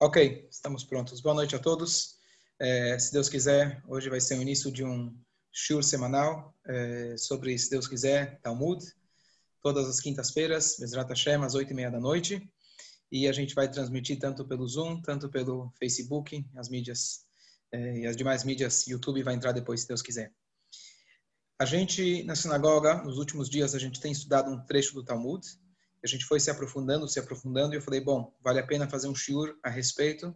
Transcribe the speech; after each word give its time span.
Ok, 0.00 0.46
estamos 0.48 0.84
prontos. 0.84 1.20
Boa 1.20 1.34
noite 1.34 1.56
a 1.56 1.58
todos. 1.58 2.20
É, 2.60 2.96
se 3.00 3.12
Deus 3.12 3.28
quiser, 3.28 3.82
hoje 3.88 4.08
vai 4.08 4.20
ser 4.20 4.38
o 4.38 4.42
início 4.42 4.70
de 4.70 4.84
um 4.84 5.12
shur 5.50 5.82
semanal 5.82 6.56
é, 6.64 7.16
sobre, 7.16 7.58
se 7.58 7.68
Deus 7.68 7.88
quiser, 7.88 8.40
Talmud. 8.40 8.80
Todas 9.60 9.88
as 9.88 9.98
quintas-feiras, 9.98 10.76
Bezrat 10.78 11.08
Hashem, 11.08 11.42
às 11.42 11.56
oito 11.56 11.72
e 11.72 11.74
meia 11.74 11.90
da 11.90 11.98
noite. 11.98 12.48
E 13.10 13.26
a 13.26 13.32
gente 13.32 13.56
vai 13.56 13.68
transmitir 13.68 14.20
tanto 14.20 14.46
pelo 14.46 14.68
Zoom, 14.68 15.02
tanto 15.02 15.28
pelo 15.28 15.72
Facebook, 15.80 16.48
as 16.54 16.68
mídias 16.68 17.26
é, 17.72 17.98
e 17.98 18.06
as 18.06 18.16
demais 18.16 18.44
mídias. 18.44 18.86
YouTube 18.86 19.24
vai 19.24 19.34
entrar 19.34 19.50
depois, 19.50 19.80
se 19.80 19.88
Deus 19.88 20.00
quiser. 20.00 20.32
A 21.58 21.64
gente, 21.64 22.22
na 22.22 22.36
sinagoga, 22.36 23.02
nos 23.02 23.18
últimos 23.18 23.50
dias, 23.50 23.74
a 23.74 23.80
gente 23.80 23.98
tem 23.98 24.12
estudado 24.12 24.48
um 24.48 24.64
trecho 24.64 24.94
do 24.94 25.02
Talmud 25.02 25.44
a 26.02 26.06
gente 26.06 26.24
foi 26.24 26.38
se 26.40 26.50
aprofundando, 26.50 27.08
se 27.08 27.18
aprofundando, 27.18 27.74
e 27.74 27.76
eu 27.76 27.82
falei, 27.82 28.00
bom, 28.00 28.34
vale 28.42 28.60
a 28.60 28.66
pena 28.66 28.88
fazer 28.88 29.08
um 29.08 29.14
shiur 29.14 29.58
a 29.62 29.70
respeito 29.70 30.34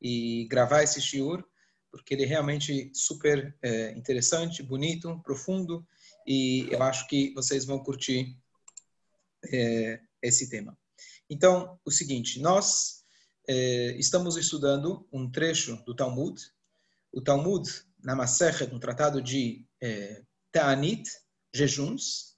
e 0.00 0.46
gravar 0.50 0.82
esse 0.82 1.00
shiur, 1.00 1.44
porque 1.90 2.14
ele 2.14 2.24
é 2.24 2.26
realmente 2.26 2.90
super 2.94 3.56
é, 3.62 3.92
interessante, 3.92 4.62
bonito, 4.62 5.20
profundo, 5.22 5.86
e 6.26 6.68
eu 6.70 6.82
acho 6.82 7.06
que 7.06 7.32
vocês 7.34 7.64
vão 7.64 7.78
curtir 7.78 8.38
é, 9.52 10.00
esse 10.22 10.48
tema. 10.48 10.76
Então, 11.28 11.78
o 11.84 11.90
seguinte, 11.90 12.40
nós 12.40 13.04
é, 13.46 13.96
estamos 13.98 14.36
estudando 14.36 15.06
um 15.12 15.30
trecho 15.30 15.76
do 15.84 15.94
Talmud, 15.94 16.40
o 17.12 17.20
Talmud, 17.20 17.68
na 18.02 18.14
Masechet, 18.16 18.72
um 18.74 18.80
tratado 18.80 19.20
de 19.20 19.66
é, 19.80 20.22
Ta'anit, 20.50 21.08
jejuns, 21.52 22.31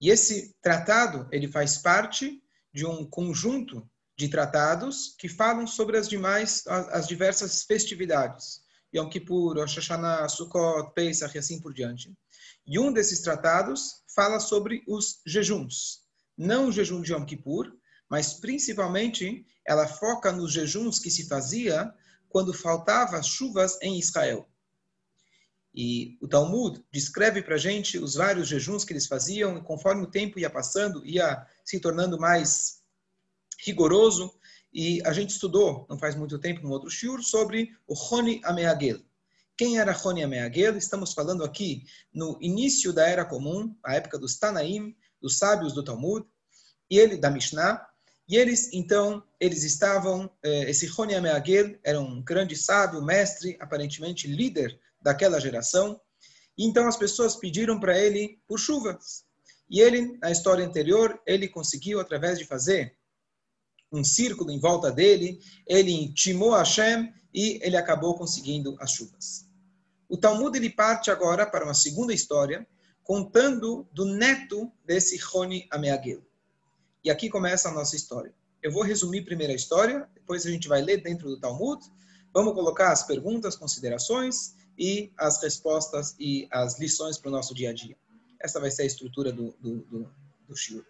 e 0.00 0.10
esse 0.10 0.54
tratado, 0.60 1.26
ele 1.32 1.48
faz 1.48 1.78
parte 1.78 2.42
de 2.72 2.84
um 2.84 3.04
conjunto 3.04 3.88
de 4.16 4.28
tratados 4.28 5.14
que 5.18 5.28
falam 5.28 5.66
sobre 5.66 5.96
as 5.96 6.08
demais, 6.08 6.66
as, 6.66 7.06
diversas 7.06 7.64
festividades. 7.64 8.60
Yom 8.94 9.08
Kippur, 9.08 9.56
Rosh 9.56 9.76
Hashanah, 9.76 10.28
Sukkot, 10.28 10.94
Pesach 10.94 11.34
e 11.34 11.38
assim 11.38 11.60
por 11.60 11.74
diante. 11.74 12.12
E 12.66 12.78
um 12.78 12.92
desses 12.92 13.20
tratados 13.20 14.02
fala 14.14 14.40
sobre 14.40 14.82
os 14.86 15.20
jejuns. 15.26 16.00
Não 16.36 16.68
o 16.68 16.72
jejum 16.72 17.02
de 17.02 17.12
Yom 17.12 17.24
Kippur, 17.24 17.72
mas 18.08 18.34
principalmente 18.34 19.44
ela 19.66 19.86
foca 19.86 20.32
nos 20.32 20.52
jejuns 20.52 20.98
que 20.98 21.10
se 21.10 21.26
fazia 21.26 21.92
quando 22.28 22.54
faltava 22.54 23.22
chuvas 23.22 23.78
em 23.82 23.98
Israel. 23.98 24.48
E 25.76 26.16
o 26.22 26.26
Talmud 26.26 26.82
descreve 26.90 27.42
para 27.42 27.56
a 27.56 27.58
gente 27.58 27.98
os 27.98 28.14
vários 28.14 28.48
jejuns 28.48 28.82
que 28.82 28.94
eles 28.94 29.06
faziam, 29.06 29.58
e 29.58 29.62
conforme 29.62 30.04
o 30.04 30.10
tempo 30.10 30.38
ia 30.38 30.48
passando, 30.48 31.04
ia 31.04 31.46
se 31.62 31.78
tornando 31.78 32.18
mais 32.18 32.80
rigoroso. 33.62 34.32
E 34.72 35.02
a 35.04 35.12
gente 35.12 35.30
estudou, 35.30 35.86
não 35.90 35.98
faz 35.98 36.14
muito 36.14 36.38
tempo, 36.38 36.62
no 36.62 36.70
outro 36.70 36.88
shiur, 36.88 37.22
sobre 37.22 37.76
o 37.86 37.92
Roni 37.92 38.40
Ameagel. 38.42 39.02
Quem 39.54 39.78
era 39.78 39.92
Roni 39.92 40.22
Ameagel? 40.22 40.78
Estamos 40.78 41.12
falando 41.12 41.44
aqui 41.44 41.84
no 42.12 42.38
início 42.40 42.90
da 42.90 43.06
Era 43.06 43.24
Comum, 43.26 43.76
a 43.84 43.96
época 43.96 44.18
dos 44.18 44.38
Tanaim, 44.38 44.96
dos 45.20 45.36
sábios 45.36 45.74
do 45.74 45.84
Talmud, 45.84 46.26
e 46.90 46.98
ele 46.98 47.18
da 47.18 47.30
Mishnah. 47.30 47.86
E 48.26 48.36
eles, 48.36 48.72
então, 48.72 49.22
eles 49.38 49.62
estavam, 49.62 50.30
eh, 50.42 50.70
esse 50.70 50.86
Roni 50.86 51.14
Ameagel 51.14 51.78
era 51.84 52.00
um 52.00 52.22
grande 52.22 52.56
sábio, 52.56 53.02
mestre, 53.02 53.56
aparentemente 53.60 54.26
líder 54.26 54.80
daquela 55.06 55.40
geração. 55.40 56.00
Então 56.58 56.88
as 56.88 56.96
pessoas 56.96 57.36
pediram 57.36 57.78
para 57.78 57.96
ele 57.96 58.40
por 58.48 58.58
chuvas. 58.58 59.24
E 59.70 59.80
ele, 59.80 60.18
na 60.18 60.32
história 60.32 60.66
anterior, 60.66 61.20
ele 61.24 61.46
conseguiu, 61.46 62.00
através 62.00 62.38
de 62.40 62.44
fazer 62.44 62.96
um 63.92 64.02
círculo 64.02 64.50
em 64.50 64.58
volta 64.58 64.90
dele, 64.90 65.38
ele 65.64 65.92
intimou 65.92 66.56
Hashem 66.56 67.14
e 67.32 67.60
ele 67.62 67.76
acabou 67.76 68.16
conseguindo 68.16 68.76
as 68.80 68.90
chuvas. 68.90 69.46
O 70.08 70.16
Talmud 70.16 70.56
ele 70.56 70.70
parte 70.70 71.08
agora 71.08 71.46
para 71.46 71.64
uma 71.64 71.74
segunda 71.74 72.12
história, 72.12 72.66
contando 73.04 73.88
do 73.92 74.04
neto 74.04 74.72
desse 74.84 75.16
Roni 75.18 75.68
Ameagel. 75.70 76.20
E 77.04 77.10
aqui 77.10 77.30
começa 77.30 77.68
a 77.68 77.72
nossa 77.72 77.94
história. 77.94 78.34
Eu 78.60 78.72
vou 78.72 78.82
resumir 78.82 79.22
primeiro 79.22 79.52
a 79.52 79.56
história, 79.56 80.08
depois 80.14 80.44
a 80.44 80.50
gente 80.50 80.66
vai 80.66 80.82
ler 80.82 81.00
dentro 81.00 81.28
do 81.28 81.38
Talmud, 81.38 81.80
vamos 82.34 82.54
colocar 82.54 82.90
as 82.90 83.04
perguntas, 83.04 83.54
considerações, 83.54 84.55
e 84.78 85.12
as 85.16 85.42
respostas 85.42 86.14
e 86.18 86.48
as 86.50 86.78
lições 86.78 87.18
para 87.18 87.28
o 87.28 87.32
nosso 87.32 87.54
dia 87.54 87.70
a 87.70 87.72
dia. 87.72 87.96
Essa 88.40 88.60
vai 88.60 88.70
ser 88.70 88.82
a 88.82 88.86
estrutura 88.86 89.32
do, 89.32 89.56
do, 89.60 89.78
do, 89.84 90.14
do 90.48 90.56
Shiur. 90.56 90.84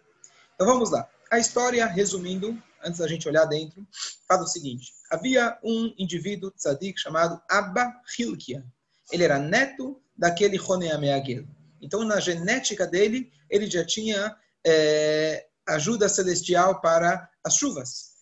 Então 0.55 0.67
vamos 0.67 0.91
lá. 0.91 1.07
A 1.31 1.39
história, 1.39 1.85
resumindo, 1.85 2.61
antes 2.83 2.99
da 2.99 3.07
gente 3.07 3.27
olhar 3.27 3.45
dentro, 3.45 3.85
fala 4.27 4.43
o 4.43 4.47
seguinte: 4.47 4.93
havia 5.11 5.57
um 5.63 5.93
indivíduo 5.97 6.51
tzadik 6.51 6.99
chamado 6.99 7.41
Abba 7.49 7.93
Hilkia. 8.17 8.65
Ele 9.11 9.23
era 9.23 9.39
neto 9.39 10.01
daquele 10.17 10.57
Roneameagel. 10.57 11.45
Então, 11.81 12.03
na 12.03 12.19
genética 12.19 12.85
dele, 12.87 13.31
ele 13.49 13.69
já 13.69 13.85
tinha 13.85 14.35
é, 14.65 15.47
ajuda 15.67 16.09
celestial 16.09 16.81
para 16.81 17.29
as 17.43 17.55
chuvas. 17.55 18.17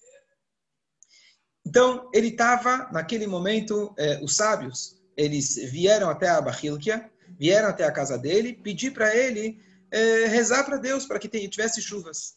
Então, 1.66 2.10
ele 2.14 2.28
estava, 2.28 2.90
naquele 2.92 3.26
momento, 3.26 3.94
é, 3.98 4.20
os 4.24 4.36
sábios 4.36 4.95
eles 5.16 5.56
vieram 5.56 6.10
até 6.10 6.30
a 6.30 6.42
Bahilkia, 6.42 7.10
vieram 7.38 7.70
até 7.70 7.84
a 7.86 7.92
casa 7.92 8.18
dele, 8.18 8.54
pedir 8.54 8.92
para 8.92 9.16
ele 9.16 9.62
é, 9.92 10.26
rezar 10.26 10.64
para 10.64 10.78
Deus 10.78 11.06
para 11.06 11.20
que 11.20 11.28
tivesse 11.28 11.82
chuvas. 11.82 12.36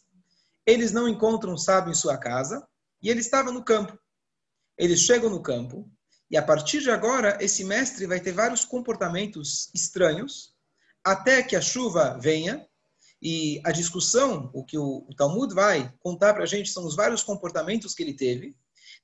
Eles 0.65 0.91
não 0.91 1.07
encontram 1.07 1.53
um 1.53 1.57
sábio 1.57 1.91
em 1.91 1.95
sua 1.95 2.17
casa 2.17 2.65
e 3.01 3.09
ele 3.09 3.19
estava 3.19 3.51
no 3.51 3.63
campo. 3.63 3.97
Eles 4.77 5.01
chegam 5.01 5.29
no 5.29 5.41
campo 5.41 5.89
e 6.29 6.37
a 6.37 6.43
partir 6.43 6.81
de 6.81 6.91
agora 6.91 7.37
esse 7.41 7.63
mestre 7.63 8.05
vai 8.05 8.19
ter 8.19 8.31
vários 8.31 8.63
comportamentos 8.65 9.69
estranhos 9.73 10.53
até 11.03 11.41
que 11.41 11.55
a 11.55 11.61
chuva 11.61 12.17
venha 12.21 12.65
e 13.21 13.61
a 13.65 13.71
discussão, 13.71 14.49
o 14.53 14.63
que 14.63 14.77
o, 14.77 15.05
Talmud 15.17 15.53
vai 15.53 15.93
contar 15.99 16.33
para 16.33 16.43
a 16.43 16.47
gente 16.47 16.69
são 16.69 16.85
os 16.85 16.95
vários 16.95 17.21
comportamentos 17.23 17.93
que 17.93 18.03
ele 18.03 18.13
teve. 18.13 18.55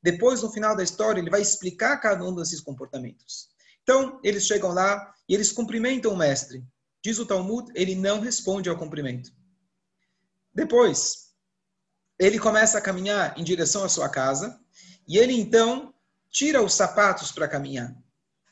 Depois, 0.01 0.41
no 0.41 0.51
final 0.51 0.75
da 0.75 0.83
história, 0.83 1.19
ele 1.19 1.29
vai 1.29 1.41
explicar 1.41 1.97
cada 1.97 2.23
um 2.23 2.33
desses 2.33 2.61
comportamentos. 2.61 3.49
Então, 3.85 4.19
eles 4.23 4.47
chegam 4.47 4.71
lá 4.71 5.13
e 5.29 5.35
eles 5.35 5.51
cumprimentam 5.51 6.11
o 6.11 6.17
mestre. 6.17 6.65
Diz 7.03 7.19
o 7.19 7.25
Talmud, 7.25 7.71
ele 7.75 7.93
não 7.93 8.19
responde 8.19 8.67
ao 8.67 8.75
cumprimento. 8.75 9.31
Depois, 10.51 11.35
ele 12.17 12.39
começa 12.39 12.79
a 12.79 12.81
caminhar 12.81 13.39
em 13.39 13.43
direção 13.43 13.83
à 13.83 13.89
sua 13.89 14.09
casa 14.09 14.59
e 15.07 15.19
ele 15.19 15.33
então 15.33 15.93
tira 16.31 16.63
os 16.63 16.73
sapatos 16.73 17.31
para 17.31 17.47
caminhar. 17.47 17.95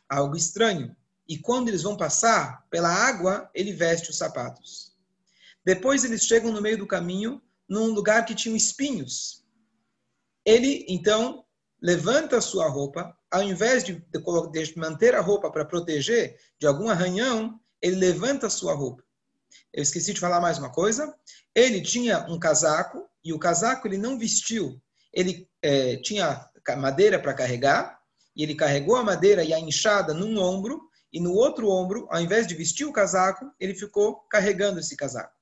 Algo 0.08 0.36
estranho. 0.36 0.96
E 1.28 1.40
quando 1.40 1.70
eles 1.70 1.82
vão 1.82 1.98
passar 1.98 2.64
pela 2.70 2.90
água, 2.90 3.50
ele 3.56 3.74
veste 3.74 4.12
os 4.12 4.18
sapatos. 4.20 4.96
Depois 5.66 6.04
eles 6.04 6.28
chegam 6.28 6.52
no 6.52 6.62
meio 6.62 6.78
do 6.78 6.86
caminho, 6.86 7.42
num 7.68 7.88
lugar 7.88 8.24
que 8.24 8.36
tinha 8.36 8.56
espinhos. 8.56 9.44
Ele 10.46 10.86
então 10.88 11.44
levanta 11.82 12.38
a 12.38 12.42
sua 12.42 12.70
roupa, 12.70 13.18
ao 13.34 13.42
invés 13.42 13.84
de, 13.84 13.94
de 13.94 14.78
manter 14.78 15.16
a 15.16 15.20
roupa 15.20 15.50
para 15.50 15.66
proteger 15.66 16.40
de 16.60 16.68
algum 16.68 16.88
arranhão, 16.88 17.60
ele 17.82 17.96
levanta 17.96 18.46
a 18.46 18.50
sua 18.50 18.76
roupa. 18.76 19.04
Eu 19.74 19.82
esqueci 19.82 20.14
de 20.14 20.20
falar 20.20 20.40
mais 20.40 20.60
uma 20.60 20.72
coisa. 20.72 21.12
Ele 21.56 21.82
tinha 21.82 22.28
um 22.30 22.38
casaco 22.38 23.10
e 23.26 23.34
o 23.34 23.40
casaco 23.40 23.88
ele 23.88 23.98
não 23.98 24.20
vestiu. 24.20 24.80
Ele 25.12 25.50
é, 25.64 25.98
tinha 25.98 26.48
madeira 26.78 27.20
para 27.20 27.34
carregar 27.34 28.00
e 28.36 28.44
ele 28.44 28.54
carregou 28.54 28.96
a 28.98 29.04
madeira 29.04 29.44
e 29.44 29.52
a 29.52 29.60
enxada 29.60 30.14
num 30.14 30.38
ombro 30.38 30.80
e 31.12 31.20
no 31.20 31.34
outro 31.34 31.70
ombro, 31.70 32.08
ao 32.12 32.22
invés 32.22 32.46
de 32.46 32.54
vestir 32.54 32.86
o 32.86 32.94
casaco, 32.94 33.52
ele 33.60 33.74
ficou 33.74 34.22
carregando 34.30 34.80
esse 34.80 34.96
casaco. 34.96 35.34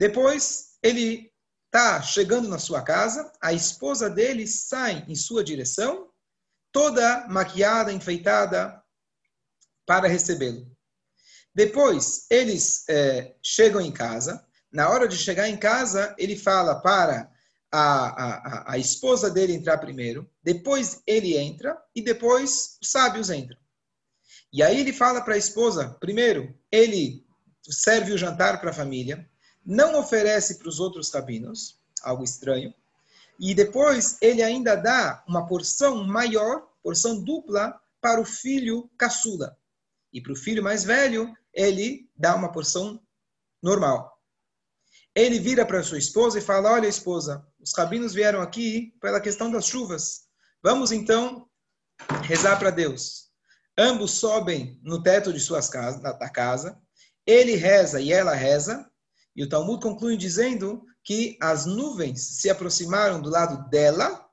Depois 0.00 0.78
ele 0.82 1.30
está 1.66 2.00
chegando 2.00 2.48
na 2.48 2.58
sua 2.58 2.80
casa, 2.80 3.30
a 3.38 3.52
esposa 3.52 4.08
dele 4.08 4.46
sai 4.46 5.04
em 5.06 5.14
sua 5.14 5.44
direção 5.44 6.07
toda 6.78 7.26
maquiada, 7.26 7.92
enfeitada, 7.92 8.80
para 9.84 10.06
recebê-lo. 10.06 10.64
Depois, 11.52 12.24
eles 12.30 12.84
é, 12.88 13.34
chegam 13.42 13.80
em 13.80 13.90
casa. 13.90 14.46
Na 14.70 14.88
hora 14.88 15.08
de 15.08 15.16
chegar 15.16 15.48
em 15.48 15.56
casa, 15.56 16.14
ele 16.16 16.36
fala 16.36 16.80
para 16.80 17.28
a, 17.72 17.80
a, 17.80 18.72
a 18.74 18.78
esposa 18.78 19.28
dele 19.28 19.54
entrar 19.54 19.78
primeiro, 19.78 20.30
depois 20.40 21.02
ele 21.04 21.36
entra 21.36 21.76
e 21.96 22.00
depois 22.00 22.78
os 22.80 22.92
sábios 22.92 23.28
entram. 23.28 23.58
E 24.52 24.62
aí 24.62 24.78
ele 24.78 24.92
fala 24.92 25.20
para 25.20 25.34
a 25.34 25.38
esposa, 25.38 25.96
primeiro, 25.98 26.56
ele 26.70 27.26
serve 27.68 28.12
o 28.12 28.18
jantar 28.18 28.60
para 28.60 28.70
a 28.70 28.74
família, 28.74 29.28
não 29.66 29.98
oferece 29.98 30.60
para 30.60 30.68
os 30.68 30.78
outros 30.78 31.10
rabinos, 31.10 31.80
algo 32.04 32.22
estranho, 32.22 32.72
e 33.40 33.52
depois 33.52 34.16
ele 34.20 34.44
ainda 34.44 34.76
dá 34.76 35.24
uma 35.26 35.44
porção 35.44 36.04
maior 36.04 36.67
porção 36.82 37.22
dupla 37.22 37.78
para 38.00 38.20
o 38.20 38.24
filho 38.24 38.90
caçula. 38.98 39.56
E 40.12 40.20
para 40.20 40.32
o 40.32 40.36
filho 40.36 40.62
mais 40.62 40.84
velho, 40.84 41.32
ele 41.52 42.08
dá 42.16 42.34
uma 42.34 42.52
porção 42.52 43.00
normal. 43.62 44.16
ele 45.14 45.40
vira 45.40 45.66
para 45.66 45.82
sua 45.82 45.98
esposa 45.98 46.38
e 46.38 46.42
fala: 46.42 46.72
Olha, 46.72 46.86
esposa, 46.86 47.44
os 47.58 47.72
rabinos 47.76 48.14
vieram 48.14 48.40
aqui 48.40 48.94
pela 49.00 49.20
questão 49.20 49.50
das 49.50 49.66
chuvas. 49.66 50.28
Vamos 50.62 50.92
então 50.92 51.48
rezar 52.22 52.58
para 52.58 52.70
Deus. 52.70 53.28
Ambos 53.76 54.12
sobem 54.12 54.78
no 54.82 55.02
teto 55.02 55.32
de 55.32 55.40
suas 55.40 55.68
casas, 55.68 56.00
da 56.00 56.30
casa. 56.30 56.80
Ele 57.26 57.54
reza 57.54 58.00
e 58.00 58.12
ela 58.12 58.34
reza. 58.34 58.88
E 59.34 59.42
o 59.42 59.48
Talmud 59.48 59.82
conclui 59.82 60.16
dizendo 60.16 60.84
que 61.04 61.36
as 61.40 61.64
nuvens 61.64 62.40
se 62.40 62.50
aproximaram 62.50 63.20
do 63.20 63.30
lado 63.30 63.68
dela 63.70 64.27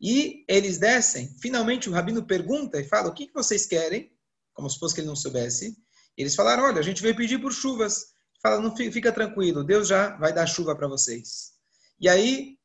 e 0.00 0.44
eles 0.48 0.78
descem. 0.78 1.34
Finalmente 1.40 1.88
o 1.88 1.92
rabino 1.92 2.26
pergunta 2.26 2.80
e 2.80 2.84
fala: 2.84 3.08
O 3.08 3.14
que 3.14 3.30
vocês 3.32 3.66
querem? 3.66 4.12
Como 4.52 4.68
se 4.68 4.78
fosse 4.78 4.94
que 4.94 5.00
ele 5.00 5.08
não 5.08 5.16
soubesse. 5.16 5.76
Eles 6.16 6.34
falaram: 6.34 6.64
Olha, 6.64 6.80
a 6.80 6.82
gente 6.82 7.02
veio 7.02 7.16
pedir 7.16 7.40
por 7.40 7.52
chuvas. 7.52 8.06
Fala: 8.42 8.60
Não 8.60 8.74
fica 8.76 9.12
tranquilo, 9.12 9.64
Deus 9.64 9.88
já 9.88 10.16
vai 10.16 10.32
dar 10.32 10.46
chuva 10.46 10.76
para 10.76 10.88
vocês. 10.88 11.52
E 12.00 12.08
aí 12.08 12.58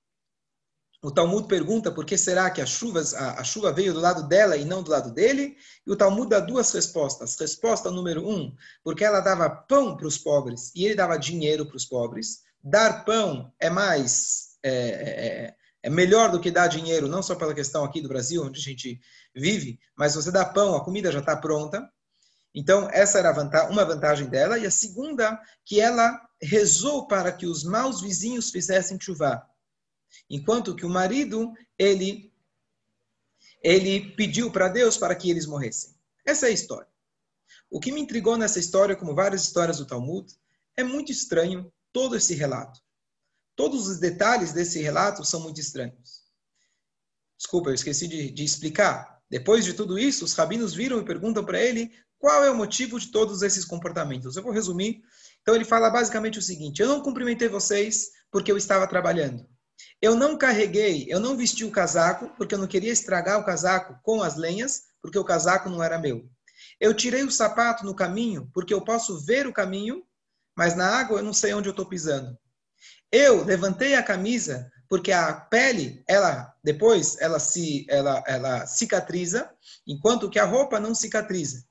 o 1.01 1.11
Talmud 1.11 1.47
pergunta 1.47 1.91
por 1.91 2.05
que 2.05 2.17
será 2.17 2.49
que 2.49 2.59
a, 2.59 2.65
chuvas, 2.65 3.13
a, 3.13 3.39
a, 3.39 3.43
chuva 3.43 3.71
veio 3.71 3.93
do 3.93 4.01
lado 4.01 4.27
dela 4.27 4.57
e 4.57 4.65
não 4.65 4.83
do 4.83 4.91
lado 4.91 5.13
dele. 5.13 5.55
E 5.87 5.91
o 5.91 5.95
Talmud 5.95 6.29
dá 6.29 6.41
duas 6.41 6.71
respostas. 6.73 7.37
Resposta 7.39 7.89
número 7.89 8.27
um, 8.27 8.53
porque 8.83 9.05
ela 9.05 9.21
dava 9.21 9.49
pão 9.49 9.95
para 9.95 10.07
os 10.07 10.17
pobres 10.17 10.73
e 10.75 10.83
ele 10.83 10.95
dava 10.95 11.17
dinheiro 11.17 11.65
para 11.65 11.77
os 11.77 11.85
pobres. 11.85 12.41
Dar 12.61 13.05
pão 13.05 13.53
é 13.59 13.69
mais 13.69 14.57
é, 14.61 14.71
é, 14.71 15.55
é, 15.81 15.89
melhor 15.89 16.31
do 16.31 16.39
que 16.39 16.51
dar 16.51 16.67
dinheiro, 16.67 17.07
não 17.07 17.23
só 17.23 17.35
pela 17.35 17.53
questão 17.53 17.83
aqui 17.83 18.01
do 18.01 18.09
Brasil, 18.09 18.43
onde 18.43 18.59
a 18.59 18.63
gente 18.63 18.99
vive, 19.33 19.79
mas 19.95 20.15
você 20.15 20.31
dá 20.31 20.45
pão, 20.45 20.75
a 20.75 20.83
comida 20.83 21.11
já 21.11 21.19
está 21.19 21.35
pronta. 21.35 21.89
Então, 22.53 22.89
essa 22.91 23.19
era 23.19 23.31
uma 23.69 23.85
vantagem 23.85 24.27
dela. 24.27 24.57
E 24.57 24.65
a 24.65 24.71
segunda, 24.71 25.39
que 25.63 25.79
ela 25.79 26.19
rezou 26.41 27.07
para 27.07 27.31
que 27.31 27.45
os 27.45 27.63
maus 27.63 28.01
vizinhos 28.01 28.49
fizessem 28.49 28.99
chuva. 28.99 29.45
Enquanto 30.29 30.75
que 30.75 30.85
o 30.85 30.89
marido, 30.89 31.53
ele, 31.77 32.33
ele 33.63 34.11
pediu 34.15 34.51
para 34.51 34.67
Deus 34.67 34.97
para 34.97 35.15
que 35.15 35.29
eles 35.29 35.45
morressem. 35.45 35.93
Essa 36.25 36.47
é 36.47 36.49
a 36.49 36.53
história. 36.53 36.87
O 37.69 37.79
que 37.79 37.91
me 37.91 38.01
intrigou 38.01 38.35
nessa 38.35 38.59
história, 38.59 38.95
como 38.95 39.13
várias 39.13 39.43
histórias 39.43 39.77
do 39.77 39.85
Talmud, 39.85 40.27
é 40.75 40.83
muito 40.83 41.11
estranho 41.11 41.71
todo 41.93 42.15
esse 42.15 42.33
relato. 42.33 42.81
Todos 43.59 43.89
os 43.89 43.99
detalhes 43.99 44.53
desse 44.53 44.81
relato 44.81 45.25
são 45.25 45.41
muito 45.41 45.59
estranhos. 45.59 46.23
Desculpa, 47.37 47.69
eu 47.69 47.73
esqueci 47.73 48.07
de, 48.07 48.31
de 48.31 48.45
explicar. 48.45 49.19
Depois 49.29 49.65
de 49.65 49.73
tudo 49.73 49.99
isso, 49.99 50.23
os 50.23 50.33
rabinos 50.33 50.73
viram 50.73 50.97
e 50.97 51.03
perguntam 51.03 51.43
para 51.43 51.59
ele 51.59 51.91
qual 52.17 52.41
é 52.41 52.49
o 52.49 52.55
motivo 52.55 52.97
de 52.97 53.11
todos 53.11 53.41
esses 53.41 53.65
comportamentos. 53.65 54.37
Eu 54.37 54.43
vou 54.43 54.53
resumir. 54.53 55.01
Então 55.41 55.53
ele 55.53 55.65
fala 55.65 55.89
basicamente 55.89 56.39
o 56.39 56.41
seguinte: 56.41 56.81
eu 56.81 56.87
não 56.87 57.01
cumprimentei 57.01 57.49
vocês 57.49 58.11
porque 58.31 58.49
eu 58.49 58.55
estava 58.55 58.87
trabalhando. 58.87 59.45
Eu 60.01 60.15
não 60.15 60.37
carreguei, 60.37 61.07
eu 61.09 61.19
não 61.19 61.35
vesti 61.35 61.65
o 61.65 61.71
casaco, 61.71 62.29
porque 62.37 62.55
eu 62.55 62.59
não 62.59 62.67
queria 62.67 62.93
estragar 62.93 63.41
o 63.41 63.45
casaco 63.45 63.99
com 64.03 64.23
as 64.23 64.37
lenhas, 64.37 64.83
porque 65.01 65.19
o 65.19 65.25
casaco 65.25 65.69
não 65.69 65.83
era 65.83 65.99
meu. 65.99 66.29
Eu 66.79 66.93
tirei 66.93 67.25
o 67.25 67.31
sapato 67.31 67.83
no 67.83 67.93
caminho, 67.93 68.49
porque 68.53 68.73
eu 68.73 68.81
posso 68.85 69.19
ver 69.25 69.45
o 69.47 69.51
caminho, 69.51 70.01
mas 70.55 70.77
na 70.77 70.87
água 70.87 71.19
eu 71.19 71.25
não 71.25 71.33
sei 71.33 71.53
onde 71.53 71.67
eu 71.67 71.71
estou 71.71 71.85
pisando. 71.85 72.39
Eu 73.11 73.43
levantei 73.43 73.95
a 73.95 74.03
camisa, 74.03 74.71
porque 74.87 75.11
a 75.11 75.33
pele, 75.33 76.03
ela 76.07 76.53
depois 76.63 77.17
ela 77.19 77.39
se 77.39 77.85
ela, 77.89 78.23
ela 78.27 78.65
cicatriza, 78.65 79.49
enquanto 79.87 80.29
que 80.29 80.39
a 80.39 80.45
roupa 80.45 80.79
não 80.79 80.93
cicatriza. 80.93 81.63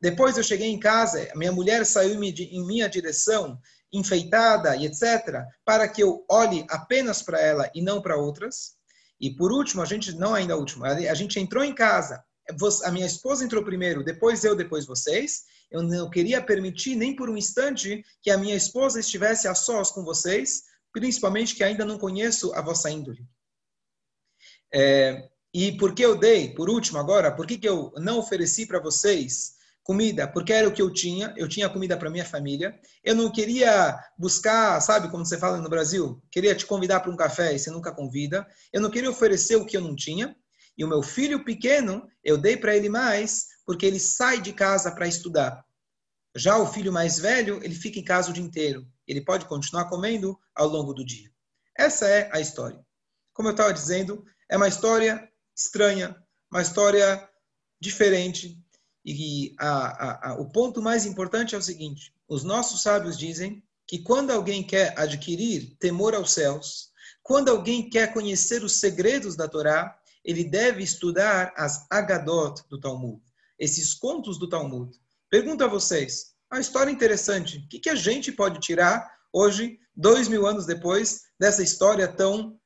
Depois 0.00 0.36
eu 0.36 0.44
cheguei 0.44 0.68
em 0.68 0.78
casa, 0.78 1.28
minha 1.34 1.52
mulher 1.52 1.84
saiu 1.84 2.22
em 2.22 2.66
minha 2.66 2.88
direção 2.88 3.60
enfeitada 3.92 4.76
e 4.76 4.86
etc., 4.86 5.44
para 5.64 5.88
que 5.88 6.02
eu 6.02 6.24
olhe 6.30 6.64
apenas 6.68 7.22
para 7.22 7.40
ela 7.40 7.70
e 7.74 7.82
não 7.82 8.00
para 8.00 8.16
outras. 8.16 8.76
E 9.20 9.34
por 9.34 9.50
último, 9.50 9.82
a 9.82 9.84
gente, 9.84 10.12
não 10.12 10.34
ainda 10.34 10.56
último, 10.56 10.84
a 10.84 11.14
gente 11.14 11.40
entrou 11.40 11.64
em 11.64 11.74
casa, 11.74 12.22
a 12.84 12.90
minha 12.90 13.06
esposa 13.06 13.44
entrou 13.44 13.64
primeiro, 13.64 14.04
depois 14.04 14.44
eu, 14.44 14.56
depois 14.56 14.86
vocês. 14.86 15.44
Eu 15.70 15.82
não 15.82 16.08
queria 16.08 16.42
permitir 16.42 16.96
nem 16.96 17.14
por 17.14 17.28
um 17.28 17.36
instante 17.36 18.04
que 18.22 18.30
a 18.30 18.38
minha 18.38 18.56
esposa 18.56 19.00
estivesse 19.00 19.46
a 19.46 19.54
sós 19.54 19.90
com 19.90 20.02
vocês, 20.02 20.62
principalmente 20.92 21.54
que 21.54 21.62
ainda 21.62 21.84
não 21.84 21.98
conheço 21.98 22.52
a 22.54 22.62
vossa 22.62 22.90
índole. 22.90 23.26
É, 24.72 25.28
e 25.52 25.72
por 25.72 25.94
que 25.94 26.04
eu 26.04 26.16
dei, 26.16 26.54
por 26.54 26.70
último 26.70 26.98
agora, 26.98 27.34
por 27.34 27.46
que, 27.46 27.58
que 27.58 27.68
eu 27.68 27.92
não 27.96 28.18
ofereci 28.18 28.66
para 28.66 28.80
vocês 28.80 29.58
comida, 29.88 30.28
porque 30.28 30.52
era 30.52 30.68
o 30.68 30.72
que 30.72 30.82
eu 30.82 30.92
tinha, 30.92 31.32
eu 31.34 31.48
tinha 31.48 31.66
comida 31.66 31.96
para 31.96 32.10
minha 32.10 32.24
família. 32.24 32.78
Eu 33.02 33.14
não 33.14 33.32
queria 33.32 33.98
buscar, 34.18 34.78
sabe 34.82 35.10
como 35.10 35.24
você 35.24 35.38
fala 35.38 35.56
no 35.56 35.70
Brasil? 35.70 36.22
Queria 36.30 36.54
te 36.54 36.66
convidar 36.66 37.00
para 37.00 37.10
um 37.10 37.16
café 37.16 37.54
e 37.54 37.58
você 37.58 37.70
nunca 37.70 37.90
convida. 37.90 38.46
Eu 38.70 38.82
não 38.82 38.90
queria 38.90 39.08
oferecer 39.08 39.56
o 39.56 39.64
que 39.64 39.78
eu 39.78 39.80
não 39.80 39.96
tinha. 39.96 40.36
E 40.78 40.84
o 40.84 40.88
meu 40.88 41.02
filho 41.02 41.44
pequeno, 41.44 42.08
eu 42.22 42.38
dei 42.38 42.56
para 42.56 42.76
ele 42.76 42.88
mais, 42.88 43.48
porque 43.66 43.84
ele 43.84 43.98
sai 43.98 44.40
de 44.40 44.52
casa 44.52 44.92
para 44.92 45.08
estudar. 45.08 45.64
Já 46.36 46.56
o 46.56 46.72
filho 46.72 46.92
mais 46.92 47.18
velho, 47.18 47.62
ele 47.64 47.74
fica 47.74 47.98
em 47.98 48.04
casa 48.04 48.30
o 48.30 48.32
dia 48.32 48.44
inteiro. 48.44 48.86
Ele 49.06 49.20
pode 49.20 49.46
continuar 49.46 49.86
comendo 49.86 50.38
ao 50.54 50.68
longo 50.68 50.94
do 50.94 51.04
dia. 51.04 51.30
Essa 51.76 52.06
é 52.06 52.30
a 52.32 52.40
história. 52.40 52.80
Como 53.32 53.48
eu 53.48 53.52
estava 53.52 53.72
dizendo, 53.72 54.24
é 54.48 54.56
uma 54.56 54.68
história 54.68 55.28
estranha, 55.56 56.16
uma 56.50 56.62
história 56.62 57.28
diferente, 57.80 58.56
e 59.04 59.54
a, 59.58 59.68
a, 59.68 60.30
a, 60.30 60.34
o 60.40 60.50
ponto 60.50 60.82
mais 60.82 61.06
importante 61.06 61.54
é 61.54 61.58
o 61.58 61.62
seguinte: 61.62 62.12
os 62.28 62.44
nossos 62.44 62.82
sábios 62.82 63.18
dizem 63.18 63.62
que 63.86 64.00
quando 64.00 64.30
alguém 64.30 64.62
quer 64.62 64.92
adquirir 64.98 65.76
temor 65.78 66.14
aos 66.14 66.32
céus, 66.32 66.90
quando 67.22 67.48
alguém 67.48 67.88
quer 67.88 68.12
conhecer 68.12 68.62
os 68.62 68.74
segredos 68.80 69.34
da 69.34 69.48
Torá, 69.48 69.97
ele 70.24 70.44
deve 70.44 70.82
estudar 70.82 71.52
as 71.56 71.86
Agadot 71.90 72.62
do 72.68 72.80
Talmud, 72.80 73.22
esses 73.58 73.94
contos 73.94 74.38
do 74.38 74.48
Talmud. 74.48 74.96
Pergunto 75.30 75.64
a 75.64 75.68
vocês, 75.68 76.34
uma 76.50 76.60
história 76.60 76.90
interessante, 76.90 77.58
o 77.58 77.68
que, 77.68 77.78
que 77.78 77.90
a 77.90 77.94
gente 77.94 78.32
pode 78.32 78.60
tirar 78.60 79.10
hoje, 79.32 79.78
dois 79.94 80.28
mil 80.28 80.46
anos 80.46 80.66
depois, 80.66 81.22
dessa 81.38 81.62
história 81.62 82.08
tão 82.08 82.58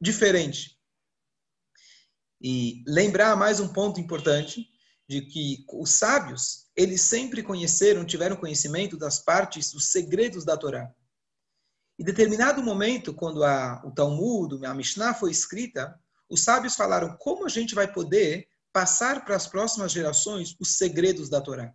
diferente? 0.00 0.78
E 2.40 2.82
lembrar 2.86 3.36
mais 3.36 3.60
um 3.60 3.68
ponto 3.68 4.00
importante, 4.00 4.68
de 5.08 5.20
que 5.22 5.64
os 5.70 5.90
sábios, 5.90 6.70
eles 6.74 7.02
sempre 7.02 7.42
conheceram, 7.42 8.04
tiveram 8.04 8.36
conhecimento 8.36 8.96
das 8.96 9.18
partes, 9.18 9.70
dos 9.70 9.90
segredos 9.90 10.44
da 10.44 10.56
Torá. 10.56 10.90
Em 11.98 12.04
determinado 12.04 12.62
momento, 12.62 13.12
quando 13.12 13.44
a, 13.44 13.82
o 13.84 13.90
Talmud, 13.90 14.64
a 14.64 14.74
Mishnah 14.74 15.14
foi 15.14 15.30
escrita, 15.30 16.00
os 16.32 16.42
sábios 16.42 16.74
falaram 16.74 17.16
como 17.18 17.44
a 17.44 17.48
gente 17.48 17.74
vai 17.74 17.90
poder 17.90 18.48
passar 18.72 19.24
para 19.24 19.36
as 19.36 19.46
próximas 19.46 19.92
gerações 19.92 20.56
os 20.58 20.76
segredos 20.76 21.28
da 21.28 21.40
Torá, 21.40 21.72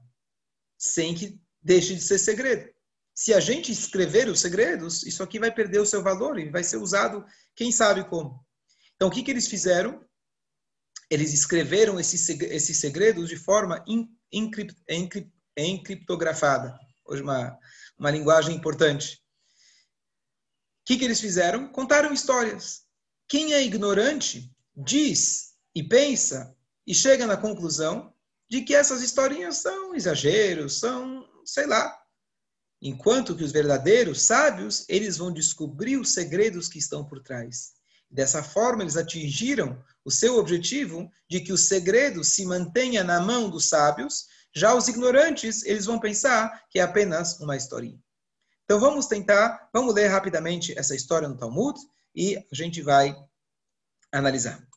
sem 0.78 1.14
que 1.14 1.40
deixe 1.62 1.94
de 1.94 2.02
ser 2.02 2.18
segredo. 2.18 2.70
Se 3.14 3.34
a 3.34 3.40
gente 3.40 3.72
escrever 3.72 4.28
os 4.28 4.40
segredos, 4.40 5.04
isso 5.04 5.24
aqui 5.24 5.40
vai 5.40 5.52
perder 5.52 5.80
o 5.80 5.86
seu 5.86 6.04
valor 6.04 6.40
e 6.40 6.50
vai 6.50 6.64
ser 6.64 6.78
usado, 6.78 7.26
quem 7.56 7.72
sabe 7.72 8.08
como. 8.10 8.46
Então, 8.96 9.08
o 9.08 9.12
que, 9.12 9.24
que 9.24 9.32
eles 9.32 9.48
fizeram? 9.48 10.08
eles 11.10 11.34
escreveram 11.34 12.00
esses, 12.00 12.80
segredos 12.80 13.30
de 13.30 13.38
forma 13.38 13.84
encriptografada. 15.58 16.78
Hoje 17.06 17.22
uma, 17.22 17.58
uma 17.98 18.12
linguagem 18.12 18.56
importante. 18.56 19.22
O 20.82 20.86
que, 20.86 20.98
que 20.98 21.06
eles 21.06 21.22
fizeram? 21.22 21.72
Contaram 21.72 22.14
histórias. 22.14 22.86
Quem 23.28 23.54
é 23.54 23.64
ignorante 23.64 24.54
diz 24.78 25.54
e 25.74 25.84
pensa 25.84 26.56
e 26.86 26.94
chega 26.94 27.26
na 27.26 27.36
conclusão 27.36 28.14
de 28.50 28.62
que 28.62 28.76
essas 28.76 29.02
historinhas 29.02 29.58
são 29.58 29.96
exageros, 29.96 30.80
são, 30.80 31.28
sei 31.44 31.66
lá. 31.66 32.00
Enquanto 32.82 33.36
que 33.36 33.44
os 33.44 33.52
verdadeiros 33.52 34.22
sábios, 34.22 34.86
eles 34.88 35.18
vão 35.18 35.34
descobrir 35.34 35.98
os 35.98 36.14
segredos 36.14 36.70
que 36.70 36.78
estão 36.78 37.04
por 37.04 37.22
trás. 37.22 37.74
Dessa 38.10 38.44
forma, 38.44 38.84
eles 38.84 38.96
atingiram 38.96 39.84
o 40.06 40.12
seu 40.12 40.38
objetivo 40.38 41.12
de 41.30 41.42
que 41.42 41.52
o 41.52 41.58
segredo 41.58 42.24
se 42.24 42.46
mantenha 42.46 43.04
na 43.04 43.20
mão 43.20 43.50
dos 43.50 43.68
sábios. 43.68 44.28
Já 44.54 44.74
os 44.76 44.88
ignorantes, 44.88 45.64
eles 45.66 45.86
vão 45.86 46.00
pensar 46.00 46.64
que 46.70 46.80
é 46.80 46.84
apenas 46.84 47.40
uma 47.40 47.58
historinha. 47.58 48.00
Então 48.64 48.80
vamos 48.80 49.08
tentar, 49.08 49.70
vamos 49.74 49.94
ler 49.94 50.08
rapidamente 50.08 50.78
essa 50.78 50.96
história 50.96 51.28
no 51.28 51.38
Talmud 51.38 51.78
e 52.16 52.38
a 52.38 52.56
gente 52.56 52.82
vai 52.82 53.16
analisar. 54.12 54.68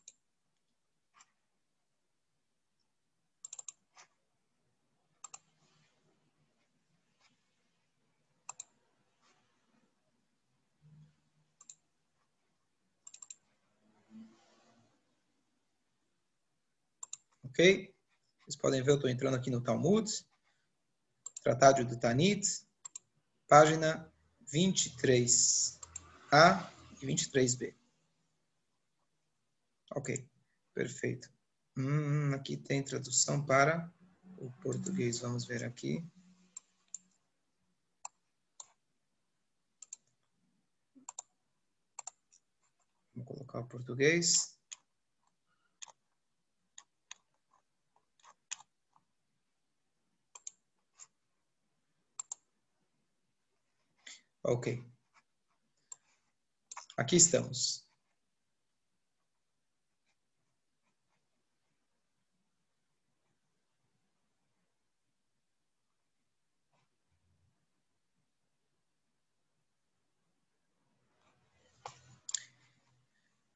Ok? 17.45 17.95
Vocês 18.43 18.57
podem 18.57 18.83
ver, 18.83 18.93
eu 18.93 18.95
estou 18.95 19.11
entrando 19.11 19.35
aqui 19.35 19.51
no 19.51 19.61
Talmud, 19.61 20.09
Tratado 21.43 21.85
do 21.85 21.99
Tanit, 21.99 22.47
página 23.49 24.11
23A 24.53 25.79
e 27.03 27.07
23B. 27.07 27.80
Ok, 29.95 30.29
perfeito. 30.73 31.29
Hum, 31.77 32.33
aqui 32.35 32.57
tem 32.57 32.83
tradução 32.83 33.45
para 33.45 33.93
o 34.39 34.51
português. 34.63 35.21
Vamos 35.21 35.45
ver 35.45 35.65
aqui. 35.65 36.05
Vou 43.15 43.25
colocar 43.25 43.61
o 43.61 43.67
português. 43.67 44.59
Ok. 54.43 54.83
Aqui 56.97 57.17
estamos. 57.17 57.90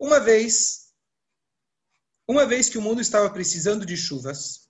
Uma 0.05 0.21
vez, 0.21 0.91
uma 2.29 2.45
vez 2.45 2.69
que 2.69 2.77
o 2.77 2.83
mundo 2.83 3.01
estava 3.01 3.31
precisando 3.31 3.87
de 3.87 3.97
chuvas, 3.97 4.69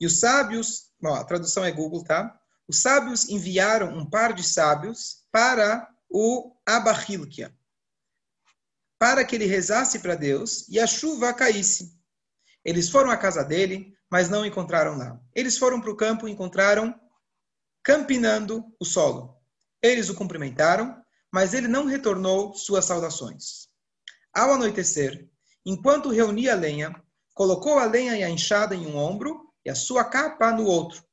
e 0.00 0.04
os 0.04 0.18
sábios, 0.18 0.90
bom, 1.00 1.14
a 1.14 1.22
tradução 1.22 1.64
é 1.64 1.70
Google, 1.70 2.02
tá? 2.02 2.36
Os 2.66 2.82
sábios 2.82 3.28
enviaram 3.28 3.96
um 3.96 4.04
par 4.04 4.32
de 4.32 4.42
sábios 4.42 5.24
para 5.30 5.88
o 6.10 6.56
Abahilkia, 6.66 7.56
para 8.98 9.24
que 9.24 9.36
ele 9.36 9.46
rezasse 9.46 10.00
para 10.00 10.16
Deus 10.16 10.68
e 10.68 10.80
a 10.80 10.88
chuva 10.88 11.32
caísse. 11.32 11.96
Eles 12.64 12.88
foram 12.88 13.12
à 13.12 13.16
casa 13.16 13.44
dele, 13.44 13.96
mas 14.10 14.28
não 14.28 14.44
encontraram 14.44 14.98
lá. 14.98 15.20
Eles 15.32 15.56
foram 15.56 15.80
para 15.80 15.92
o 15.92 15.96
campo 15.96 16.26
e 16.26 16.32
encontraram 16.32 17.00
campinando 17.80 18.74
o 18.80 18.84
solo. 18.84 19.40
Eles 19.80 20.08
o 20.08 20.16
cumprimentaram, 20.16 21.00
mas 21.32 21.54
ele 21.54 21.68
não 21.68 21.84
retornou 21.84 22.54
suas 22.54 22.86
saudações. 22.86 23.72
Ao 24.34 24.52
anoitecer, 24.52 25.28
enquanto 25.64 26.10
reunia 26.10 26.54
a 26.54 26.56
lenha, 26.56 26.92
colocou 27.32 27.78
a 27.78 27.84
lenha 27.84 28.16
e 28.16 28.24
a 28.24 28.28
enxada 28.28 28.74
em 28.74 28.84
um 28.84 28.96
ombro 28.96 29.48
e 29.64 29.70
a 29.70 29.76
sua 29.76 30.02
capa 30.02 30.50
no 30.50 30.64
outro. 30.64 31.04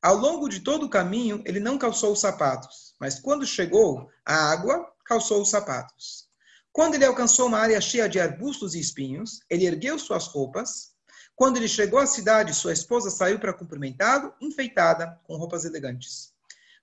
Ao 0.00 0.16
longo 0.16 0.48
de 0.48 0.60
todo 0.60 0.86
o 0.86 0.88
caminho, 0.88 1.42
ele 1.44 1.60
não 1.60 1.76
calçou 1.76 2.10
os 2.10 2.20
sapatos, 2.20 2.94
mas 2.98 3.20
quando 3.20 3.44
chegou 3.44 4.08
à 4.24 4.50
água, 4.50 4.90
calçou 5.04 5.42
os 5.42 5.50
sapatos. 5.50 6.26
Quando 6.72 6.94
ele 6.94 7.04
alcançou 7.04 7.48
uma 7.48 7.58
área 7.58 7.82
cheia 7.82 8.08
de 8.08 8.18
arbustos 8.18 8.74
e 8.74 8.80
espinhos, 8.80 9.40
ele 9.50 9.66
ergueu 9.66 9.98
suas 9.98 10.26
roupas. 10.26 10.92
Quando 11.36 11.58
ele 11.58 11.68
chegou 11.68 11.98
à 11.98 12.06
cidade, 12.06 12.54
sua 12.54 12.72
esposa 12.72 13.10
saiu 13.10 13.38
para 13.38 13.52
cumprimentá-lo, 13.52 14.32
enfeitada, 14.40 15.20
com 15.24 15.36
roupas 15.36 15.66
elegantes. 15.66 16.32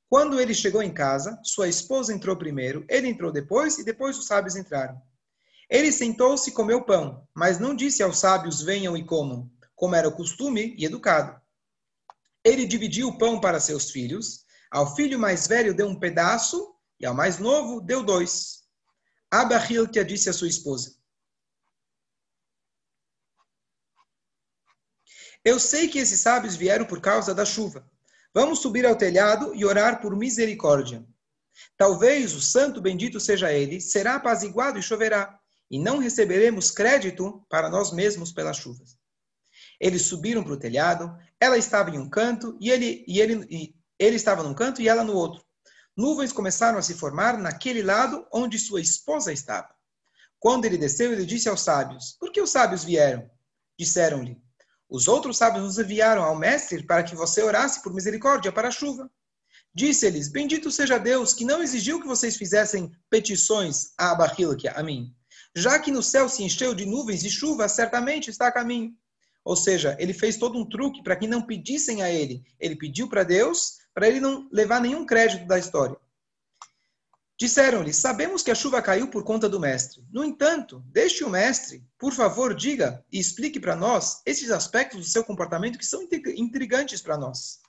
Quando 0.07 0.39
ele 0.39 0.53
chegou 0.53 0.83
em 0.83 0.93
casa, 0.93 1.39
sua 1.43 1.67
esposa 1.67 2.13
entrou 2.13 2.37
primeiro, 2.37 2.85
ele 2.87 3.07
entrou 3.07 3.31
depois 3.31 3.79
e 3.79 3.83
depois 3.83 4.15
os 4.19 4.27
sábios 4.27 4.55
entraram. 4.55 5.01
Ele 5.69 5.91
sentou-se 5.91 6.49
e 6.49 6.53
comeu 6.53 6.83
pão, 6.83 7.27
mas 7.33 7.59
não 7.59 7.75
disse 7.75 8.03
aos 8.03 8.19
sábios: 8.19 8.61
venham 8.61 8.95
e 8.95 9.03
comam, 9.03 9.51
como 9.75 9.95
era 9.95 10.07
o 10.07 10.15
costume 10.15 10.75
e 10.77 10.85
educado. 10.85 11.39
Ele 12.43 12.65
dividiu 12.65 13.07
o 13.07 13.17
pão 13.17 13.39
para 13.39 13.59
seus 13.59 13.89
filhos. 13.89 14.45
Ao 14.69 14.95
filho 14.95 15.17
mais 15.17 15.47
velho 15.47 15.73
deu 15.73 15.87
um 15.87 15.99
pedaço 15.99 16.75
e 16.99 17.05
ao 17.05 17.13
mais 17.13 17.39
novo 17.39 17.81
deu 17.81 18.03
dois. 18.03 18.63
Abahilkia 19.31 20.05
disse 20.05 20.29
à 20.29 20.33
sua 20.33 20.47
esposa: 20.47 20.95
Eu 25.43 25.59
sei 25.59 25.87
que 25.87 25.99
esses 25.99 26.19
sábios 26.19 26.55
vieram 26.55 26.85
por 26.85 27.01
causa 27.01 27.33
da 27.33 27.45
chuva. 27.45 27.89
Vamos 28.33 28.59
subir 28.59 28.85
ao 28.85 28.95
telhado 28.95 29.55
e 29.55 29.65
orar 29.65 30.01
por 30.01 30.15
misericórdia. 30.15 31.05
Talvez 31.77 32.33
o 32.33 32.41
santo 32.41 32.81
bendito 32.81 33.19
seja 33.19 33.51
ele, 33.51 33.79
será 33.79 34.15
apaziguado 34.15 34.77
e 34.77 34.83
choverá 34.83 35.39
e 35.69 35.79
não 35.79 35.97
receberemos 35.97 36.71
crédito 36.71 37.45
para 37.49 37.69
nós 37.69 37.91
mesmos 37.91 38.31
pelas 38.31 38.57
chuvas. 38.57 38.97
Eles 39.79 40.03
subiram 40.03 40.43
para 40.43 40.53
o 40.53 40.59
telhado, 40.59 41.15
ela 41.39 41.57
estava 41.57 41.89
em 41.89 41.99
um 41.99 42.09
canto 42.09 42.57
e 42.61 42.69
ele, 42.69 43.03
e 43.07 43.19
ele, 43.19 43.45
e 43.49 43.75
ele 43.99 44.15
estava 44.15 44.43
num 44.43 44.53
canto 44.53 44.81
e 44.81 44.87
ela 44.87 45.03
no 45.03 45.13
outro. 45.13 45.43
Nuvens 45.97 46.31
começaram 46.31 46.77
a 46.77 46.81
se 46.81 46.93
formar 46.93 47.37
naquele 47.37 47.81
lado 47.81 48.25
onde 48.33 48.59
sua 48.59 48.81
esposa 48.81 49.31
estava. 49.31 49.73
Quando 50.39 50.65
ele 50.65 50.77
desceu, 50.77 51.11
ele 51.11 51.25
disse 51.25 51.49
aos 51.49 51.61
sábios: 51.61 52.17
Por 52.19 52.31
que 52.31 52.41
os 52.41 52.51
sábios 52.51 52.83
vieram? 52.83 53.29
Disseram-lhe: 53.79 54.37
Os 54.89 55.07
outros 55.07 55.37
sábios 55.37 55.63
nos 55.63 55.79
enviaram 55.79 56.23
ao 56.23 56.35
mestre 56.35 56.83
para 56.83 57.03
que 57.03 57.15
você 57.15 57.41
orasse 57.41 57.81
por 57.81 57.93
misericórdia 57.93 58.51
para 58.51 58.67
a 58.67 58.71
chuva. 58.71 59.09
Disse-lhes: 59.73 60.29
Bendito 60.29 60.69
seja 60.69 60.97
Deus 60.97 61.33
que 61.33 61.45
não 61.45 61.63
exigiu 61.63 62.01
que 62.01 62.07
vocês 62.07 62.35
fizessem 62.35 62.91
petições 63.09 63.93
a 63.97 64.11
Abahilque, 64.11 64.67
a 64.67 64.83
mim, 64.83 65.15
já 65.55 65.79
que 65.79 65.89
no 65.89 66.03
céu 66.03 66.27
se 66.27 66.43
encheu 66.43 66.73
de 66.73 66.85
nuvens 66.85 67.23
e 67.23 67.29
chuva, 67.29 67.69
certamente 67.69 68.29
está 68.29 68.47
a 68.47 68.51
caminho. 68.51 68.93
Ou 69.43 69.55
seja, 69.55 69.95
ele 69.99 70.13
fez 70.13 70.37
todo 70.37 70.57
um 70.57 70.67
truque 70.67 71.01
para 71.03 71.15
que 71.15 71.27
não 71.27 71.41
pedissem 71.41 72.01
a 72.01 72.09
ele. 72.09 72.43
Ele 72.59 72.75
pediu 72.75 73.07
para 73.07 73.23
Deus, 73.23 73.77
para 73.93 74.07
ele 74.07 74.19
não 74.19 74.49
levar 74.51 74.81
nenhum 74.81 75.05
crédito 75.05 75.45
da 75.45 75.57
história. 75.57 75.95
Disseram-lhe: 77.39 77.93
Sabemos 77.93 78.41
que 78.41 78.51
a 78.51 78.55
chuva 78.55 78.81
caiu 78.81 79.07
por 79.07 79.23
conta 79.23 79.47
do 79.47 79.59
mestre. 79.59 80.03
No 80.11 80.23
entanto, 80.23 80.83
deixe 80.87 81.23
o 81.23 81.29
mestre, 81.29 81.85
por 81.97 82.11
favor, 82.11 82.55
diga 82.55 83.03
e 83.11 83.19
explique 83.19 83.59
para 83.59 83.75
nós 83.75 84.21
esses 84.25 84.49
aspectos 84.51 84.99
do 84.99 85.05
seu 85.05 85.23
comportamento 85.23 85.77
que 85.77 85.85
são 85.85 86.07
intrigantes 86.35 87.01
para 87.01 87.17
nós. 87.17 87.59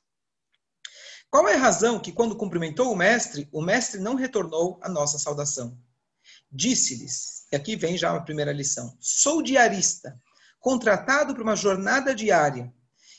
Qual 1.30 1.46
é 1.48 1.54
a 1.54 1.58
razão 1.58 2.00
que, 2.00 2.12
quando 2.12 2.36
cumprimentou 2.36 2.90
o 2.90 2.96
mestre, 2.96 3.48
o 3.52 3.60
mestre 3.60 4.00
não 4.00 4.14
retornou 4.14 4.78
a 4.82 4.88
nossa 4.88 5.18
saudação? 5.18 5.76
Disse-lhes, 6.56 7.44
e 7.52 7.56
aqui 7.56 7.76
vem 7.76 7.98
já 7.98 8.10
uma 8.10 8.24
primeira 8.24 8.50
lição: 8.50 8.96
sou 8.98 9.42
diarista, 9.42 10.18
contratado 10.58 11.34
para 11.34 11.42
uma 11.42 11.54
jornada 11.54 12.14
diária, 12.14 12.72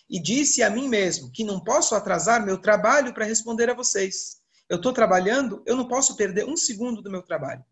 e 0.09 0.19
disse 0.19 0.63
a 0.63 0.71
mim 0.71 0.89
mesmo 0.89 1.31
que 1.31 1.43
não 1.43 1.63
posso 1.63 1.93
atrasar 1.93 2.43
meu 2.43 2.57
trabalho 2.57 3.13
para 3.13 3.25
responder 3.25 3.69
a 3.69 3.75
vocês. 3.75 4.37
Eu 4.67 4.77
estou 4.77 4.91
trabalhando, 4.91 5.61
eu 5.67 5.75
não 5.75 5.87
posso 5.87 6.15
perder 6.15 6.45
um 6.45 6.57
segundo 6.57 6.99
do 6.99 7.11
meu 7.11 7.21
trabalho. 7.21 7.63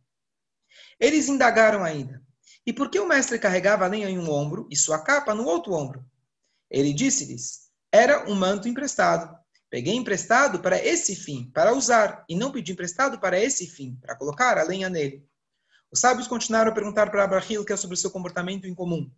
Eles 0.99 1.27
indagaram 1.27 1.83
ainda: 1.83 2.21
e 2.63 2.71
por 2.71 2.91
que 2.91 2.99
o 2.99 3.07
mestre 3.07 3.39
carregava 3.39 3.85
a 3.85 3.87
lenha 3.87 4.07
em 4.07 4.19
um 4.19 4.29
ombro 4.29 4.67
e 4.69 4.75
sua 4.75 4.99
capa 4.99 5.33
no 5.33 5.45
outro 5.45 5.73
ombro? 5.73 6.05
Ele 6.69 6.93
disse-lhes: 6.93 7.71
era 7.91 8.29
um 8.29 8.35
manto 8.35 8.69
emprestado. 8.69 9.35
Peguei 9.67 9.95
emprestado 9.95 10.59
para 10.59 10.77
esse 10.77 11.15
fim, 11.15 11.49
para 11.51 11.73
usar, 11.73 12.23
e 12.29 12.35
não 12.35 12.51
pedi 12.51 12.71
emprestado 12.71 13.19
para 13.19 13.39
esse 13.39 13.65
fim, 13.65 13.95
para 13.99 14.15
colocar 14.15 14.59
a 14.59 14.63
lenha 14.63 14.89
nele. 14.89 15.27
Os 15.95 16.01
sábios 16.01 16.27
continuaram 16.27 16.71
a 16.71 16.73
perguntar 16.73 17.09
para 17.09 17.23
Abrahil 17.23 17.63
que 17.63 17.71
é 17.71 17.77
sobre 17.77 17.95
seu 17.95 18.11
comportamento 18.11 18.67
incomum. 18.67 19.09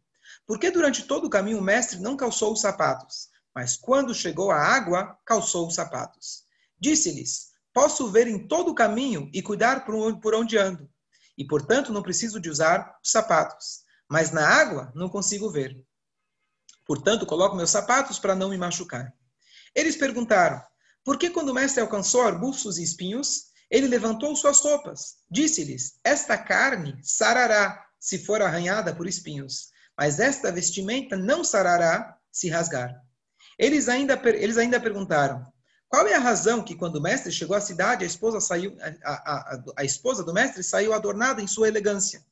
Por 0.46 0.60
que 0.60 0.69
durante 0.69 1.07
todo 1.07 1.25
o 1.25 1.29
caminho 1.29 1.57
o 1.57 1.62
mestre 1.62 1.98
não 1.98 2.15
calçou 2.15 2.53
os 2.53 2.62
sapatos, 2.62 3.29
mas 3.51 3.75
quando 3.75 4.13
chegou 4.13 4.51
à 4.51 4.60
água, 4.60 5.17
calçou 5.25 5.67
os 5.67 5.74
sapatos? 5.74 6.43
Disse-lhes: 6.79 7.48
Posso 7.74 8.12
ver 8.12 8.27
em 8.27 8.48
todo 8.48 8.69
o 8.69 8.75
caminho 8.75 9.27
e 9.34 9.41
cuidar 9.41 9.86
por 9.86 10.36
onde 10.36 10.55
ando, 10.55 10.88
e 11.36 11.43
portanto 11.48 11.91
não 11.91 12.03
preciso 12.03 12.39
de 12.39 12.48
usar 12.48 12.96
os 13.03 13.10
sapatos, 13.10 13.79
mas 14.07 14.29
na 14.29 14.48
água 14.48 14.91
não 14.93 15.10
consigo 15.10 15.50
ver. 15.50 15.84
Portanto, 16.86 17.25
coloco 17.25 17.55
meus 17.55 17.72
sapatos 17.72 18.19
para 18.19 18.36
não 18.36 18.50
me 18.50 18.57
machucar. 18.57 19.12
Eles 19.74 19.96
perguntaram: 19.96 20.62
Por 21.03 21.17
que 21.17 21.31
quando 21.31 21.50
o 21.50 21.55
mestre 21.55 21.81
alcançou 21.81 22.22
arbustos 22.22 22.77
e 22.77 22.84
espinhos, 22.84 23.48
ele 23.69 23.88
levantou 23.88 24.36
suas 24.36 24.59
roupas. 24.59 25.17
Disse-lhes: 25.29 26.00
Esta 26.03 26.38
carne 26.38 26.97
sarará 27.01 27.86
se 28.00 28.19
for 28.19 28.41
arranhada 28.41 28.95
por 28.95 29.07
espinhos, 29.07 29.69
mas 29.97 30.19
esta 30.19 30.51
vestimenta 30.51 31.17
não 31.17 31.43
sarará 31.43 32.17
se 32.31 32.50
rasgar. 32.50 33.01
Eles 33.57 33.89
ainda, 33.89 34.19
eles 34.36 34.57
ainda 34.57 34.79
perguntaram: 34.79 35.45
Qual 35.89 36.07
é 36.07 36.13
a 36.13 36.19
razão 36.19 36.63
que 36.63 36.75
quando 36.75 36.97
o 36.97 37.01
mestre 37.01 37.31
chegou 37.31 37.55
à 37.55 37.62
cidade, 37.62 38.03
a 38.03 38.07
esposa, 38.07 38.39
saiu, 38.39 38.77
a, 39.03 39.12
a, 39.12 39.63
a 39.77 39.83
esposa 39.83 40.24
do 40.24 40.33
mestre 40.33 40.63
saiu 40.63 40.93
adornada 40.93 41.41
em 41.41 41.47
sua 41.47 41.67
elegância? 41.67 42.24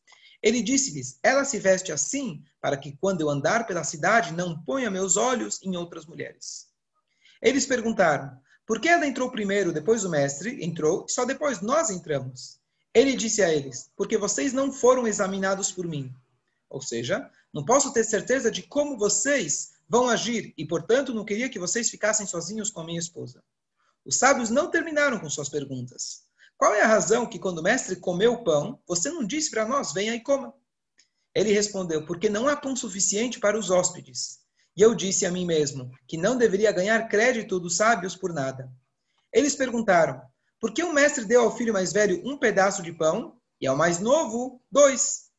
Ele 0.41 0.61
disse-lhes: 0.61 1.19
Ela 1.23 1.43
se 1.43 1.59
veste 1.59 1.91
assim 1.91 2.43
para 2.61 2.77
que 2.77 2.95
quando 2.97 3.21
eu 3.21 3.29
andar 3.29 3.65
pela 3.65 3.83
cidade 3.83 4.31
não 4.31 4.57
ponha 4.63 4.91
meus 4.91 5.17
olhos 5.17 5.59
em 5.63 5.75
outras 5.75 6.05
mulheres. 6.05 6.67
Eles 7.41 7.65
perguntaram: 7.65 8.39
por 8.65 8.81
que 8.81 8.89
ela 8.89 9.05
entrou 9.05 9.29
primeiro, 9.29 9.71
depois 9.71 10.03
o 10.03 10.09
mestre 10.09 10.63
entrou, 10.63 11.05
e 11.07 11.11
só 11.11 11.23
depois 11.23 11.61
nós 11.61 11.89
entramos? 11.89 12.59
Ele 12.93 13.15
disse 13.15 13.43
a 13.43 13.53
eles: 13.53 13.91
Porque 13.95 14.17
vocês 14.17 14.53
não 14.53 14.71
foram 14.71 15.05
examinados 15.07 15.71
por 15.71 15.87
mim. 15.87 16.13
Ou 16.69 16.81
seja, 16.81 17.29
não 17.53 17.63
posso 17.63 17.93
ter 17.93 18.03
certeza 18.03 18.49
de 18.49 18.63
como 18.63 18.97
vocês 18.97 19.73
vão 19.87 20.09
agir, 20.09 20.53
e 20.57 20.65
portanto 20.65 21.13
não 21.13 21.23
queria 21.23 21.49
que 21.49 21.59
vocês 21.59 21.89
ficassem 21.89 22.25
sozinhos 22.25 22.71
com 22.71 22.81
a 22.81 22.85
minha 22.85 22.99
esposa. 22.99 23.43
Os 24.03 24.17
sábios 24.17 24.49
não 24.49 24.69
terminaram 24.69 25.19
com 25.19 25.29
suas 25.29 25.49
perguntas. 25.49 26.23
Qual 26.57 26.73
é 26.73 26.81
a 26.81 26.87
razão 26.87 27.25
que, 27.25 27.37
quando 27.37 27.59
o 27.59 27.63
mestre 27.63 27.97
comeu 27.97 28.33
o 28.33 28.43
pão, 28.43 28.79
você 28.87 29.09
não 29.09 29.25
disse 29.25 29.51
para 29.51 29.67
nós, 29.67 29.93
venha 29.93 30.15
e 30.15 30.21
coma? 30.21 30.53
Ele 31.33 31.51
respondeu, 31.51 32.05
porque 32.05 32.29
não 32.29 32.47
há 32.47 32.55
pão 32.55 32.75
suficiente 32.75 33.39
para 33.39 33.59
os 33.59 33.69
hóspedes. 33.69 34.39
E 34.75 34.81
eu 34.81 34.93
disse 34.93 35.25
a 35.25 35.31
mim 35.31 35.45
mesmo 35.45 35.89
que 36.07 36.17
não 36.17 36.37
deveria 36.37 36.71
ganhar 36.71 37.07
crédito 37.07 37.59
dos 37.59 37.77
sábios 37.77 38.15
por 38.15 38.33
nada. 38.33 38.69
Eles 39.31 39.55
perguntaram, 39.55 40.21
por 40.59 40.73
que 40.73 40.83
o 40.83 40.93
mestre 40.93 41.25
deu 41.25 41.41
ao 41.41 41.55
filho 41.55 41.73
mais 41.73 41.93
velho 41.93 42.21
um 42.25 42.37
pedaço 42.37 42.81
de 42.81 42.91
pão 42.91 43.37
e 43.59 43.67
ao 43.67 43.77
mais 43.77 43.99
novo 43.99 44.61
dois? 44.71 45.29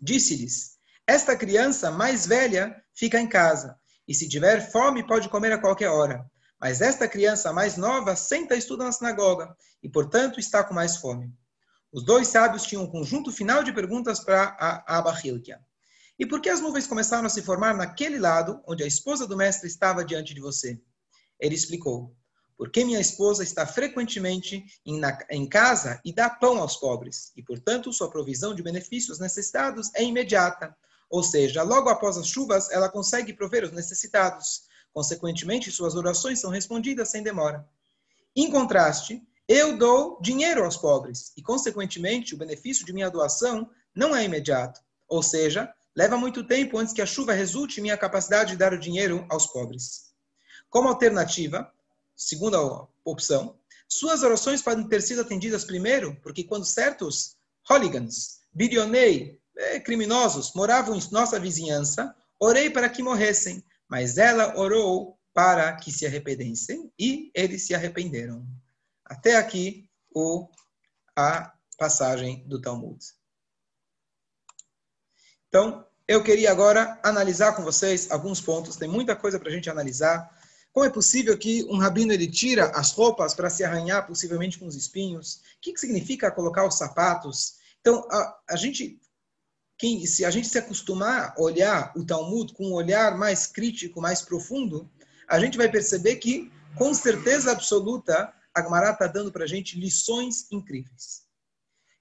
Disse-lhes, 0.00 0.78
esta 1.06 1.36
criança 1.36 1.90
mais 1.90 2.26
velha 2.26 2.82
fica 2.94 3.20
em 3.20 3.28
casa, 3.28 3.78
e 4.06 4.14
se 4.14 4.28
tiver 4.28 4.70
fome 4.70 5.06
pode 5.06 5.28
comer 5.28 5.52
a 5.52 5.60
qualquer 5.60 5.88
hora. 5.88 6.24
Mas 6.60 6.80
esta 6.80 7.08
criança 7.08 7.52
mais 7.52 7.76
nova 7.76 8.14
senta 8.14 8.54
e 8.54 8.58
estuda 8.58 8.84
na 8.84 8.92
sinagoga, 8.92 9.54
e 9.82 9.88
portanto 9.88 10.38
está 10.38 10.62
com 10.62 10.74
mais 10.74 10.96
fome. 10.96 11.32
Os 11.92 12.04
dois 12.04 12.28
sábios 12.28 12.64
tinham 12.64 12.84
um 12.84 12.90
conjunto 12.90 13.32
final 13.32 13.62
de 13.64 13.72
perguntas 13.72 14.20
para 14.20 14.56
a 14.60 14.98
Abahilkia. 14.98 15.60
E 16.20 16.26
por 16.26 16.42
que 16.42 16.50
as 16.50 16.60
nuvens 16.60 16.86
começaram 16.86 17.24
a 17.24 17.30
se 17.30 17.40
formar 17.40 17.74
naquele 17.74 18.18
lado, 18.18 18.62
onde 18.68 18.82
a 18.82 18.86
esposa 18.86 19.26
do 19.26 19.38
mestre 19.38 19.66
estava 19.66 20.04
diante 20.04 20.34
de 20.34 20.40
você? 20.40 20.78
Ele 21.40 21.54
explicou: 21.54 22.14
Porque 22.58 22.84
minha 22.84 23.00
esposa 23.00 23.42
está 23.42 23.66
frequentemente 23.66 24.62
em, 24.84 25.00
na, 25.00 25.16
em 25.30 25.48
casa 25.48 25.98
e 26.04 26.12
dá 26.12 26.28
pão 26.28 26.58
aos 26.58 26.76
pobres, 26.76 27.32
e 27.34 27.42
portanto 27.42 27.90
sua 27.90 28.10
provisão 28.10 28.54
de 28.54 28.62
benefícios 28.62 29.18
necessitados 29.18 29.90
é 29.94 30.04
imediata. 30.04 30.76
Ou 31.08 31.22
seja, 31.22 31.62
logo 31.62 31.88
após 31.88 32.18
as 32.18 32.28
chuvas, 32.28 32.70
ela 32.70 32.90
consegue 32.90 33.32
prover 33.32 33.64
os 33.64 33.72
necessitados. 33.72 34.64
Consequentemente, 34.92 35.70
suas 35.70 35.94
orações 35.94 36.38
são 36.38 36.50
respondidas 36.50 37.08
sem 37.08 37.22
demora. 37.22 37.66
Em 38.36 38.50
contraste, 38.50 39.26
eu 39.48 39.78
dou 39.78 40.20
dinheiro 40.20 40.64
aos 40.64 40.76
pobres 40.76 41.32
e, 41.34 41.42
consequentemente, 41.42 42.34
o 42.34 42.38
benefício 42.38 42.84
de 42.84 42.92
minha 42.92 43.08
doação 43.08 43.70
não 43.94 44.14
é 44.14 44.22
imediato. 44.22 44.80
Ou 45.08 45.22
seja, 45.22 45.72
leva 45.96 46.16
muito 46.16 46.44
tempo 46.44 46.78
antes 46.78 46.92
que 46.92 47.02
a 47.02 47.06
chuva 47.06 47.32
resulte 47.32 47.78
em 47.78 47.82
minha 47.82 47.96
capacidade 47.96 48.52
de 48.52 48.56
dar 48.56 48.72
o 48.72 48.78
dinheiro 48.78 49.26
aos 49.30 49.46
pobres. 49.46 50.10
Como 50.68 50.88
alternativa, 50.88 51.70
segunda 52.16 52.58
opção, 53.04 53.58
suas 53.88 54.22
orações 54.22 54.62
podem 54.62 54.86
ter 54.86 55.02
sido 55.02 55.20
atendidas 55.20 55.64
primeiro, 55.64 56.16
porque 56.22 56.44
quando 56.44 56.64
certos 56.64 57.36
hooligans, 57.68 58.40
bilionei, 58.52 59.40
eh, 59.56 59.80
criminosos 59.80 60.52
moravam 60.54 60.96
em 60.96 61.10
nossa 61.10 61.40
vizinhança, 61.40 62.14
orei 62.38 62.70
para 62.70 62.88
que 62.88 63.02
morressem, 63.02 63.64
mas 63.88 64.16
ela 64.16 64.56
orou 64.56 65.18
para 65.34 65.74
que 65.76 65.90
se 65.90 66.06
arrependessem 66.06 66.92
e 66.98 67.30
eles 67.34 67.66
se 67.66 67.74
arrependeram. 67.74 68.46
Até 69.04 69.36
aqui 69.36 69.88
o, 70.14 70.48
a 71.16 71.52
passagem 71.76 72.46
do 72.46 72.60
Talmud. 72.60 73.04
Então, 75.50 75.84
eu 76.06 76.22
queria 76.22 76.52
agora 76.52 76.96
analisar 77.02 77.56
com 77.56 77.64
vocês 77.64 78.08
alguns 78.08 78.40
pontos. 78.40 78.76
Tem 78.76 78.88
muita 78.88 79.16
coisa 79.16 79.36
para 79.36 79.48
a 79.48 79.52
gente 79.52 79.68
analisar. 79.68 80.30
Como 80.72 80.86
é 80.86 80.90
possível 80.90 81.36
que 81.36 81.64
um 81.64 81.76
rabino 81.76 82.12
ele 82.12 82.30
tira 82.30 82.66
as 82.66 82.92
roupas 82.92 83.34
para 83.34 83.50
se 83.50 83.64
arranhar, 83.64 84.06
possivelmente 84.06 84.60
com 84.60 84.66
os 84.66 84.76
espinhos? 84.76 85.34
O 85.34 85.60
que, 85.60 85.72
que 85.72 85.80
significa 85.80 86.30
colocar 86.30 86.64
os 86.64 86.78
sapatos? 86.78 87.54
Então, 87.80 88.06
a, 88.12 88.38
a 88.50 88.56
gente, 88.56 89.00
quem, 89.76 90.06
se 90.06 90.24
a 90.24 90.30
gente 90.30 90.46
se 90.46 90.56
acostumar 90.56 91.34
a 91.36 91.42
olhar 91.42 91.92
o 91.96 92.04
Talmud 92.04 92.52
com 92.54 92.68
um 92.68 92.74
olhar 92.74 93.18
mais 93.18 93.48
crítico, 93.48 94.00
mais 94.00 94.22
profundo, 94.22 94.88
a 95.28 95.40
gente 95.40 95.58
vai 95.58 95.68
perceber 95.68 96.16
que, 96.16 96.48
com 96.78 96.94
certeza 96.94 97.50
absoluta, 97.50 98.32
a 98.54 98.62
Gemara 98.62 98.92
está 98.92 99.08
dando 99.08 99.32
para 99.32 99.42
a 99.42 99.48
gente 99.48 99.76
lições 99.76 100.46
incríveis. 100.52 101.24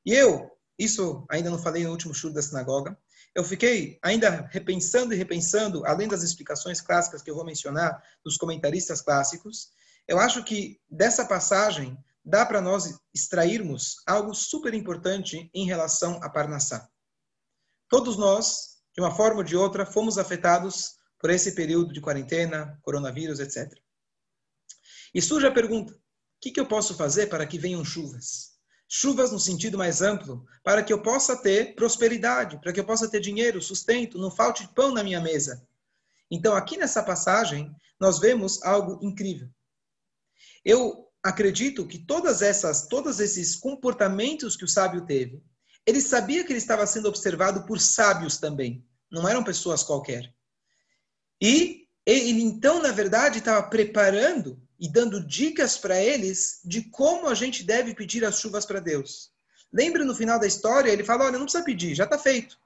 E 0.05 0.13
eu, 0.13 0.51
isso 0.77 1.25
ainda 1.27 1.49
não 1.49 1.57
falei 1.57 1.83
no 1.83 1.91
último 1.91 2.13
show 2.13 2.31
da 2.31 2.43
sinagoga, 2.43 2.95
eu 3.35 3.43
fiquei 3.43 3.99
ainda 4.03 4.47
repensando 4.51 5.13
e 5.13 5.17
repensando, 5.17 5.85
além 5.85 6.07
das 6.07 6.23
explicações 6.23 6.81
clássicas 6.81 7.21
que 7.21 7.29
eu 7.29 7.35
vou 7.35 7.45
mencionar 7.45 8.01
dos 8.23 8.37
comentaristas 8.37 9.01
clássicos, 9.01 9.69
eu 10.07 10.19
acho 10.19 10.43
que 10.43 10.79
dessa 10.89 11.25
passagem 11.25 11.97
dá 12.25 12.45
para 12.45 12.61
nós 12.61 12.99
extrairmos 13.13 13.97
algo 14.05 14.33
super 14.33 14.73
importante 14.73 15.49
em 15.53 15.65
relação 15.65 16.19
a 16.23 16.29
Parnassá. 16.29 16.89
Todos 17.87 18.17
nós, 18.17 18.81
de 18.93 19.01
uma 19.01 19.15
forma 19.15 19.37
ou 19.37 19.43
de 19.43 19.55
outra, 19.55 19.85
fomos 19.85 20.17
afetados 20.17 20.95
por 21.19 21.29
esse 21.29 21.53
período 21.53 21.93
de 21.93 22.01
quarentena, 22.01 22.79
coronavírus, 22.81 23.39
etc. 23.39 23.71
E 25.13 25.21
surge 25.21 25.47
a 25.47 25.51
pergunta: 25.51 25.93
o 25.93 25.99
que, 26.41 26.51
que 26.51 26.59
eu 26.59 26.67
posso 26.67 26.95
fazer 26.95 27.27
para 27.27 27.45
que 27.45 27.57
venham 27.57 27.83
chuvas? 27.83 28.58
Chuvas 28.91 29.31
no 29.31 29.39
sentido 29.39 29.77
mais 29.77 30.01
amplo, 30.01 30.43
para 30.63 30.81
que 30.81 30.91
eu 30.91 30.99
possa 30.99 31.37
ter 31.37 31.75
prosperidade, 31.75 32.59
para 32.59 32.73
que 32.73 32.79
eu 32.79 32.85
possa 32.85 33.07
ter 33.07 33.19
dinheiro, 33.19 33.61
sustento, 33.61 34.17
não 34.17 34.31
falte 34.31 34.67
pão 34.73 34.91
na 34.91 35.03
minha 35.03 35.21
mesa. 35.21 35.63
Então, 36.31 36.55
aqui 36.55 36.75
nessa 36.75 37.03
passagem, 37.03 37.71
nós 37.99 38.17
vemos 38.17 38.63
algo 38.63 38.99
incrível. 39.05 39.47
Eu 40.65 41.07
acredito 41.21 41.85
que 41.85 41.99
todas 41.99 42.41
essas, 42.41 42.87
todos 42.87 43.19
esses 43.19 43.55
comportamentos 43.55 44.57
que 44.57 44.65
o 44.65 44.67
sábio 44.67 45.05
teve, 45.05 45.39
ele 45.85 46.01
sabia 46.01 46.43
que 46.43 46.51
ele 46.51 46.57
estava 46.57 46.87
sendo 46.87 47.07
observado 47.07 47.67
por 47.67 47.79
sábios 47.79 48.37
também, 48.37 48.83
não 49.11 49.27
eram 49.27 49.43
pessoas 49.43 49.83
qualquer. 49.83 50.33
E 51.39 51.87
ele 52.05 52.41
então, 52.41 52.81
na 52.81 52.91
verdade, 52.91 53.37
estava 53.37 53.69
preparando 53.69 54.59
e 54.79 54.89
dando 54.89 55.25
dicas 55.25 55.77
para 55.77 56.01
eles 56.01 56.61
de 56.63 56.83
como 56.83 57.27
a 57.27 57.35
gente 57.35 57.63
deve 57.63 57.93
pedir 57.93 58.23
as 58.23 58.39
chuvas 58.39 58.65
para 58.65 58.79
Deus. 58.79 59.31
Lembre 59.71 60.03
no 60.03 60.15
final 60.15 60.39
da 60.39 60.47
história, 60.47 60.91
ele 60.91 61.03
fala: 61.03 61.25
olha, 61.25 61.37
não 61.37 61.45
precisa 61.45 61.63
pedir, 61.63 61.93
já 61.93 62.05
está 62.05 62.17
feito. 62.17 62.57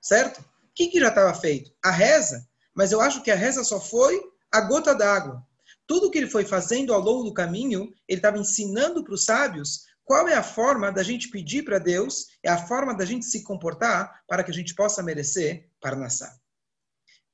Certo? 0.00 0.40
O 0.40 0.74
que, 0.74 0.88
que 0.88 1.00
já 1.00 1.08
estava 1.08 1.32
feito? 1.34 1.72
A 1.84 1.90
reza. 1.90 2.46
Mas 2.74 2.90
eu 2.90 3.00
acho 3.00 3.22
que 3.22 3.30
a 3.30 3.36
reza 3.36 3.62
só 3.62 3.80
foi 3.80 4.20
a 4.50 4.60
gota 4.62 4.94
d'água. 4.94 5.46
Tudo 5.86 6.10
que 6.10 6.18
ele 6.18 6.30
foi 6.30 6.44
fazendo 6.44 6.92
ao 6.92 7.00
longo 7.00 7.24
do 7.24 7.34
caminho, 7.34 7.92
ele 8.08 8.18
estava 8.18 8.38
ensinando 8.38 9.04
para 9.04 9.14
os 9.14 9.24
sábios 9.24 9.84
qual 10.04 10.26
é 10.28 10.34
a 10.34 10.42
forma 10.42 10.90
da 10.90 11.02
gente 11.02 11.28
pedir 11.28 11.64
para 11.64 11.78
Deus, 11.78 12.26
é 12.42 12.50
a 12.50 12.66
forma 12.66 12.94
da 12.94 13.04
gente 13.04 13.24
se 13.24 13.42
comportar 13.42 14.22
para 14.26 14.42
que 14.42 14.50
a 14.50 14.54
gente 14.54 14.74
possa 14.74 15.02
merecer 15.02 15.68
Parnassá. 15.80 16.36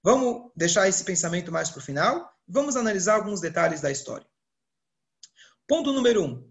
Vamos 0.03 0.51
deixar 0.55 0.88
esse 0.88 1.03
pensamento 1.05 1.51
mais 1.51 1.71
para 1.71 1.81
o 1.81 1.83
final 1.83 2.31
Vamos 2.49 2.77
analisar 2.77 3.15
alguns 3.15 3.41
detalhes 3.41 3.81
da 3.81 3.91
história. 3.91 4.27
Ponto 5.67 5.93
número 5.93 6.25
um. 6.25 6.49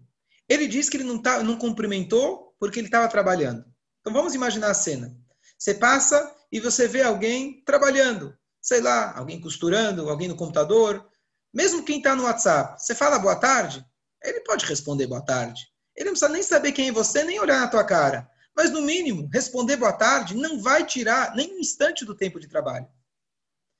Ele 0.48 0.68
diz 0.68 0.88
que 0.88 0.96
ele 0.96 1.04
não, 1.04 1.20
tá, 1.20 1.42
não 1.42 1.58
cumprimentou 1.58 2.54
porque 2.58 2.78
ele 2.78 2.86
estava 2.86 3.08
trabalhando. 3.08 3.64
Então 4.00 4.12
vamos 4.12 4.34
imaginar 4.34 4.70
a 4.70 4.74
cena. 4.74 5.14
Você 5.58 5.74
passa 5.74 6.34
e 6.52 6.60
você 6.60 6.86
vê 6.86 7.02
alguém 7.02 7.62
trabalhando. 7.64 8.36
Sei 8.62 8.80
lá, 8.80 9.16
alguém 9.16 9.40
costurando, 9.40 10.08
alguém 10.08 10.28
no 10.28 10.36
computador. 10.36 11.06
Mesmo 11.52 11.84
quem 11.84 11.98
está 11.98 12.14
no 12.14 12.24
WhatsApp. 12.24 12.80
Você 12.80 12.94
fala 12.94 13.18
boa 13.18 13.36
tarde, 13.36 13.84
ele 14.22 14.40
pode 14.40 14.64
responder 14.66 15.06
boa 15.06 15.24
tarde. 15.24 15.66
Ele 15.96 16.06
não 16.06 16.12
precisa 16.12 16.30
nem 16.30 16.42
saber 16.42 16.72
quem 16.72 16.88
é 16.88 16.92
você, 16.92 17.24
nem 17.24 17.40
olhar 17.40 17.60
na 17.60 17.68
tua 17.68 17.84
cara. 17.84 18.30
Mas, 18.56 18.70
no 18.70 18.82
mínimo, 18.82 19.28
responder 19.32 19.76
boa 19.76 19.92
tarde 19.92 20.36
não 20.36 20.60
vai 20.60 20.84
tirar 20.84 21.34
nem 21.34 21.54
um 21.54 21.58
instante 21.58 22.04
do 22.04 22.14
tempo 22.14 22.38
de 22.38 22.48
trabalho. 22.48 22.88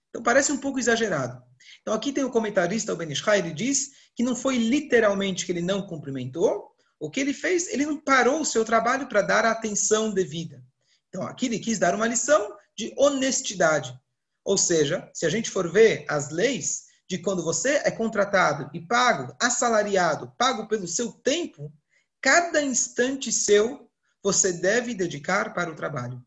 Então, 0.08 0.22
parece 0.22 0.52
um 0.52 0.58
pouco 0.58 0.78
exagerado. 0.78 1.42
Então 1.80 1.94
aqui 1.94 2.12
tem 2.12 2.24
o 2.24 2.30
comentarista, 2.30 2.92
o 2.92 2.96
Ben 2.96 3.10
Ishai, 3.10 3.38
ele 3.38 3.52
diz 3.52 3.90
que 4.14 4.22
não 4.22 4.36
foi 4.36 4.58
literalmente 4.58 5.46
que 5.46 5.52
ele 5.52 5.62
não 5.62 5.86
cumprimentou, 5.86 6.70
o 7.00 7.10
que 7.10 7.20
ele 7.20 7.32
fez, 7.32 7.68
ele 7.68 7.86
não 7.86 7.98
parou 7.98 8.40
o 8.40 8.44
seu 8.44 8.64
trabalho 8.64 9.08
para 9.08 9.22
dar 9.22 9.44
a 9.44 9.52
atenção 9.52 10.12
devida. 10.12 10.62
Então 11.08 11.22
aqui 11.22 11.46
ele 11.46 11.58
quis 11.58 11.78
dar 11.78 11.94
uma 11.94 12.06
lição 12.06 12.54
de 12.76 12.92
honestidade. 12.96 13.98
Ou 14.44 14.58
seja, 14.58 15.10
se 15.14 15.26
a 15.26 15.30
gente 15.30 15.50
for 15.50 15.70
ver 15.70 16.04
as 16.08 16.30
leis 16.30 16.84
de 17.08 17.18
quando 17.18 17.42
você 17.42 17.80
é 17.84 17.90
contratado 17.90 18.70
e 18.74 18.80
pago, 18.80 19.34
assalariado, 19.40 20.32
pago 20.36 20.68
pelo 20.68 20.86
seu 20.86 21.12
tempo, 21.12 21.72
cada 22.20 22.60
instante 22.60 23.32
seu 23.32 23.90
você 24.22 24.52
deve 24.52 24.94
dedicar 24.94 25.54
para 25.54 25.70
o 25.70 25.74
trabalho. 25.74 26.22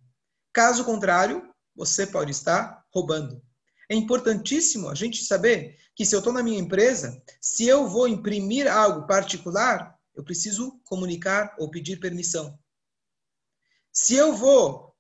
Caso 0.53 0.83
contrário, 0.83 1.53
você 1.75 2.07
pode 2.07 2.31
estar 2.31 2.83
roubando. 2.91 3.41
É 3.91 3.93
importantíssimo 3.93 4.88
a 4.88 4.95
gente 4.95 5.21
saber 5.21 5.75
que 5.93 6.06
se 6.06 6.15
eu 6.15 6.19
estou 6.19 6.32
na 6.32 6.41
minha 6.41 6.58
empresa, 6.58 7.21
se 7.41 7.67
eu 7.67 7.89
vou 7.89 8.08
imprimir 8.08 8.65
algo 8.71 9.06
particular, 9.06 9.99
eu 10.15 10.23
preciso 10.23 10.80
comunicar 10.86 11.54
ou 11.60 11.69
pedir 11.69 11.99
permissão. 11.99 12.58
Se 13.91 14.15
eu 14.15 14.34
vou 14.34 14.95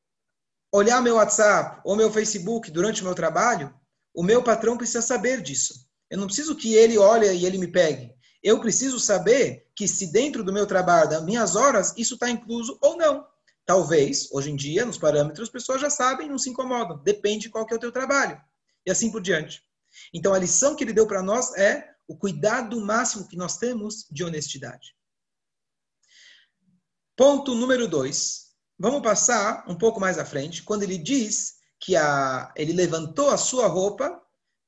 olhar 0.73 1.01
meu 1.01 1.15
WhatsApp 1.15 1.79
ou 1.85 1.95
meu 1.95 2.11
Facebook 2.11 2.69
durante 2.69 3.01
o 3.01 3.05
meu 3.05 3.15
trabalho, 3.15 3.73
o 4.13 4.21
meu 4.21 4.43
patrão 4.43 4.75
precisa 4.75 5.01
saber 5.01 5.41
disso. 5.41 5.87
Eu 6.09 6.17
não 6.17 6.25
preciso 6.25 6.53
que 6.53 6.73
ele 6.73 6.97
olhe 6.97 7.31
e 7.31 7.45
ele 7.45 7.57
me 7.57 7.71
pegue. 7.71 8.13
Eu 8.43 8.59
preciso 8.59 8.99
saber 8.99 9.69
que 9.73 9.87
se 9.87 10.11
dentro 10.11 10.43
do 10.43 10.51
meu 10.51 10.67
trabalho, 10.67 11.11
das 11.11 11.23
minhas 11.23 11.55
horas, 11.55 11.93
isso 11.95 12.15
está 12.15 12.29
incluso 12.29 12.77
ou 12.81 12.97
não. 12.97 13.25
Talvez, 13.65 14.29
hoje 14.33 14.51
em 14.51 14.55
dia, 14.57 14.85
nos 14.85 14.97
parâmetros, 14.97 15.47
as 15.47 15.53
pessoas 15.53 15.79
já 15.79 15.89
sabem 15.89 16.27
não 16.27 16.37
se 16.37 16.49
incomodam. 16.49 17.01
Depende 17.01 17.43
de 17.43 17.49
qual 17.49 17.65
que 17.65 17.73
é 17.73 17.77
o 17.77 17.79
teu 17.79 17.93
trabalho 17.93 18.37
e 18.85 18.91
assim 18.91 19.11
por 19.11 19.21
diante. 19.21 19.63
Então, 20.13 20.33
a 20.33 20.39
lição 20.39 20.75
que 20.75 20.83
ele 20.83 20.93
deu 20.93 21.07
para 21.07 21.21
nós 21.21 21.55
é 21.57 21.89
o 22.07 22.17
cuidado 22.17 22.79
máximo 22.81 23.27
que 23.27 23.37
nós 23.37 23.57
temos 23.57 24.05
de 24.09 24.23
honestidade. 24.23 24.95
Ponto 27.15 27.55
número 27.55 27.87
dois. 27.87 28.51
Vamos 28.77 29.01
passar 29.01 29.63
um 29.67 29.77
pouco 29.77 29.99
mais 29.99 30.17
à 30.17 30.25
frente, 30.25 30.63
quando 30.63 30.83
ele 30.83 30.97
diz 30.97 31.55
que 31.79 31.95
a, 31.95 32.51
ele 32.55 32.73
levantou 32.73 33.29
a 33.29 33.37
sua 33.37 33.67
roupa 33.67 34.19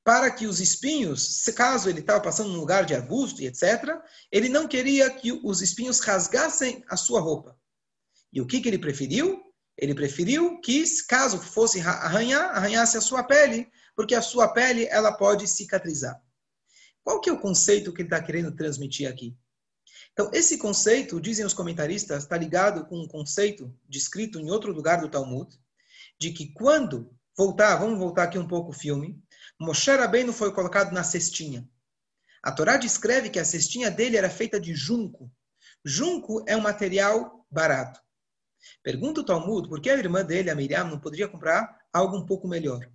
para 0.04 0.30
que 0.30 0.46
os 0.46 0.60
espinhos, 0.60 1.44
caso 1.56 1.90
ele 1.90 2.02
estava 2.02 2.22
passando 2.22 2.50
num 2.50 2.60
lugar 2.60 2.86
de 2.86 2.94
arbusto 2.94 3.42
e 3.42 3.48
etc., 3.48 3.98
ele 4.32 4.50
não 4.50 4.68
queria 4.68 5.10
que 5.10 5.32
os 5.32 5.62
espinhos 5.62 6.00
rasgassem 6.00 6.84
a 6.90 6.98
sua 6.98 7.22
roupa. 7.22 7.58
E 8.32 8.42
o 8.42 8.46
que, 8.46 8.60
que 8.60 8.68
ele 8.68 8.78
preferiu? 8.78 9.42
Ele 9.78 9.96
preferiu 9.96 10.60
que, 10.60 10.84
caso 11.08 11.40
fosse 11.40 11.80
arranhar, 11.82 12.52
arranhasse 12.56 12.98
a 12.98 13.02
sua 13.02 13.24
pele, 13.24 13.72
porque 13.96 14.16
a 14.16 14.22
sua 14.22 14.48
pele 14.48 14.86
ela 14.88 15.12
pode 15.12 15.48
cicatrizar. 15.48 16.22
Qual 17.04 17.20
que 17.20 17.30
é 17.30 17.34
o 17.34 17.40
conceito 17.40 17.94
que 17.94 18.02
ele 18.02 18.08
está 18.08 18.22
querendo 18.22 18.56
transmitir 18.56 19.10
aqui? 19.10 19.36
Então, 20.14 20.30
esse 20.32 20.58
conceito, 20.58 21.20
dizem 21.20 21.46
os 21.46 21.54
comentaristas, 21.54 22.24
está 22.24 22.38
ligado 22.38 22.86
com 22.86 23.00
um 23.00 23.08
conceito 23.08 23.76
descrito 23.90 24.40
em 24.40 24.52
outro 24.52 24.72
lugar 24.72 25.02
do 25.02 25.10
Talmud, 25.10 25.60
de 26.20 26.32
que 26.32 26.54
quando 26.54 27.12
voltar, 27.36 27.78
vamos 27.78 27.98
voltar 27.98 28.24
aqui 28.24 28.38
um 28.38 28.48
pouco 28.48 28.70
o 28.70 28.74
filme, 28.74 29.22
Moshe 29.60 29.92
Rabbeinu 29.92 30.32
foi 30.32 30.54
colocado 30.54 30.94
na 30.94 31.04
cestinha. 31.04 31.68
A 32.44 32.52
Torá 32.52 32.78
descreve 32.78 33.30
que 33.30 33.40
a 33.40 33.46
cestinha 33.46 33.90
dele 33.90 34.18
era 34.18 34.30
feita 34.30 34.60
de 34.60 34.76
junco. 34.76 35.32
Junco 35.84 36.44
é 36.48 36.56
um 36.56 36.62
material 36.62 37.46
barato. 37.50 38.00
Pergunta 38.84 39.22
o 39.22 39.26
Talmud 39.26 39.68
por 39.68 39.82
que 39.82 39.90
a 39.90 39.98
irmã 39.98 40.24
dele, 40.24 40.50
a 40.50 40.56
Miriam, 40.56 40.86
não 40.86 41.00
poderia 41.00 41.28
comprar 41.28 41.80
algo 41.92 42.18
um 42.18 42.26
pouco 42.26 42.48
melhor. 42.48 42.88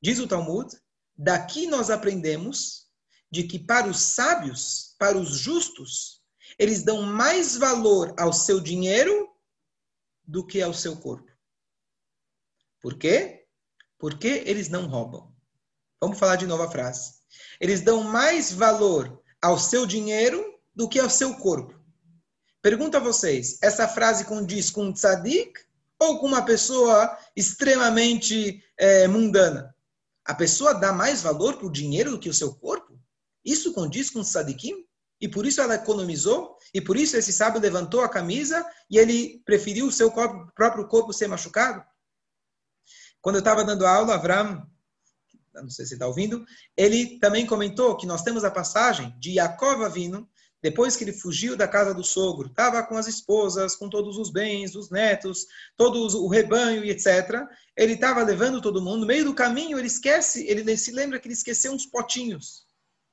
Diz 0.00 0.18
o 0.18 0.26
Talmud, 0.26 0.74
daqui 1.16 1.66
nós 1.66 1.90
aprendemos 1.90 2.86
de 3.30 3.44
que 3.44 3.58
para 3.58 3.88
os 3.88 3.98
sábios, 4.00 4.94
para 4.98 5.16
os 5.16 5.36
justos, 5.36 6.22
eles 6.58 6.82
dão 6.82 7.02
mais 7.02 7.56
valor 7.56 8.14
ao 8.18 8.32
seu 8.32 8.60
dinheiro 8.60 9.28
do 10.24 10.46
que 10.46 10.62
ao 10.62 10.72
seu 10.72 10.96
corpo. 10.96 11.30
Por 12.80 12.98
quê? 12.98 13.46
Porque 13.98 14.42
eles 14.46 14.68
não 14.68 14.86
roubam. 14.86 15.34
Vamos 16.00 16.18
falar 16.18 16.36
de 16.36 16.46
novo 16.46 16.62
a 16.62 16.70
frase. 16.70 17.14
Eles 17.60 17.80
dão 17.80 18.02
mais 18.02 18.52
valor 18.52 19.22
ao 19.40 19.58
seu 19.58 19.86
dinheiro 19.86 20.58
do 20.74 20.88
que 20.88 21.00
ao 21.00 21.10
seu 21.10 21.34
corpo. 21.36 21.78
Pergunto 22.62 22.96
a 22.96 23.00
vocês, 23.00 23.58
essa 23.62 23.86
frase 23.88 24.24
condiz 24.24 24.70
com 24.70 24.86
um 24.86 24.92
tzadik 24.92 25.52
ou 25.98 26.18
com 26.18 26.26
uma 26.26 26.44
pessoa 26.44 27.16
extremamente 27.34 28.62
é, 28.76 29.06
mundana? 29.08 29.74
A 30.26 30.34
pessoa 30.34 30.74
dá 30.74 30.92
mais 30.92 31.22
valor 31.22 31.56
para 31.56 31.66
o 31.66 31.72
dinheiro 31.72 32.10
do 32.10 32.18
que 32.18 32.28
o 32.28 32.34
seu 32.34 32.54
corpo? 32.54 32.98
Isso 33.44 33.72
condiz 33.72 34.10
com 34.10 34.20
o 34.20 34.24
tzadikim? 34.24 34.84
E 35.20 35.28
por 35.28 35.46
isso 35.46 35.60
ela 35.60 35.76
economizou? 35.76 36.58
E 36.74 36.80
por 36.80 36.96
isso 36.96 37.16
esse 37.16 37.32
sábio 37.32 37.60
levantou 37.60 38.00
a 38.00 38.08
camisa 38.08 38.66
e 38.90 38.98
ele 38.98 39.40
preferiu 39.46 39.86
o 39.86 39.92
seu 39.92 40.10
corpo, 40.10 40.52
próprio 40.54 40.88
corpo 40.88 41.12
ser 41.12 41.28
machucado? 41.28 41.82
Quando 43.20 43.36
eu 43.36 43.40
estava 43.40 43.64
dando 43.64 43.86
aula, 43.86 44.14
Avram, 44.14 44.66
não 45.54 45.70
sei 45.70 45.86
se 45.86 45.94
está 45.94 46.06
ouvindo, 46.06 46.44
ele 46.76 47.18
também 47.18 47.46
comentou 47.46 47.96
que 47.96 48.06
nós 48.06 48.22
temos 48.22 48.44
a 48.44 48.50
passagem 48.50 49.16
de 49.18 49.32
Yaakov 49.32 49.88
vindo 49.90 50.28
depois 50.62 50.96
que 50.96 51.04
ele 51.04 51.12
fugiu 51.12 51.56
da 51.56 51.68
casa 51.68 51.92
do 51.92 52.02
sogro, 52.02 52.48
estava 52.48 52.82
com 52.82 52.96
as 52.96 53.06
esposas, 53.06 53.76
com 53.76 53.88
todos 53.88 54.16
os 54.16 54.30
bens, 54.30 54.74
os 54.74 54.90
netos, 54.90 55.46
todo 55.76 55.98
o 56.18 56.28
rebanho 56.28 56.84
e 56.84 56.90
etc. 56.90 57.46
Ele 57.76 57.92
estava 57.92 58.22
levando 58.22 58.60
todo 58.60 58.82
mundo. 58.82 59.00
No 59.00 59.06
meio 59.06 59.24
do 59.24 59.34
caminho, 59.34 59.78
ele 59.78 59.86
esquece, 59.86 60.46
ele 60.48 60.76
se 60.76 60.90
lembra 60.92 61.20
que 61.20 61.28
ele 61.28 61.34
esqueceu 61.34 61.72
uns 61.72 61.86
potinhos. 61.86 62.64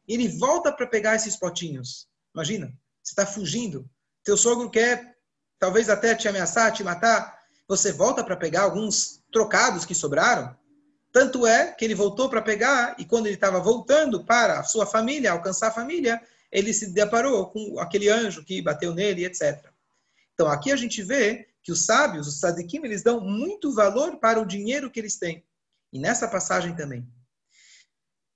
E 0.08 0.14
ele 0.14 0.28
volta 0.28 0.72
para 0.72 0.88
pegar 0.88 1.16
esses 1.16 1.36
potinhos. 1.36 2.08
Imagina, 2.34 2.68
você 3.02 3.12
está 3.12 3.26
fugindo. 3.26 3.90
Teu 4.24 4.38
sogro 4.38 4.70
quer, 4.70 5.18
talvez 5.60 5.90
até 5.90 6.16
te 6.16 6.28
ameaçar, 6.28 6.72
te 6.72 6.84
matar. 6.84 7.38
Você 7.68 7.92
volta 7.92 8.24
para 8.24 8.38
pegar 8.38 8.64
alguns 8.64 9.22
trocados 9.32 9.86
que 9.86 9.94
sobraram. 9.94 10.56
Tanto 11.12 11.46
é 11.46 11.72
que 11.72 11.86
ele 11.86 11.94
voltou 11.94 12.28
para 12.28 12.42
pegar, 12.42 12.96
e 12.98 13.06
quando 13.06 13.28
ele 13.28 13.36
estava 13.36 13.60
voltando 13.60 14.26
para 14.26 14.60
a 14.60 14.64
sua 14.64 14.86
família, 14.86 15.32
alcançar 15.32 15.68
a 15.68 15.72
família, 15.72 16.20
ele 16.54 16.72
se 16.72 16.94
deparou 16.94 17.48
com 17.48 17.80
aquele 17.80 18.08
anjo 18.10 18.46
que 18.46 18.62
bateu 18.62 18.94
nele, 18.94 19.26
etc. 19.26 19.72
Então 20.34 20.48
aqui 20.48 20.72
a 20.72 20.76
gente 20.76 21.02
vê 21.02 21.50
que 21.64 21.72
os 21.72 21.86
sábios, 21.86 22.28
os 22.28 22.40
sadikim, 22.40 22.82
eles 22.84 23.02
dão 23.02 23.20
muito 23.20 23.74
valor 23.74 24.18
para 24.18 24.40
o 24.40 24.46
dinheiro 24.46 24.92
que 24.92 25.00
eles 25.00 25.18
têm. 25.18 25.44
E 25.92 25.98
nessa 26.00 26.28
passagem 26.28 26.76
também. 26.76 27.08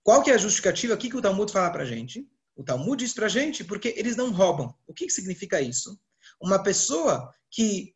Qual 0.04 0.24
que 0.24 0.32
é 0.32 0.34
a 0.34 0.38
justificativa 0.38 0.94
aqui 0.94 1.10
que 1.10 1.18
o 1.18 1.22
Talmud 1.22 1.52
fala 1.52 1.70
para 1.70 1.84
a 1.84 1.86
gente? 1.86 2.28
O 2.56 2.64
Talmud 2.64 3.04
diz 3.04 3.14
para 3.14 3.28
a 3.28 3.30
gente 3.30 3.64
porque 3.64 3.94
eles 3.96 4.16
não 4.16 4.32
roubam. 4.32 4.74
O 4.88 4.94
que, 4.94 5.06
que 5.06 5.14
significa 5.14 5.62
isso? 5.62 6.00
Uma 6.42 6.64
pessoa 6.64 7.32
que 7.52 7.94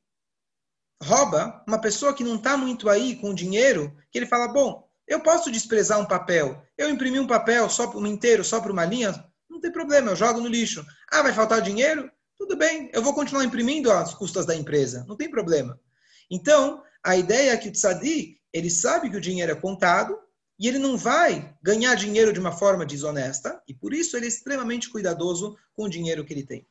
rouba, 1.01 1.63
uma 1.67 1.81
pessoa 1.81 2.13
que 2.13 2.23
não 2.23 2.35
está 2.35 2.55
muito 2.55 2.89
aí 2.89 3.15
com 3.15 3.31
o 3.31 3.35
dinheiro, 3.35 3.97
que 4.11 4.19
ele 4.19 4.27
fala, 4.27 4.49
bom, 4.49 4.87
eu 5.07 5.21
posso 5.21 5.51
desprezar 5.51 5.99
um 5.99 6.05
papel. 6.05 6.63
Eu 6.77 6.89
imprimi 6.89 7.19
um 7.19 7.25
papel 7.25 7.69
só 7.69 7.89
um 7.97 8.05
inteiro, 8.05 8.43
só 8.43 8.59
para 8.59 8.71
uma 8.71 8.85
linha, 8.85 9.30
não 9.51 9.59
tem 9.59 9.71
problema, 9.71 10.11
eu 10.11 10.15
jogo 10.15 10.39
no 10.39 10.47
lixo. 10.47 10.85
Ah, 11.11 11.21
vai 11.21 11.33
faltar 11.33 11.61
dinheiro? 11.61 12.09
Tudo 12.37 12.55
bem, 12.55 12.89
eu 12.93 13.03
vou 13.03 13.13
continuar 13.13 13.43
imprimindo 13.43 13.91
as 13.91 14.15
custas 14.15 14.45
da 14.45 14.55
empresa, 14.55 15.05
não 15.07 15.17
tem 15.17 15.29
problema. 15.29 15.79
Então, 16.29 16.81
a 17.03 17.17
ideia 17.17 17.51
é 17.51 17.57
que 17.57 17.67
o 17.67 17.71
tzadik, 17.71 18.39
ele 18.53 18.69
sabe 18.69 19.09
que 19.09 19.17
o 19.17 19.21
dinheiro 19.21 19.51
é 19.51 19.55
contado 19.55 20.17
e 20.57 20.67
ele 20.67 20.79
não 20.79 20.97
vai 20.97 21.55
ganhar 21.61 21.93
dinheiro 21.95 22.31
de 22.31 22.39
uma 22.39 22.51
forma 22.51 22.85
desonesta 22.85 23.61
e 23.67 23.73
por 23.73 23.93
isso 23.93 24.15
ele 24.15 24.25
é 24.25 24.29
extremamente 24.29 24.89
cuidadoso 24.89 25.57
com 25.73 25.83
o 25.83 25.89
dinheiro 25.89 26.23
que 26.25 26.33
ele 26.33 26.45
tem. 26.45 26.67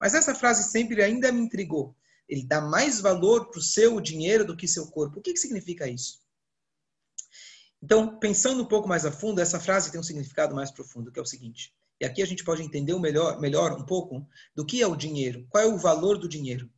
Mas 0.00 0.14
essa 0.14 0.34
frase 0.34 0.70
sempre 0.70 1.02
ainda 1.02 1.30
me 1.30 1.42
intrigou. 1.42 1.94
Ele 2.26 2.44
dá 2.44 2.60
mais 2.60 3.00
valor 3.00 3.50
para 3.50 3.58
o 3.58 3.62
seu 3.62 4.00
dinheiro 4.00 4.44
do 4.44 4.56
que 4.56 4.66
seu 4.66 4.86
corpo. 4.86 5.18
O 5.18 5.22
que, 5.22 5.32
que 5.32 5.38
significa 5.38 5.86
isso? 5.86 6.20
Então, 7.82 8.18
pensando 8.18 8.62
um 8.62 8.66
pouco 8.66 8.88
mais 8.88 9.04
a 9.04 9.12
fundo, 9.12 9.40
essa 9.40 9.58
frase 9.58 9.90
tem 9.90 10.00
um 10.00 10.04
significado 10.04 10.54
mais 10.54 10.70
profundo, 10.70 11.10
que 11.10 11.18
é 11.18 11.22
o 11.22 11.26
seguinte: 11.26 11.74
e 12.00 12.04
aqui 12.04 12.22
a 12.22 12.26
gente 12.26 12.42
pode 12.42 12.62
entender 12.62 12.98
melhor, 12.98 13.38
melhor 13.38 13.72
um 13.78 13.84
pouco 13.84 14.26
do 14.54 14.64
que 14.64 14.80
é 14.80 14.86
o 14.86 14.96
dinheiro, 14.96 15.46
qual 15.50 15.62
é 15.62 15.66
o 15.66 15.76
valor 15.76 16.18
do 16.18 16.28
dinheiro. 16.28 16.72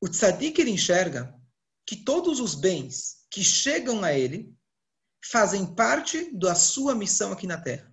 O 0.00 0.08
tzadik 0.08 0.60
ele 0.60 0.70
enxerga 0.70 1.34
que 1.84 1.96
todos 1.96 2.38
os 2.38 2.54
bens 2.54 3.26
que 3.30 3.42
chegam 3.42 4.04
a 4.04 4.12
ele 4.12 4.54
fazem 5.24 5.74
parte 5.74 6.36
da 6.36 6.54
sua 6.54 6.94
missão 6.94 7.32
aqui 7.32 7.46
na 7.46 7.60
Terra. 7.60 7.92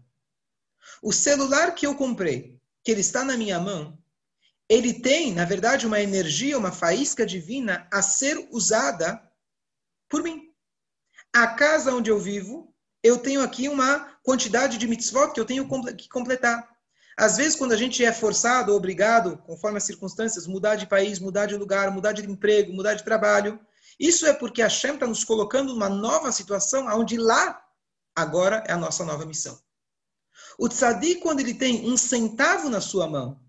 O 1.01 1.12
celular 1.12 1.73
que 1.73 1.86
eu 1.86 1.95
comprei, 1.95 2.60
que 2.84 2.91
ele 2.91 3.01
está 3.01 3.23
na 3.23 3.38
minha 3.38 3.60
mão, 3.60 3.97
ele 4.67 5.01
tem, 5.01 5.34
na 5.34 5.45
verdade, 5.45 5.88
uma 5.88 5.99
energia, 5.99 6.58
uma 6.58 6.71
faísca 6.71 7.25
divina 7.25 7.88
a 7.91 8.01
ser 8.01 8.47
usada 8.51 9.19
por 10.08 10.21
mim. 10.21 10.53
A 11.34 11.47
casa 11.47 11.93
onde 11.93 12.12
eu 12.12 12.19
vivo, 12.19 12.68
eu 13.03 13.17
tenho 13.17 13.41
aqui 13.41 13.69
uma 13.69 13.99
quantidade 14.23 14.77
de 14.77 14.88
mitzvot 14.88 15.33
que 15.33 15.39
eu 15.39 15.45
tenho 15.45 15.67
que 15.95 16.09
completar. 16.09 16.67
Às 17.17 17.38
vezes, 17.38 17.55
quando 17.55 17.73
a 17.73 17.77
gente 17.77 18.03
é 18.03 18.13
forçado 18.13 18.73
obrigado, 18.73 19.38
conforme 19.39 19.77
as 19.77 19.83
circunstâncias, 19.83 20.47
mudar 20.47 20.75
de 20.75 20.88
país, 20.88 21.19
mudar 21.19 21.47
de 21.47 21.55
lugar, 21.55 21.91
mudar 21.91 22.13
de 22.13 22.25
emprego, 22.25 22.71
mudar 22.71 22.93
de 22.93 23.03
trabalho, 23.03 23.59
isso 23.99 24.25
é 24.25 24.33
porque 24.33 24.62
a 24.62 24.65
Hashem 24.65 24.93
está 24.93 25.05
nos 25.05 25.25
colocando 25.25 25.73
numa 25.73 25.89
nova 25.89 26.31
situação, 26.31 26.88
onde 26.97 27.17
lá, 27.17 27.62
agora, 28.15 28.63
é 28.67 28.71
a 28.71 28.77
nossa 28.77 29.03
nova 29.03 29.25
missão. 29.25 29.59
O 30.57 30.69
tzadik, 30.69 31.21
quando 31.21 31.41
ele 31.41 31.53
tem 31.53 31.89
um 31.89 31.97
centavo 31.97 32.69
na 32.69 32.79
sua 32.79 33.07
mão, 33.07 33.39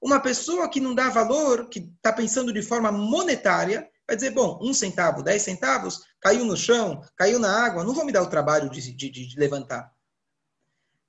uma 0.00 0.20
pessoa 0.20 0.68
que 0.68 0.80
não 0.80 0.94
dá 0.94 1.10
valor, 1.10 1.68
que 1.68 1.80
está 1.80 2.12
pensando 2.12 2.52
de 2.52 2.62
forma 2.62 2.90
monetária, 2.90 3.88
vai 4.08 4.16
dizer, 4.16 4.30
bom, 4.30 4.58
um 4.62 4.72
centavo, 4.72 5.22
dez 5.22 5.42
centavos, 5.42 6.00
caiu 6.18 6.46
no 6.46 6.56
chão, 6.56 7.04
caiu 7.14 7.38
na 7.38 7.64
água, 7.64 7.84
não 7.84 7.92
vou 7.92 8.06
me 8.06 8.12
dar 8.12 8.22
o 8.22 8.30
trabalho 8.30 8.70
de, 8.70 8.90
de, 8.92 9.10
de 9.10 9.38
levantar. 9.38 9.92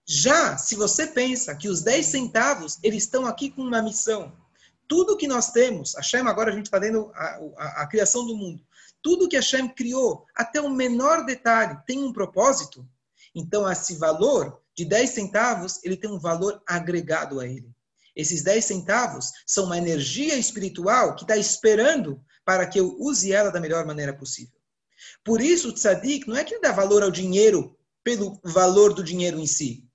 Já 0.06 0.58
se 0.58 0.76
você 0.76 1.08
pensa 1.08 1.56
que 1.56 1.70
os 1.70 1.82
10 1.82 2.06
centavos, 2.06 2.80
eles 2.84 3.04
estão 3.04 3.26
aqui 3.26 3.52
com 3.52 3.62
uma 3.62 3.82
missão. 3.82 4.36
Tudo 4.88 5.16
que 5.16 5.28
nós 5.28 5.52
temos, 5.52 5.96
a 5.96 6.02
Shem, 6.02 6.22
agora 6.22 6.52
a 6.52 6.56
gente 6.56 6.66
está 6.66 6.80
vendo 6.80 7.12
a, 7.14 7.40
a, 7.58 7.84
a, 7.84 7.88
criação 7.88 8.26
do 8.26 8.36
mundo. 8.36 8.66
Tudo 9.04 9.30
que 9.30 9.38
a 9.38 9.42
Shem 9.42 9.70
criou, 9.70 10.26
até 10.36 10.60
o 10.60 10.70
menor 10.70 11.26
detalhe, 11.26 11.78
tem 11.86 12.04
um 12.04 12.12
propósito. 12.12 12.86
Então, 13.36 13.72
esse 13.72 13.98
valor 13.98 14.60
de 14.76 14.84
10 14.84 15.12
centavos, 15.12 15.80
ele 15.84 15.96
tem 15.96 16.10
um 16.10 16.20
valor 16.20 16.60
agregado 16.68 17.40
a 17.40 17.46
ele. 17.46 17.72
Esses 18.16 18.42
10 18.42 18.66
centavos 18.66 19.32
são 19.46 19.66
uma 19.66 19.78
energia 19.78 20.36
espiritual 20.36 21.16
que 21.16 21.22
está 21.22 21.38
esperando 21.38 22.20
para 22.50 22.66
que 22.66 22.80
eu 22.80 22.96
use 23.00 23.32
ela 23.32 23.52
da 23.52 23.60
melhor 23.60 23.86
maneira 23.86 24.12
possível. 24.12 24.60
Por 25.24 25.40
isso, 25.40 25.70
o 25.70 25.72
tzadik 25.72 26.28
não 26.28 26.36
é 26.36 26.44
que 26.44 26.56
ele 26.56 26.62
dá 26.62 26.72
valor 26.72 27.04
ao 27.04 27.12
dinheiro 27.12 27.78
pelo 28.04 28.40
valor 28.44 28.92
do 28.92 29.04
dinheiro 29.04 29.38
em 29.40 29.46
si. 29.46 29.88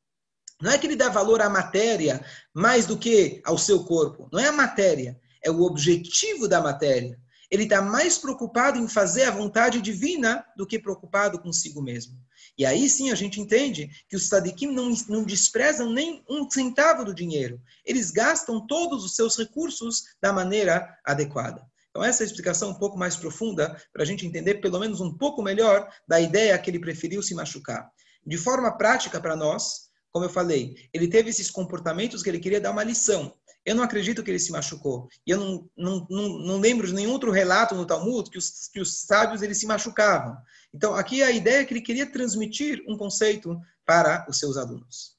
Não 0.62 0.70
é 0.70 0.78
que 0.78 0.86
ele 0.86 0.94
dá 0.94 1.08
valor 1.08 1.42
à 1.42 1.50
matéria 1.50 2.24
mais 2.54 2.86
do 2.86 2.96
que 2.96 3.42
ao 3.44 3.58
seu 3.58 3.82
corpo. 3.82 4.28
Não 4.32 4.38
é 4.38 4.46
a 4.46 4.52
matéria, 4.52 5.20
é 5.42 5.50
o 5.50 5.62
objetivo 5.62 6.46
da 6.46 6.60
matéria. 6.60 7.18
Ele 7.50 7.64
está 7.64 7.82
mais 7.82 8.18
preocupado 8.18 8.78
em 8.78 8.86
fazer 8.86 9.24
a 9.24 9.32
vontade 9.32 9.80
divina 9.80 10.46
do 10.56 10.64
que 10.64 10.78
preocupado 10.78 11.40
consigo 11.40 11.82
mesmo. 11.82 12.16
E 12.56 12.64
aí 12.64 12.88
sim 12.88 13.10
a 13.10 13.16
gente 13.16 13.40
entende 13.40 13.90
que 14.08 14.14
os 14.14 14.28
tzadikim 14.28 14.68
não, 14.68 14.94
não 15.08 15.24
desprezam 15.24 15.90
nem 15.92 16.24
um 16.30 16.48
centavo 16.48 17.04
do 17.04 17.12
dinheiro. 17.12 17.60
Eles 17.84 18.12
gastam 18.12 18.64
todos 18.64 19.04
os 19.04 19.16
seus 19.16 19.36
recursos 19.36 20.04
da 20.22 20.32
maneira 20.32 20.96
adequada. 21.04 21.66
Então, 21.94 22.02
essa 22.02 22.24
é 22.24 22.24
a 22.24 22.26
explicação 22.26 22.70
um 22.70 22.74
pouco 22.74 22.98
mais 22.98 23.14
profunda 23.14 23.80
para 23.92 24.02
a 24.02 24.04
gente 24.04 24.26
entender 24.26 24.54
pelo 24.54 24.80
menos 24.80 25.00
um 25.00 25.16
pouco 25.16 25.40
melhor 25.40 25.88
da 26.08 26.20
ideia 26.20 26.58
que 26.58 26.68
ele 26.68 26.80
preferiu 26.80 27.22
se 27.22 27.36
machucar. 27.36 27.88
De 28.26 28.36
forma 28.36 28.76
prática 28.76 29.20
para 29.20 29.36
nós, 29.36 29.90
como 30.10 30.24
eu 30.24 30.28
falei, 30.28 30.74
ele 30.92 31.06
teve 31.06 31.30
esses 31.30 31.52
comportamentos 31.52 32.20
que 32.20 32.28
ele 32.28 32.40
queria 32.40 32.60
dar 32.60 32.72
uma 32.72 32.82
lição. 32.82 33.32
Eu 33.64 33.76
não 33.76 33.84
acredito 33.84 34.24
que 34.24 34.30
ele 34.30 34.40
se 34.40 34.50
machucou. 34.50 35.08
E 35.24 35.30
eu 35.30 35.38
não, 35.38 35.70
não, 35.76 36.06
não, 36.10 36.28
não 36.40 36.58
lembro 36.58 36.88
de 36.88 36.92
nenhum 36.92 37.12
outro 37.12 37.30
relato 37.30 37.76
no 37.76 37.86
Talmud 37.86 38.28
que 38.28 38.38
os, 38.38 38.68
que 38.72 38.80
os 38.80 39.02
sábios 39.02 39.40
eles 39.40 39.58
se 39.58 39.66
machucavam. 39.66 40.36
Então, 40.74 40.96
aqui 40.96 41.22
a 41.22 41.30
ideia 41.30 41.60
é 41.60 41.64
que 41.64 41.72
ele 41.72 41.80
queria 41.80 42.10
transmitir 42.10 42.82
um 42.88 42.98
conceito 42.98 43.56
para 43.86 44.26
os 44.28 44.40
seus 44.40 44.56
alunos. 44.56 45.16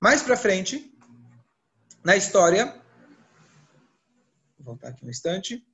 Mais 0.00 0.22
para 0.22 0.38
frente, 0.38 0.90
na 2.02 2.16
história, 2.16 2.80
voltar 4.68 4.88
aqui 4.88 5.04
um 5.04 5.08
instante. 5.08 5.66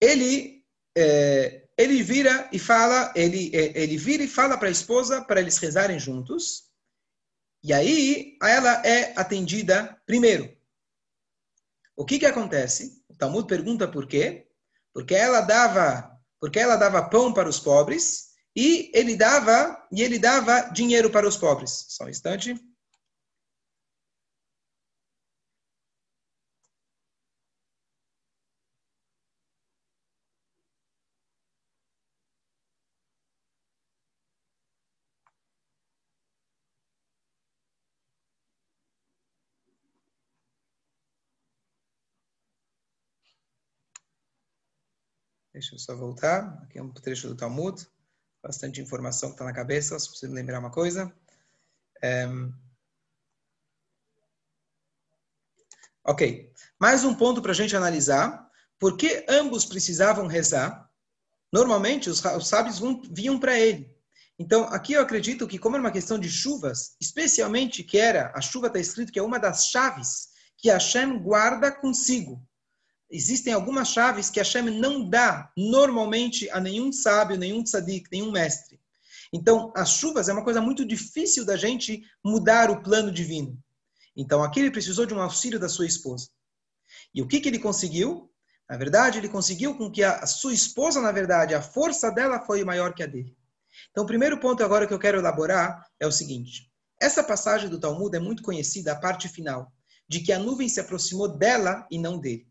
Ele, 0.00 0.64
é, 0.96 1.68
ele 1.76 2.02
vira 2.02 2.48
e 2.52 2.58
fala, 2.58 3.12
ele, 3.14 3.54
é, 3.54 3.82
ele 3.82 3.96
vira 3.96 4.22
e 4.22 4.28
fala 4.28 4.56
para 4.56 4.68
a 4.68 4.72
esposa 4.72 5.22
para 5.22 5.40
eles 5.40 5.58
rezarem 5.58 5.98
juntos. 5.98 6.70
E 7.62 7.72
aí 7.72 8.36
ela 8.42 8.86
é 8.86 9.18
atendida 9.18 10.00
primeiro. 10.06 10.54
O 11.96 12.04
que 12.04 12.18
que 12.18 12.26
acontece? 12.26 13.02
O 13.08 13.14
Talmud 13.14 13.46
pergunta 13.46 13.86
por 13.88 14.06
quê? 14.06 14.48
Porque 14.92 15.14
ela 15.14 15.40
dava, 15.40 16.18
porque 16.40 16.58
ela 16.58 16.76
dava 16.76 17.08
pão 17.08 17.32
para 17.32 17.48
os 17.48 17.60
pobres 17.60 18.33
e 18.56 18.90
ele 18.94 19.16
dava 19.16 19.86
e 19.92 20.02
ele 20.02 20.18
dava 20.18 20.60
dinheiro 20.70 21.10
para 21.10 21.26
os 21.28 21.36
pobres. 21.36 21.86
Só 21.88 22.04
um 22.04 22.08
instante. 22.08 22.54
Deixa 45.52 45.74
eu 45.74 45.78
só 45.78 45.94
voltar. 45.96 46.62
Aqui 46.64 46.78
é 46.78 46.82
um 46.82 46.90
trecho 46.90 47.28
do 47.28 47.36
Talmud 47.36 47.86
bastante 48.44 48.78
informação 48.78 49.30
que 49.30 49.36
está 49.36 49.44
na 49.44 49.54
cabeça, 49.54 49.98
só 49.98 50.10
preciso 50.10 50.32
lembrar 50.32 50.60
uma 50.60 50.70
coisa. 50.70 51.10
É... 52.02 52.28
Ok, 56.04 56.52
mais 56.78 57.02
um 57.04 57.14
ponto 57.14 57.40
para 57.40 57.52
a 57.52 57.54
gente 57.54 57.74
analisar. 57.74 58.46
Por 58.78 58.98
que 58.98 59.24
ambos 59.26 59.64
precisavam 59.64 60.26
rezar? 60.26 60.90
Normalmente, 61.50 62.10
os, 62.10 62.22
os 62.22 62.46
sábios 62.46 62.80
vinham 63.10 63.40
para 63.40 63.58
ele. 63.58 63.90
Então, 64.38 64.64
aqui 64.64 64.92
eu 64.92 65.00
acredito 65.00 65.46
que, 65.46 65.58
como 65.58 65.76
era 65.76 65.82
uma 65.82 65.90
questão 65.90 66.18
de 66.18 66.28
chuvas, 66.28 66.96
especialmente 67.00 67.82
que 67.82 67.96
era, 67.96 68.30
a 68.34 68.42
chuva 68.42 68.66
está 68.66 68.78
escrito 68.78 69.12
que 69.12 69.18
é 69.18 69.22
uma 69.22 69.38
das 69.38 69.68
chaves 69.68 70.28
que 70.58 70.68
Hashem 70.68 71.18
guarda 71.22 71.72
consigo 71.72 72.46
existem 73.10 73.52
algumas 73.52 73.88
chaves 73.88 74.30
que 74.30 74.38
Hashem 74.38 74.70
não 74.78 75.08
dá 75.08 75.50
normalmente 75.56 76.48
a 76.50 76.60
nenhum 76.60 76.92
sábio, 76.92 77.38
nenhum 77.38 77.62
tzadik, 77.62 78.08
nenhum 78.10 78.30
mestre. 78.30 78.80
Então, 79.32 79.72
as 79.76 79.90
chuvas 79.90 80.28
é 80.28 80.32
uma 80.32 80.44
coisa 80.44 80.60
muito 80.60 80.84
difícil 80.84 81.44
da 81.44 81.56
gente 81.56 82.02
mudar 82.24 82.70
o 82.70 82.82
plano 82.82 83.10
divino. 83.10 83.58
Então, 84.16 84.42
aqui 84.42 84.60
ele 84.60 84.70
precisou 84.70 85.06
de 85.06 85.14
um 85.14 85.20
auxílio 85.20 85.58
da 85.58 85.68
sua 85.68 85.86
esposa. 85.86 86.28
E 87.12 87.20
o 87.20 87.26
que, 87.26 87.40
que 87.40 87.48
ele 87.48 87.58
conseguiu? 87.58 88.30
Na 88.68 88.76
verdade, 88.76 89.18
ele 89.18 89.28
conseguiu 89.28 89.76
com 89.76 89.90
que 89.90 90.02
a 90.02 90.24
sua 90.26 90.54
esposa, 90.54 91.00
na 91.00 91.12
verdade, 91.12 91.54
a 91.54 91.60
força 91.60 92.10
dela 92.10 92.40
foi 92.40 92.64
maior 92.64 92.94
que 92.94 93.02
a 93.02 93.06
dele. 93.06 93.36
Então, 93.90 94.04
o 94.04 94.06
primeiro 94.06 94.38
ponto 94.38 94.62
agora 94.62 94.86
que 94.86 94.94
eu 94.94 94.98
quero 94.98 95.18
elaborar 95.18 95.84
é 95.98 96.06
o 96.06 96.12
seguinte. 96.12 96.70
Essa 97.00 97.22
passagem 97.22 97.68
do 97.68 97.80
Talmud 97.80 98.16
é 98.16 98.20
muito 98.20 98.42
conhecida, 98.42 98.92
a 98.92 98.96
parte 98.96 99.28
final, 99.28 99.72
de 100.08 100.20
que 100.20 100.32
a 100.32 100.38
nuvem 100.38 100.68
se 100.68 100.80
aproximou 100.80 101.28
dela 101.28 101.86
e 101.90 101.98
não 101.98 102.18
dele. 102.18 102.46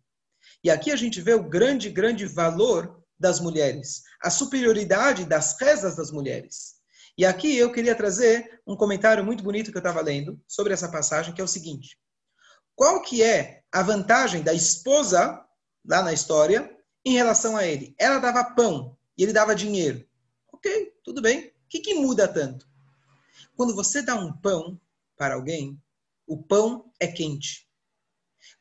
E 0.63 0.69
aqui 0.69 0.91
a 0.91 0.95
gente 0.95 1.21
vê 1.21 1.33
o 1.33 1.47
grande, 1.47 1.89
grande 1.89 2.25
valor 2.25 3.01
das 3.19 3.39
mulheres, 3.39 4.03
a 4.21 4.29
superioridade 4.29 5.25
das 5.25 5.57
rezas 5.59 5.95
das 5.95 6.11
mulheres. 6.11 6.75
E 7.17 7.25
aqui 7.25 7.55
eu 7.55 7.71
queria 7.71 7.95
trazer 7.95 8.61
um 8.65 8.75
comentário 8.75 9.23
muito 9.23 9.43
bonito 9.43 9.71
que 9.71 9.77
eu 9.77 9.81
estava 9.81 10.01
lendo 10.01 10.41
sobre 10.47 10.73
essa 10.73 10.89
passagem, 10.89 11.33
que 11.33 11.39
é 11.39 11.43
o 11.43 11.47
seguinte: 11.47 11.97
qual 12.75 13.01
que 13.01 13.21
é 13.21 13.61
a 13.71 13.83
vantagem 13.83 14.41
da 14.41 14.53
esposa 14.53 15.45
lá 15.85 16.01
na 16.01 16.11
história 16.11 16.75
em 17.05 17.13
relação 17.13 17.55
a 17.55 17.65
ele? 17.65 17.95
Ela 17.99 18.19
dava 18.19 18.43
pão 18.43 18.97
e 19.17 19.23
ele 19.23 19.33
dava 19.33 19.55
dinheiro. 19.55 20.05
Ok, 20.51 20.93
tudo 21.03 21.21
bem. 21.21 21.47
O 21.47 21.51
que, 21.69 21.79
que 21.79 21.93
muda 21.93 22.27
tanto? 22.27 22.67
Quando 23.55 23.75
você 23.75 24.01
dá 24.01 24.15
um 24.15 24.33
pão 24.33 24.79
para 25.15 25.35
alguém, 25.35 25.79
o 26.25 26.41
pão 26.41 26.91
é 26.99 27.07
quente. 27.07 27.67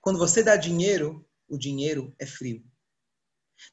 Quando 0.00 0.18
você 0.18 0.42
dá 0.42 0.57
dinheiro, 0.57 1.26
o 1.53 1.59
dinheiro 1.59 2.15
é 2.19 2.25
frio. 2.25 2.62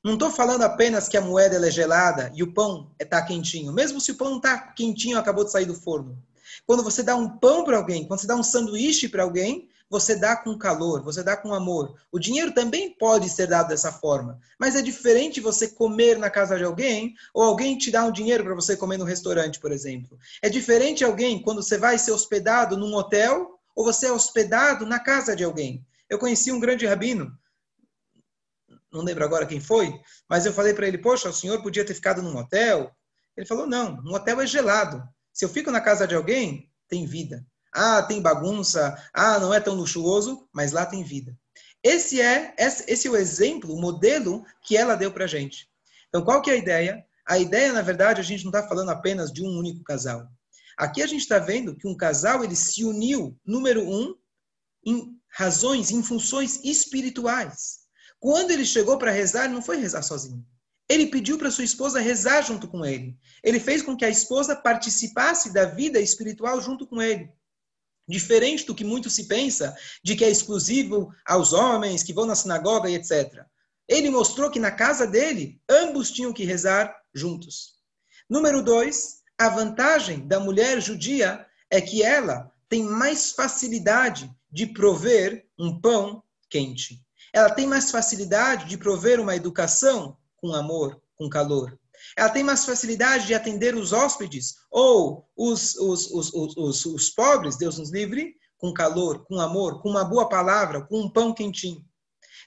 Não 0.03 0.13
estou 0.13 0.29
falando 0.29 0.63
apenas 0.63 1.07
que 1.07 1.17
a 1.17 1.21
moeda 1.21 1.65
é 1.65 1.71
gelada 1.71 2.31
e 2.35 2.43
o 2.43 2.53
pão 2.53 2.91
está 2.99 3.21
quentinho. 3.21 3.71
Mesmo 3.71 4.01
se 4.01 4.11
o 4.11 4.15
pão 4.15 4.37
está 4.37 4.57
quentinho, 4.57 5.17
acabou 5.17 5.45
de 5.45 5.51
sair 5.51 5.65
do 5.65 5.73
forno. 5.73 6.21
Quando 6.67 6.83
você 6.83 7.01
dá 7.01 7.15
um 7.15 7.37
pão 7.37 7.63
para 7.63 7.77
alguém, 7.77 8.05
quando 8.05 8.19
você 8.19 8.27
dá 8.27 8.35
um 8.35 8.43
sanduíche 8.43 9.07
para 9.07 9.23
alguém, 9.23 9.69
você 9.89 10.15
dá 10.15 10.35
com 10.35 10.57
calor, 10.57 11.01
você 11.01 11.23
dá 11.23 11.35
com 11.35 11.53
amor. 11.53 11.95
O 12.11 12.19
dinheiro 12.19 12.53
também 12.53 12.91
pode 12.91 13.29
ser 13.29 13.47
dado 13.47 13.69
dessa 13.69 13.91
forma, 13.91 14.39
mas 14.59 14.75
é 14.75 14.81
diferente 14.81 15.41
você 15.41 15.67
comer 15.67 16.17
na 16.19 16.29
casa 16.29 16.57
de 16.57 16.63
alguém 16.63 17.15
ou 17.33 17.43
alguém 17.43 17.77
te 17.77 17.89
dar 17.89 18.05
um 18.05 18.11
dinheiro 18.11 18.43
para 18.43 18.53
você 18.53 18.77
comer 18.77 18.97
no 18.97 19.05
restaurante, 19.05 19.59
por 19.59 19.71
exemplo. 19.71 20.19
É 20.43 20.49
diferente 20.49 21.03
alguém 21.03 21.41
quando 21.41 21.63
você 21.63 21.77
vai 21.77 21.97
ser 21.97 22.11
hospedado 22.11 22.77
num 22.77 22.93
hotel 22.93 23.59
ou 23.75 23.83
você 23.83 24.07
é 24.07 24.11
hospedado 24.11 24.85
na 24.85 24.99
casa 24.99 25.35
de 25.35 25.43
alguém. 25.43 25.83
Eu 26.09 26.19
conheci 26.19 26.51
um 26.51 26.59
grande 26.59 26.85
rabino 26.85 27.38
não 28.91 29.01
lembro 29.01 29.23
agora 29.23 29.45
quem 29.45 29.59
foi, 29.59 29.93
mas 30.27 30.45
eu 30.45 30.53
falei 30.53 30.73
para 30.73 30.87
ele, 30.87 30.97
poxa, 30.97 31.29
o 31.29 31.33
senhor 31.33 31.61
podia 31.61 31.85
ter 31.85 31.93
ficado 31.93 32.21
num 32.21 32.37
hotel? 32.37 32.91
Ele 33.37 33.45
falou, 33.45 33.67
não, 33.67 34.01
um 34.03 34.13
hotel 34.13 34.41
é 34.41 34.47
gelado. 34.47 35.03
Se 35.31 35.45
eu 35.45 35.49
fico 35.49 35.71
na 35.71 35.81
casa 35.81 36.07
de 36.07 36.15
alguém, 36.15 36.69
tem 36.87 37.05
vida. 37.05 37.45
Ah, 37.73 38.01
tem 38.01 38.21
bagunça, 38.21 38.95
ah, 39.13 39.39
não 39.39 39.53
é 39.53 39.59
tão 39.59 39.75
luxuoso, 39.75 40.47
mas 40.51 40.71
lá 40.71 40.85
tem 40.85 41.03
vida. 41.03 41.37
Esse 41.83 42.19
é, 42.19 42.53
esse 42.57 43.07
é 43.07 43.11
o 43.11 43.15
exemplo, 43.15 43.73
o 43.73 43.79
modelo 43.79 44.43
que 44.63 44.75
ela 44.75 44.95
deu 44.95 45.11
para 45.11 45.27
gente. 45.27 45.69
Então, 46.09 46.23
qual 46.23 46.41
que 46.41 46.49
é 46.49 46.53
a 46.53 46.57
ideia? 46.57 47.05
A 47.25 47.37
ideia, 47.37 47.71
na 47.71 47.81
verdade, 47.81 48.19
a 48.19 48.23
gente 48.23 48.43
não 48.43 48.49
está 48.49 48.67
falando 48.67 48.89
apenas 48.89 49.31
de 49.31 49.43
um 49.43 49.57
único 49.57 49.83
casal. 49.83 50.27
Aqui 50.75 51.01
a 51.03 51.07
gente 51.07 51.21
está 51.21 51.37
vendo 51.37 51.75
que 51.75 51.87
um 51.87 51.95
casal 51.95 52.43
ele 52.43 52.55
se 52.55 52.83
uniu, 52.83 53.37
número 53.45 53.87
um, 53.87 54.15
em 54.83 55.15
razões, 55.29 55.91
em 55.91 56.01
funções 56.01 56.59
espirituais. 56.63 57.79
Quando 58.19 58.51
ele 58.51 58.65
chegou 58.65 58.97
para 58.97 59.11
rezar, 59.11 59.45
ele 59.45 59.53
não 59.53 59.61
foi 59.61 59.77
rezar 59.77 60.03
sozinho. 60.03 60.45
Ele 60.89 61.07
pediu 61.07 61.37
para 61.37 61.51
sua 61.51 61.63
esposa 61.63 62.01
rezar 62.01 62.41
junto 62.41 62.67
com 62.67 62.85
ele. 62.85 63.17
Ele 63.43 63.59
fez 63.59 63.81
com 63.81 63.95
que 63.95 64.03
a 64.03 64.09
esposa 64.09 64.55
participasse 64.55 65.53
da 65.53 65.65
vida 65.65 65.99
espiritual 65.99 66.59
junto 66.59 66.85
com 66.85 67.01
ele. 67.01 67.31
Diferente 68.07 68.65
do 68.65 68.75
que 68.75 68.83
muito 68.83 69.09
se 69.09 69.27
pensa, 69.27 69.75
de 70.03 70.15
que 70.15 70.25
é 70.25 70.29
exclusivo 70.29 71.13
aos 71.25 71.53
homens 71.53 72.03
que 72.03 72.11
vão 72.11 72.25
na 72.25 72.35
sinagoga 72.35 72.89
e 72.89 72.95
etc. 72.95 73.45
Ele 73.87 74.09
mostrou 74.09 74.49
que 74.49 74.59
na 74.59 74.71
casa 74.71 75.07
dele, 75.07 75.61
ambos 75.69 76.11
tinham 76.11 76.33
que 76.33 76.43
rezar 76.43 76.93
juntos. 77.13 77.75
Número 78.27 78.63
dois, 78.63 79.21
a 79.37 79.47
vantagem 79.47 80.27
da 80.27 80.39
mulher 80.39 80.81
judia 80.81 81.45
é 81.69 81.79
que 81.79 82.03
ela 82.03 82.51
tem 82.67 82.83
mais 82.83 83.31
facilidade 83.31 84.29
de 84.51 84.65
prover 84.65 85.47
um 85.57 85.79
pão 85.79 86.23
quente 86.49 87.03
ela 87.33 87.49
tem 87.49 87.67
mais 87.67 87.91
facilidade 87.91 88.65
de 88.65 88.77
prover 88.77 89.19
uma 89.19 89.35
educação 89.35 90.17
com 90.37 90.53
amor, 90.53 91.01
com 91.15 91.29
calor. 91.29 91.77
Ela 92.17 92.29
tem 92.29 92.43
mais 92.43 92.65
facilidade 92.65 93.27
de 93.27 93.33
atender 93.33 93.75
os 93.75 93.91
hóspedes 93.91 94.55
ou 94.71 95.27
os, 95.35 95.75
os, 95.75 96.09
os, 96.11 96.33
os, 96.33 96.85
os 96.85 97.09
pobres, 97.09 97.57
Deus 97.57 97.77
nos 97.77 97.91
livre, 97.91 98.35
com 98.57 98.73
calor, 98.73 99.25
com 99.25 99.39
amor, 99.39 99.81
com 99.81 99.89
uma 99.89 100.03
boa 100.03 100.27
palavra, 100.27 100.81
com 100.81 101.01
um 101.01 101.09
pão 101.09 101.33
quentinho. 101.33 101.85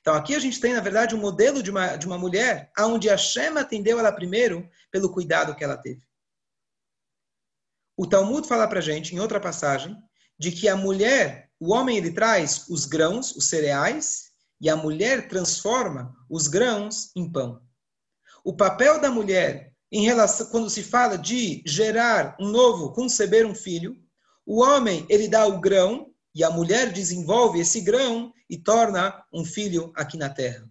Então 0.00 0.14
aqui 0.14 0.34
a 0.34 0.38
gente 0.38 0.60
tem, 0.60 0.74
na 0.74 0.80
verdade, 0.80 1.14
um 1.14 1.20
modelo 1.20 1.62
de 1.62 1.70
uma, 1.70 1.96
de 1.96 2.06
uma 2.06 2.18
mulher 2.18 2.70
onde 2.78 3.08
a 3.08 3.16
Shema 3.16 3.60
atendeu 3.60 3.98
ela 3.98 4.12
primeiro 4.12 4.68
pelo 4.90 5.12
cuidado 5.12 5.54
que 5.54 5.62
ela 5.62 5.76
teve. 5.76 6.02
O 7.96 8.06
Talmud 8.06 8.48
fala 8.48 8.66
para 8.66 8.80
gente, 8.80 9.14
em 9.14 9.20
outra 9.20 9.38
passagem, 9.38 9.96
de 10.38 10.50
que 10.50 10.68
a 10.68 10.74
mulher, 10.74 11.50
o 11.60 11.72
homem 11.72 11.96
ele 11.96 12.10
traz 12.10 12.68
os 12.68 12.84
grãos, 12.84 13.36
os 13.36 13.48
cereais, 13.48 14.31
e 14.62 14.70
a 14.70 14.76
mulher 14.76 15.26
transforma 15.26 16.16
os 16.30 16.46
grãos 16.46 17.10
em 17.16 17.30
pão. 17.30 17.60
O 18.44 18.56
papel 18.56 19.00
da 19.00 19.10
mulher 19.10 19.72
em 19.90 20.04
relação 20.04 20.46
quando 20.46 20.70
se 20.70 20.84
fala 20.84 21.18
de 21.18 21.62
gerar 21.66 22.36
um 22.40 22.48
novo, 22.48 22.92
conceber 22.92 23.44
um 23.44 23.56
filho, 23.56 23.96
o 24.46 24.62
homem 24.62 25.04
ele 25.10 25.28
dá 25.28 25.44
o 25.46 25.60
grão 25.60 26.12
e 26.32 26.44
a 26.44 26.50
mulher 26.50 26.92
desenvolve 26.92 27.58
esse 27.58 27.80
grão 27.80 28.32
e 28.48 28.56
torna 28.56 29.22
um 29.32 29.44
filho 29.44 29.92
aqui 29.96 30.16
na 30.16 30.30
terra. 30.30 30.64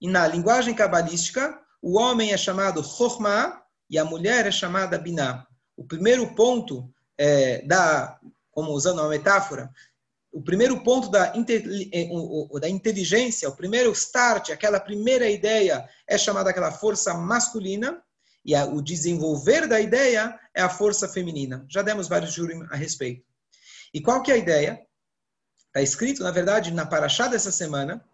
E 0.00 0.08
na 0.08 0.26
linguagem 0.28 0.72
cabalística, 0.72 1.60
o 1.82 1.98
homem 1.98 2.32
é 2.32 2.36
chamado 2.36 2.82
Chokhmah 2.82 3.60
e 3.90 3.98
a 3.98 4.04
mulher 4.04 4.46
é 4.46 4.52
chamada 4.52 4.98
Binah. 4.98 5.46
O 5.76 5.84
primeiro 5.84 6.32
ponto 6.34 6.88
é, 7.18 7.60
da, 7.66 8.18
como 8.52 8.72
usando 8.72 9.00
uma 9.00 9.08
metáfora, 9.08 9.70
o 10.36 10.42
primeiro 10.42 10.82
ponto 10.82 11.08
da, 11.08 11.32
é, 11.92 12.08
da 12.60 12.68
inteligência, 12.68 13.48
o 13.48 13.56
primeiro 13.56 13.90
start, 13.92 14.50
aquela 14.50 14.78
primeira 14.78 15.30
ideia, 15.30 15.88
é 16.06 16.18
chamada 16.18 16.50
aquela 16.50 16.70
força 16.70 17.14
masculina, 17.14 18.02
e 18.44 18.54
a, 18.54 18.66
o 18.66 18.82
desenvolver 18.82 19.66
da 19.66 19.80
ideia 19.80 20.38
é 20.54 20.60
a 20.60 20.68
força 20.68 21.08
feminina. 21.08 21.64
Já 21.70 21.80
demos 21.80 22.06
vários 22.06 22.34
juros 22.34 22.70
a 22.70 22.76
respeito. 22.76 23.24
E 23.94 24.00
qual 24.02 24.22
que 24.22 24.30
é 24.30 24.34
a 24.34 24.38
ideia? 24.38 24.82
Está 25.68 25.80
escrito, 25.80 26.22
na 26.22 26.30
verdade, 26.30 26.70
na 26.70 26.84
Paraxá 26.84 27.28
dessa 27.28 27.50
semana, 27.50 28.04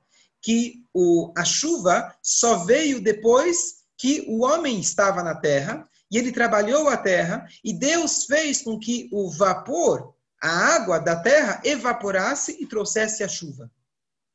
que 0.41 0.85
o, 0.95 1.33
a 1.37 1.45
chuva 1.45 2.15
só 2.23 2.59
veio 2.65 3.03
depois 3.03 3.83
que 3.99 4.25
o 4.29 4.45
homem 4.45 4.79
estava 4.79 5.25
na 5.25 5.35
terra 5.35 5.89
e 6.09 6.19
ele 6.19 6.31
trabalhou 6.31 6.89
a 6.89 6.97
terra 6.97 7.49
e 7.65 7.73
Deus 7.73 8.27
fez 8.27 8.63
com 8.63 8.79
que 8.79 9.11
o 9.13 9.29
vapor, 9.29 10.15
a 10.43 10.75
água 10.75 10.99
da 10.99 11.15
terra 11.15 11.61
evaporasse 11.65 12.61
e 12.61 12.67
trouxesse 12.67 13.23
a 13.23 13.29
chuva. 13.29 13.71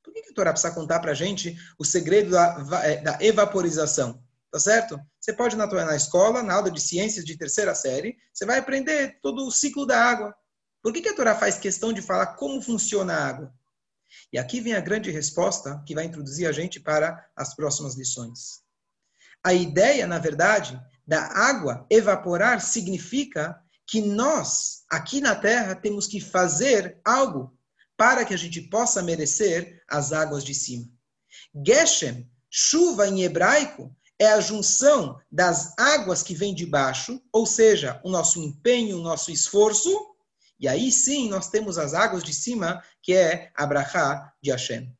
Por 0.01 0.13
que, 0.13 0.21
a 0.21 0.33
Torá 0.33 0.53
precisa 0.53 0.73
contar 0.73 1.01
para 1.01 1.11
a 1.11 1.15
gente 1.15 1.57
o 1.77 1.83
segredo 1.83 2.31
da, 2.31 2.81
é, 2.83 3.01
da 3.01 3.17
evaporização? 3.19 4.23
Tá 4.49 4.57
certo? 4.57 4.97
Você 5.19 5.33
pode 5.33 5.57
na, 5.57 5.67
na 5.67 5.95
escola, 5.97 6.41
na 6.41 6.53
aula 6.53 6.71
de 6.71 6.79
ciências 6.79 7.25
de 7.25 7.37
terceira 7.37 7.75
série, 7.75 8.17
você 8.33 8.45
vai 8.45 8.57
aprender 8.57 9.19
todo 9.21 9.45
o 9.45 9.51
ciclo 9.51 9.85
da 9.85 10.01
água. 10.01 10.33
Por 10.81 10.93
que 10.93 11.09
a 11.09 11.13
Torá 11.13 11.35
faz 11.35 11.57
questão 11.57 11.91
de 11.91 12.01
falar 12.01 12.37
como 12.37 12.61
funciona 12.61 13.13
a 13.13 13.27
água? 13.27 13.53
E 14.31 14.39
aqui 14.39 14.61
vem 14.61 14.73
a 14.73 14.79
grande 14.79 15.11
resposta 15.11 15.83
que 15.85 15.93
vai 15.93 16.05
introduzir 16.05 16.47
a 16.47 16.53
gente 16.53 16.79
para 16.79 17.29
as 17.35 17.53
próximas 17.53 17.95
lições. 17.97 18.61
A 19.43 19.53
ideia, 19.53 20.07
na 20.07 20.19
verdade, 20.19 20.79
da 21.05 21.21
água 21.23 21.85
evaporar 21.89 22.61
significa 22.61 23.61
que 23.87 24.01
nós, 24.01 24.83
aqui 24.91 25.21
na 25.21 25.33
Terra, 25.33 25.73
temos 25.73 26.05
que 26.05 26.19
fazer 26.19 26.99
algo 27.05 27.57
para 27.95 28.25
que 28.25 28.33
a 28.33 28.37
gente 28.37 28.61
possa 28.61 29.01
merecer 29.01 29.81
as 29.87 30.11
águas 30.11 30.43
de 30.43 30.53
cima. 30.53 30.87
Geshem, 31.65 32.29
chuva 32.49 33.07
em 33.07 33.23
hebraico, 33.23 33.95
é 34.19 34.27
a 34.27 34.41
junção 34.41 35.19
das 35.31 35.73
águas 35.77 36.21
que 36.21 36.35
vêm 36.35 36.53
de 36.53 36.65
baixo, 36.65 37.21
ou 37.31 37.45
seja, 37.45 38.01
o 38.03 38.09
nosso 38.09 38.41
empenho, 38.41 38.97
o 38.97 39.01
nosso 39.01 39.31
esforço, 39.31 39.89
e 40.59 40.67
aí 40.67 40.91
sim 40.91 41.29
nós 41.29 41.49
temos 41.49 41.77
as 41.77 41.93
águas 41.93 42.23
de 42.23 42.33
cima, 42.33 42.83
que 43.01 43.13
é 43.13 43.51
a 43.55 43.65
Brachá 43.65 44.33
de 44.41 44.51
Hashem. 44.51 44.91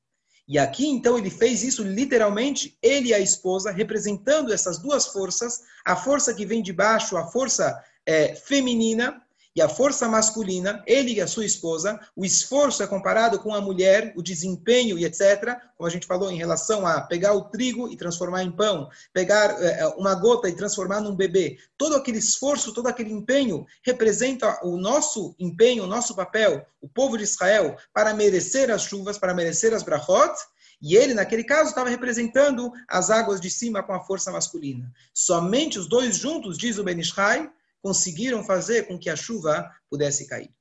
E 0.48 0.58
aqui 0.58 0.88
então 0.88 1.18
ele 1.18 1.30
fez 1.30 1.62
isso 1.62 1.84
literalmente, 1.84 2.78
ele 2.82 3.10
e 3.10 3.14
a 3.14 3.20
esposa, 3.20 3.72
representando 3.72 4.54
essas 4.54 4.78
duas 4.78 5.08
forças, 5.08 5.62
a 5.86 5.96
força 5.96 6.34
que 6.34 6.46
vem 6.46 6.64
de 6.64 6.72
baixo, 6.72 7.18
a 7.18 7.28
força 7.28 7.84
é, 8.08 8.34
feminina, 8.34 9.22
e 9.58 9.62
a 9.62 9.68
força 9.68 10.08
masculina, 10.08 10.84
ele 10.86 11.14
e 11.14 11.22
a 11.22 11.26
sua 11.26 11.44
esposa, 11.44 12.00
o 12.16 12.24
esforço 12.24 12.84
é 12.84 12.86
comparado 12.86 13.40
com 13.40 13.56
a 13.56 13.60
mulher, 13.60 14.14
o 14.16 14.22
desempenho 14.22 15.00
e 15.00 15.04
etc., 15.04 15.58
como 15.76 15.88
a 15.88 15.90
gente 15.90 16.06
falou 16.06 16.30
em 16.30 16.38
relação 16.38 16.86
a 16.86 17.02
pegar 17.02 17.34
o 17.34 17.46
trigo 17.46 17.90
e 17.90 17.98
transformar 17.98 18.44
em 18.44 18.52
pão, 18.52 18.88
pegar 19.12 19.60
é, 19.60 19.80
é, 19.80 19.88
uma 19.98 20.14
gota 20.14 20.48
e 20.48 20.56
transformar 20.56 21.02
num 21.02 21.16
bebê. 21.16 21.58
Todo 21.76 21.96
aquele 21.96 22.20
esforço, 22.20 22.72
todo 22.72 22.86
aquele 22.86 23.12
empenho 23.12 23.66
representa 23.82 24.60
o 24.64 24.78
nosso 24.78 25.36
empenho, 25.40 25.86
o 25.86 25.88
nosso 25.88 26.16
papel, 26.16 26.64
o 26.80 26.88
povo 26.88 27.18
de 27.18 27.24
Israel, 27.24 27.78
para 27.92 28.14
merecer 28.14 28.70
as 28.70 28.84
chuvas, 28.84 29.18
para 29.18 29.34
merecer 29.34 29.74
as 29.74 29.82
brachot, 29.82 30.36
e 30.80 30.96
ele, 30.96 31.16
naquele 31.16 31.44
caso, 31.44 31.70
estava 31.70 31.90
representando 31.90 32.72
as 32.88 33.10
águas 33.10 33.42
de 33.42 33.50
cima 33.50 33.82
com 33.82 33.94
a 33.94 34.02
força 34.02 34.32
masculina. 34.32 34.94
Somente 35.12 35.80
os 35.80 35.90
dois 35.90 36.16
juntos, 36.16 36.60
diz 36.60 36.78
o 36.78 36.84
Benishai, 36.84 37.50
conseguiram 37.82 38.44
fazer 38.44 38.88
com 38.88 38.98
que 38.98 39.10
a 39.10 39.16
chuva 39.16 39.70
pudesse 39.90 40.28
cair. 40.28 40.54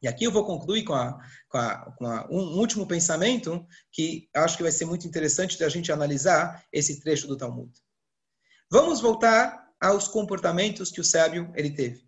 E 0.00 0.06
aqui 0.06 0.24
eu 0.24 0.32
vou 0.32 0.44
concluir 0.44 0.84
com, 0.84 0.94
a, 0.94 1.18
com, 1.48 1.58
a, 1.58 1.92
com 1.96 2.06
a, 2.06 2.28
um 2.30 2.58
último 2.58 2.86
pensamento 2.86 3.66
que 3.90 4.28
acho 4.34 4.56
que 4.56 4.62
vai 4.62 4.70
ser 4.70 4.84
muito 4.84 5.06
interessante 5.06 5.58
da 5.58 5.68
gente 5.68 5.90
analisar 5.90 6.64
esse 6.72 7.00
trecho 7.00 7.26
do 7.26 7.36
Talmud. 7.36 7.72
Vamos 8.70 9.00
voltar 9.00 9.66
aos 9.80 10.06
comportamentos 10.06 10.90
que 10.90 11.00
o 11.00 11.04
sábio 11.04 11.52
ele 11.56 11.70
teve. 11.70 12.06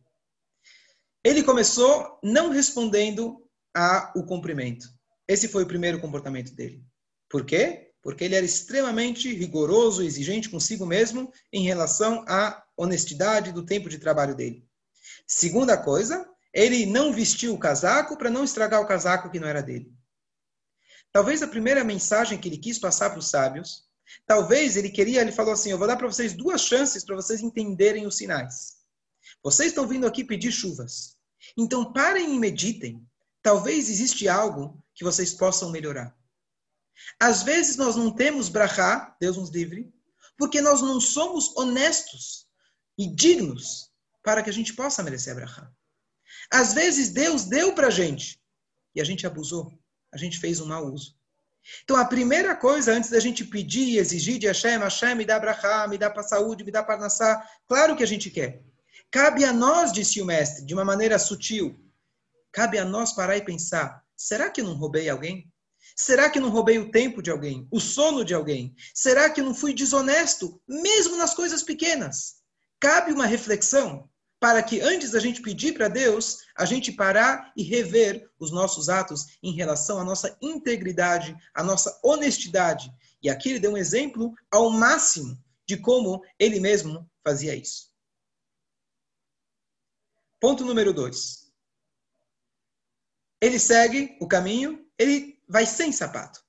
Ele 1.24 1.42
começou 1.42 2.18
não 2.22 2.50
respondendo 2.50 3.44
ao 3.74 4.24
cumprimento. 4.24 4.88
Esse 5.28 5.48
foi 5.48 5.64
o 5.64 5.68
primeiro 5.68 6.00
comportamento 6.00 6.54
dele. 6.54 6.85
Por 7.28 7.44
quê? 7.44 7.92
Porque 8.02 8.24
ele 8.24 8.35
era 8.35 8.44
extremamente 8.44 9.33
rigoroso, 9.35 10.02
exigente 10.02 10.48
consigo 10.48 10.87
mesmo 10.87 11.30
em 11.52 11.64
relação 11.64 12.24
a 12.26 12.62
honestidade 12.80 13.52
do 13.52 13.64
tempo 13.64 13.88
de 13.88 13.98
trabalho 13.98 14.34
dele. 14.34 14.66
Segunda 15.26 15.76
coisa, 15.76 16.26
ele 16.52 16.86
não 16.86 17.12
vestiu 17.12 17.54
o 17.54 17.58
casaco 17.58 18.16
para 18.16 18.30
não 18.30 18.42
estragar 18.42 18.80
o 18.80 18.86
casaco 18.86 19.30
que 19.30 19.38
não 19.38 19.46
era 19.46 19.62
dele. 19.62 19.92
Talvez 21.12 21.42
a 21.42 21.48
primeira 21.48 21.84
mensagem 21.84 22.38
que 22.38 22.48
ele 22.48 22.56
quis 22.56 22.78
passar 22.78 23.10
para 23.10 23.18
os 23.18 23.28
sábios, 23.28 23.84
talvez 24.26 24.76
ele 24.76 24.88
queria, 24.88 25.20
ele 25.20 25.32
falou 25.32 25.52
assim: 25.52 25.70
Eu 25.70 25.78
vou 25.78 25.86
dar 25.86 25.96
para 25.96 26.06
vocês 26.06 26.32
duas 26.32 26.62
chances 26.62 27.04
para 27.04 27.16
vocês 27.16 27.40
entenderem 27.42 28.06
os 28.06 28.16
sinais. 28.16 28.78
Vocês 29.42 29.68
estão 29.68 29.86
vindo 29.86 30.06
aqui 30.06 30.24
pedir 30.24 30.50
chuvas. 30.50 31.16
Então 31.56 31.92
parem 31.92 32.34
e 32.34 32.38
meditem. 32.38 33.06
Talvez 33.42 33.88
existe 33.90 34.28
algo 34.28 34.82
que 34.94 35.04
vocês 35.04 35.34
possam 35.34 35.70
melhorar. 35.70 36.16
Às 37.18 37.42
vezes 37.42 37.76
nós 37.76 37.96
não 37.96 38.10
temos 38.10 38.48
brachá, 38.48 39.16
Deus 39.20 39.36
nos 39.36 39.50
livre, 39.50 39.92
porque 40.36 40.60
nós 40.60 40.80
não 40.80 41.00
somos 41.00 41.56
honestos 41.56 42.49
e 43.00 43.08
dignos 43.08 43.90
para 44.22 44.42
que 44.42 44.50
a 44.50 44.52
gente 44.52 44.74
possa 44.74 45.02
merecer 45.02 45.32
a 45.32 45.36
brachá. 45.36 45.70
Às 46.52 46.74
vezes 46.74 47.08
Deus 47.08 47.46
deu 47.46 47.74
para 47.74 47.86
a 47.86 47.90
gente 47.90 48.38
e 48.94 49.00
a 49.00 49.04
gente 49.04 49.26
abusou, 49.26 49.72
a 50.12 50.18
gente 50.18 50.38
fez 50.38 50.60
um 50.60 50.66
mau 50.66 50.84
uso. 50.92 51.16
Então 51.82 51.96
a 51.96 52.04
primeira 52.04 52.54
coisa 52.54 52.92
antes 52.92 53.08
da 53.08 53.18
gente 53.18 53.42
pedir 53.42 53.88
e 53.88 53.98
exigir 53.98 54.38
de 54.38 54.46
Hashem, 54.46 54.78
Hashem 54.78 55.14
me 55.14 55.24
dá 55.24 55.38
brachá, 55.38 55.88
me 55.88 55.96
dá 55.96 56.10
para 56.10 56.22
saúde, 56.22 56.62
me 56.62 56.70
dá 56.70 56.82
para 56.82 56.98
nassar, 56.98 57.42
claro 57.66 57.96
que 57.96 58.02
a 58.02 58.06
gente 58.06 58.30
quer. 58.30 58.62
Cabe 59.10 59.46
a 59.46 59.52
nós, 59.52 59.92
disse 59.92 60.20
o 60.20 60.26
mestre, 60.26 60.66
de 60.66 60.74
uma 60.74 60.84
maneira 60.84 61.18
sutil, 61.18 61.82
cabe 62.52 62.78
a 62.78 62.84
nós 62.84 63.14
parar 63.14 63.38
e 63.38 63.44
pensar, 63.44 64.04
será 64.14 64.50
que 64.50 64.60
eu 64.60 64.66
não 64.66 64.74
roubei 64.74 65.08
alguém? 65.08 65.50
Será 65.96 66.28
que 66.28 66.40
não 66.40 66.50
roubei 66.50 66.78
o 66.78 66.90
tempo 66.90 67.22
de 67.22 67.30
alguém, 67.30 67.66
o 67.70 67.80
sono 67.80 68.24
de 68.24 68.34
alguém? 68.34 68.74
Será 68.94 69.30
que 69.30 69.40
não 69.40 69.54
fui 69.54 69.72
desonesto, 69.72 70.60
mesmo 70.68 71.16
nas 71.16 71.34
coisas 71.34 71.62
pequenas? 71.62 72.39
Cabe 72.80 73.12
uma 73.12 73.26
reflexão 73.26 74.08
para 74.40 74.62
que 74.62 74.80
antes 74.80 75.10
da 75.10 75.20
gente 75.20 75.42
pedir 75.42 75.74
para 75.74 75.86
Deus, 75.86 76.38
a 76.56 76.64
gente 76.64 76.90
parar 76.90 77.52
e 77.54 77.62
rever 77.62 78.28
os 78.38 78.50
nossos 78.50 78.88
atos 78.88 79.38
em 79.42 79.52
relação 79.52 80.00
à 80.00 80.04
nossa 80.04 80.36
integridade, 80.40 81.36
à 81.54 81.62
nossa 81.62 82.00
honestidade. 82.02 82.90
E 83.22 83.28
aqui 83.28 83.50
ele 83.50 83.60
deu 83.60 83.72
um 83.72 83.76
exemplo 83.76 84.32
ao 84.50 84.70
máximo 84.70 85.38
de 85.68 85.76
como 85.76 86.24
ele 86.38 86.58
mesmo 86.58 87.08
fazia 87.22 87.54
isso. 87.54 87.90
Ponto 90.40 90.64
número 90.64 90.94
dois. 90.94 91.52
Ele 93.42 93.58
segue 93.58 94.16
o 94.20 94.26
caminho, 94.26 94.90
ele 94.98 95.38
vai 95.46 95.66
sem 95.66 95.92
sapato. 95.92 96.42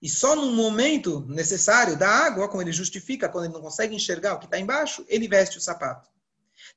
E 0.00 0.08
só 0.08 0.36
no 0.36 0.52
momento 0.52 1.24
necessário 1.28 1.96
da 1.96 2.08
água, 2.08 2.48
como 2.48 2.62
ele 2.62 2.72
justifica, 2.72 3.28
quando 3.28 3.46
ele 3.46 3.54
não 3.54 3.62
consegue 3.62 3.94
enxergar 3.94 4.34
o 4.34 4.38
que 4.38 4.44
está 4.44 4.58
embaixo, 4.58 5.04
ele 5.08 5.26
veste 5.26 5.58
o 5.58 5.60
sapato. 5.60 6.08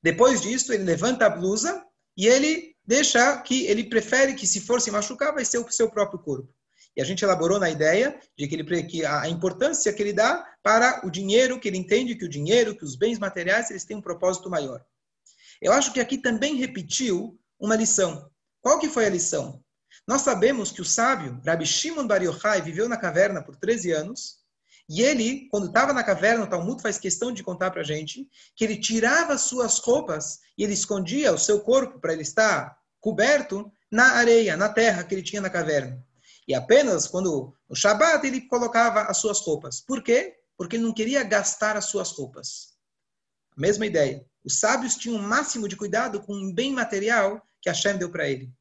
Depois 0.01 0.41
disso, 0.41 0.73
ele 0.73 0.83
levanta 0.83 1.25
a 1.25 1.29
blusa 1.29 1.83
e 2.15 2.27
ele 2.27 2.75
deixa 2.85 3.37
que 3.41 3.65
ele 3.65 3.83
prefere 3.83 4.33
que, 4.33 4.47
se 4.47 4.61
for 4.61 4.79
se 4.81 4.89
machucar, 4.89 5.33
vai 5.33 5.43
ser 5.43 5.57
o 5.57 5.71
seu 5.71 5.89
próprio 5.89 6.19
corpo. 6.19 6.53
E 6.95 7.01
a 7.01 7.05
gente 7.05 7.23
elaborou 7.23 7.59
na 7.59 7.69
ideia 7.69 8.19
de 8.37 8.47
que, 8.47 8.55
ele, 8.55 8.83
que 8.83 9.05
a 9.05 9.27
importância 9.29 9.93
que 9.93 10.01
ele 10.01 10.13
dá 10.13 10.45
para 10.63 11.05
o 11.05 11.09
dinheiro, 11.09 11.59
que 11.59 11.67
ele 11.67 11.77
entende 11.77 12.15
que 12.15 12.25
o 12.25 12.29
dinheiro, 12.29 12.75
que 12.75 12.83
os 12.83 12.95
bens 12.95 13.19
materiais, 13.19 13.69
eles 13.69 13.85
têm 13.85 13.97
um 13.97 14.01
propósito 14.01 14.49
maior. 14.49 14.83
Eu 15.61 15.71
acho 15.71 15.93
que 15.93 15.99
aqui 15.99 16.17
também 16.17 16.55
repetiu 16.55 17.39
uma 17.59 17.75
lição. 17.75 18.29
Qual 18.61 18.79
que 18.79 18.89
foi 18.89 19.05
a 19.05 19.09
lição? 19.09 19.63
Nós 20.07 20.21
sabemos 20.21 20.71
que 20.71 20.81
o 20.81 20.85
sábio, 20.85 21.41
Rabbi 21.45 21.65
Shimon 21.65 22.07
Bar 22.07 22.23
Yochai, 22.23 22.61
viveu 22.61 22.89
na 22.89 22.97
caverna 22.97 23.43
por 23.43 23.55
13 23.55 23.91
anos, 23.91 24.39
e 24.89 25.03
ele, 25.03 25.47
quando 25.51 25.67
estava 25.67 25.93
na 25.93 26.03
caverna, 26.03 26.45
o 26.45 26.49
Talmud 26.49 26.81
faz 26.81 26.97
questão 26.97 27.31
de 27.31 27.43
contar 27.43 27.69
para 27.69 27.81
a 27.81 27.85
gente, 27.85 28.27
que 28.55 28.63
ele 28.63 28.75
tirava 28.75 29.37
suas 29.37 29.77
roupas 29.77 30.39
e 30.57 30.63
ele 30.63 30.73
escondia 30.73 31.31
o 31.31 31.37
seu 31.37 31.61
corpo 31.61 31.99
para 31.99 32.11
ele 32.11 32.23
estar 32.23 32.75
coberto 32.99 33.71
na 33.91 34.13
areia, 34.13 34.57
na 34.57 34.67
terra 34.67 35.03
que 35.03 35.13
ele 35.13 35.21
tinha 35.21 35.43
na 35.43 35.49
caverna. 35.49 36.03
E 36.47 36.55
apenas 36.55 37.07
quando 37.07 37.53
no 37.69 37.75
Shabat 37.75 38.25
ele 38.25 38.41
colocava 38.47 39.03
as 39.03 39.17
suas 39.17 39.39
roupas. 39.41 39.79
Por 39.79 40.01
quê? 40.03 40.35
Porque 40.57 40.75
ele 40.75 40.83
não 40.83 40.93
queria 40.93 41.23
gastar 41.23 41.77
as 41.77 41.85
suas 41.85 42.09
roupas. 42.11 42.69
Mesma 43.55 43.85
ideia. 43.85 44.25
Os 44.43 44.59
sábios 44.59 44.95
tinham 44.95 45.17
o 45.17 45.21
máximo 45.21 45.67
de 45.67 45.75
cuidado 45.75 46.19
com 46.21 46.33
um 46.33 46.51
bem 46.51 46.73
material 46.73 47.39
que 47.61 47.69
Hashem 47.69 47.97
deu 47.97 48.09
para 48.09 48.27
ele. 48.27 48.51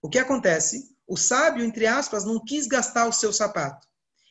O 0.00 0.08
que 0.08 0.18
acontece? 0.18 0.96
O 1.06 1.16
sábio, 1.16 1.64
entre 1.64 1.86
aspas, 1.86 2.24
não 2.24 2.42
quis 2.44 2.66
gastar 2.66 3.06
o 3.06 3.12
seu 3.12 3.32
sapato. 3.32 3.86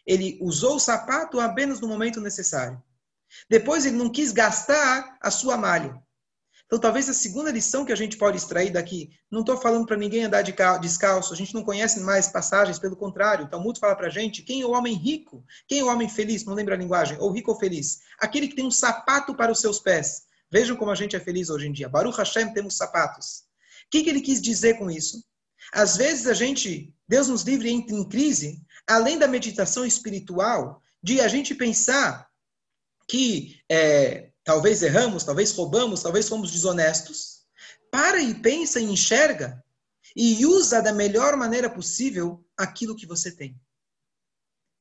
Ele 0.05 0.37
usou 0.41 0.75
o 0.75 0.79
sapato 0.79 1.39
apenas 1.39 1.79
no 1.81 1.87
momento 1.87 2.21
necessário. 2.21 2.81
Depois 3.49 3.85
ele 3.85 3.97
não 3.97 4.09
quis 4.09 4.31
gastar 4.31 5.17
a 5.21 5.29
sua 5.29 5.57
malha. 5.57 6.01
Então, 6.65 6.79
talvez 6.79 7.07
a 7.07 7.13
segunda 7.13 7.49
lição 7.49 7.85
que 7.85 7.93
a 7.93 7.95
gente 7.95 8.17
pode 8.17 8.35
extrair 8.35 8.71
daqui, 8.71 9.09
não 9.31 9.39
estou 9.39 9.57
falando 9.57 9.85
para 9.85 9.95
ninguém 9.95 10.25
andar 10.25 10.41
de 10.41 10.53
descalço, 10.81 11.33
a 11.33 11.35
gente 11.35 11.53
não 11.53 11.63
conhece 11.63 12.01
mais 12.01 12.27
passagens, 12.27 12.77
pelo 12.77 12.97
contrário, 12.97 13.45
o 13.45 13.49
Talmud 13.49 13.79
fala 13.79 13.95
para 13.95 14.07
a 14.07 14.09
gente 14.09 14.43
quem 14.43 14.61
é 14.61 14.65
o 14.65 14.71
homem 14.71 14.93
rico, 14.93 15.45
quem 15.65 15.79
é 15.79 15.83
o 15.83 15.87
homem 15.87 16.09
feliz, 16.09 16.43
não 16.43 16.53
lembra 16.53 16.75
a 16.75 16.77
linguagem, 16.77 17.17
ou 17.21 17.31
rico 17.31 17.51
ou 17.51 17.57
feliz, 17.57 17.99
aquele 18.19 18.49
que 18.49 18.55
tem 18.55 18.65
um 18.65 18.71
sapato 18.71 19.33
para 19.33 19.49
os 19.49 19.61
seus 19.61 19.79
pés. 19.79 20.23
Vejam 20.51 20.75
como 20.75 20.91
a 20.91 20.95
gente 20.95 21.15
é 21.15 21.19
feliz 21.21 21.49
hoje 21.49 21.67
em 21.67 21.71
dia. 21.71 21.87
Baruch 21.87 22.17
Hashem, 22.17 22.53
temos 22.53 22.75
sapatos. 22.75 23.45
O 23.85 23.89
que, 23.89 24.03
que 24.03 24.09
ele 24.09 24.21
quis 24.21 24.41
dizer 24.41 24.77
com 24.77 24.91
isso? 24.91 25.23
Às 25.73 25.97
vezes 25.97 26.27
a 26.27 26.33
gente, 26.33 26.93
Deus 27.07 27.27
nos 27.27 27.43
livre, 27.43 27.69
entra 27.69 27.95
em 27.95 28.07
crise, 28.07 28.61
além 28.87 29.17
da 29.17 29.27
meditação 29.27 29.85
espiritual, 29.85 30.81
de 31.01 31.19
a 31.21 31.27
gente 31.27 31.53
pensar 31.53 32.27
que 33.07 33.59
é, 33.69 34.31
talvez 34.43 34.81
erramos, 34.81 35.23
talvez 35.23 35.51
roubamos, 35.51 36.03
talvez 36.03 36.27
fomos 36.27 36.51
desonestos. 36.51 37.45
Para 37.91 38.21
e 38.21 38.35
pensa 38.35 38.79
e 38.79 38.83
enxerga 38.83 39.63
e 40.15 40.45
usa 40.45 40.81
da 40.81 40.91
melhor 40.91 41.35
maneira 41.37 41.69
possível 41.69 42.43
aquilo 42.57 42.95
que 42.95 43.05
você 43.05 43.31
tem. 43.31 43.59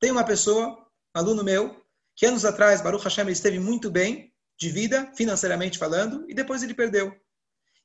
Tem 0.00 0.10
uma 0.10 0.24
pessoa, 0.24 0.86
aluno 1.12 1.44
meu, 1.44 1.84
que 2.14 2.26
anos 2.26 2.44
atrás, 2.44 2.80
Baruch 2.80 3.04
Hashem, 3.04 3.28
esteve 3.28 3.58
muito 3.58 3.90
bem 3.90 4.32
de 4.58 4.70
vida, 4.70 5.12
financeiramente 5.14 5.78
falando, 5.78 6.24
e 6.28 6.34
depois 6.34 6.62
ele 6.62 6.74
perdeu. 6.74 7.14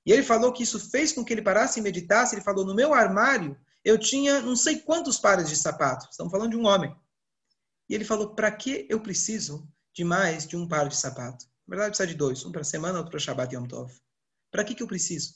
E 0.05 0.11
ele 0.11 0.23
falou 0.23 0.51
que 0.51 0.63
isso 0.63 0.79
fez 0.79 1.11
com 1.11 1.23
que 1.23 1.33
ele 1.33 1.41
parasse 1.41 1.79
e 1.79 1.83
meditasse. 1.83 2.35
Ele 2.35 2.43
falou: 2.43 2.65
no 2.65 2.75
meu 2.75 2.93
armário 2.93 3.57
eu 3.83 3.97
tinha 3.97 4.41
não 4.41 4.55
sei 4.55 4.79
quantos 4.79 5.17
pares 5.17 5.49
de 5.49 5.55
sapatos. 5.55 6.09
Estamos 6.11 6.31
falando 6.31 6.51
de 6.51 6.57
um 6.57 6.65
homem. 6.65 6.95
E 7.89 7.95
ele 7.95 8.05
falou: 8.05 8.35
para 8.35 8.51
que 8.51 8.85
eu 8.89 8.99
preciso 8.99 9.67
de 9.93 10.03
mais 10.03 10.47
de 10.47 10.55
um 10.55 10.67
par 10.67 10.87
de 10.87 10.95
sapato? 10.95 11.45
Na 11.67 11.75
verdade, 11.75 11.91
precisa 11.91 12.07
de 12.07 12.15
dois: 12.15 12.45
um 12.45 12.51
para 12.51 12.61
a 12.61 12.65
semana, 12.65 12.97
outro 12.97 13.11
para 13.11 13.19
Shabbat 13.19 13.53
e 13.53 13.57
Yom 13.57 13.67
Tov. 13.67 13.91
Para 14.51 14.63
que, 14.63 14.75
que 14.75 14.83
eu 14.83 14.87
preciso? 14.87 15.35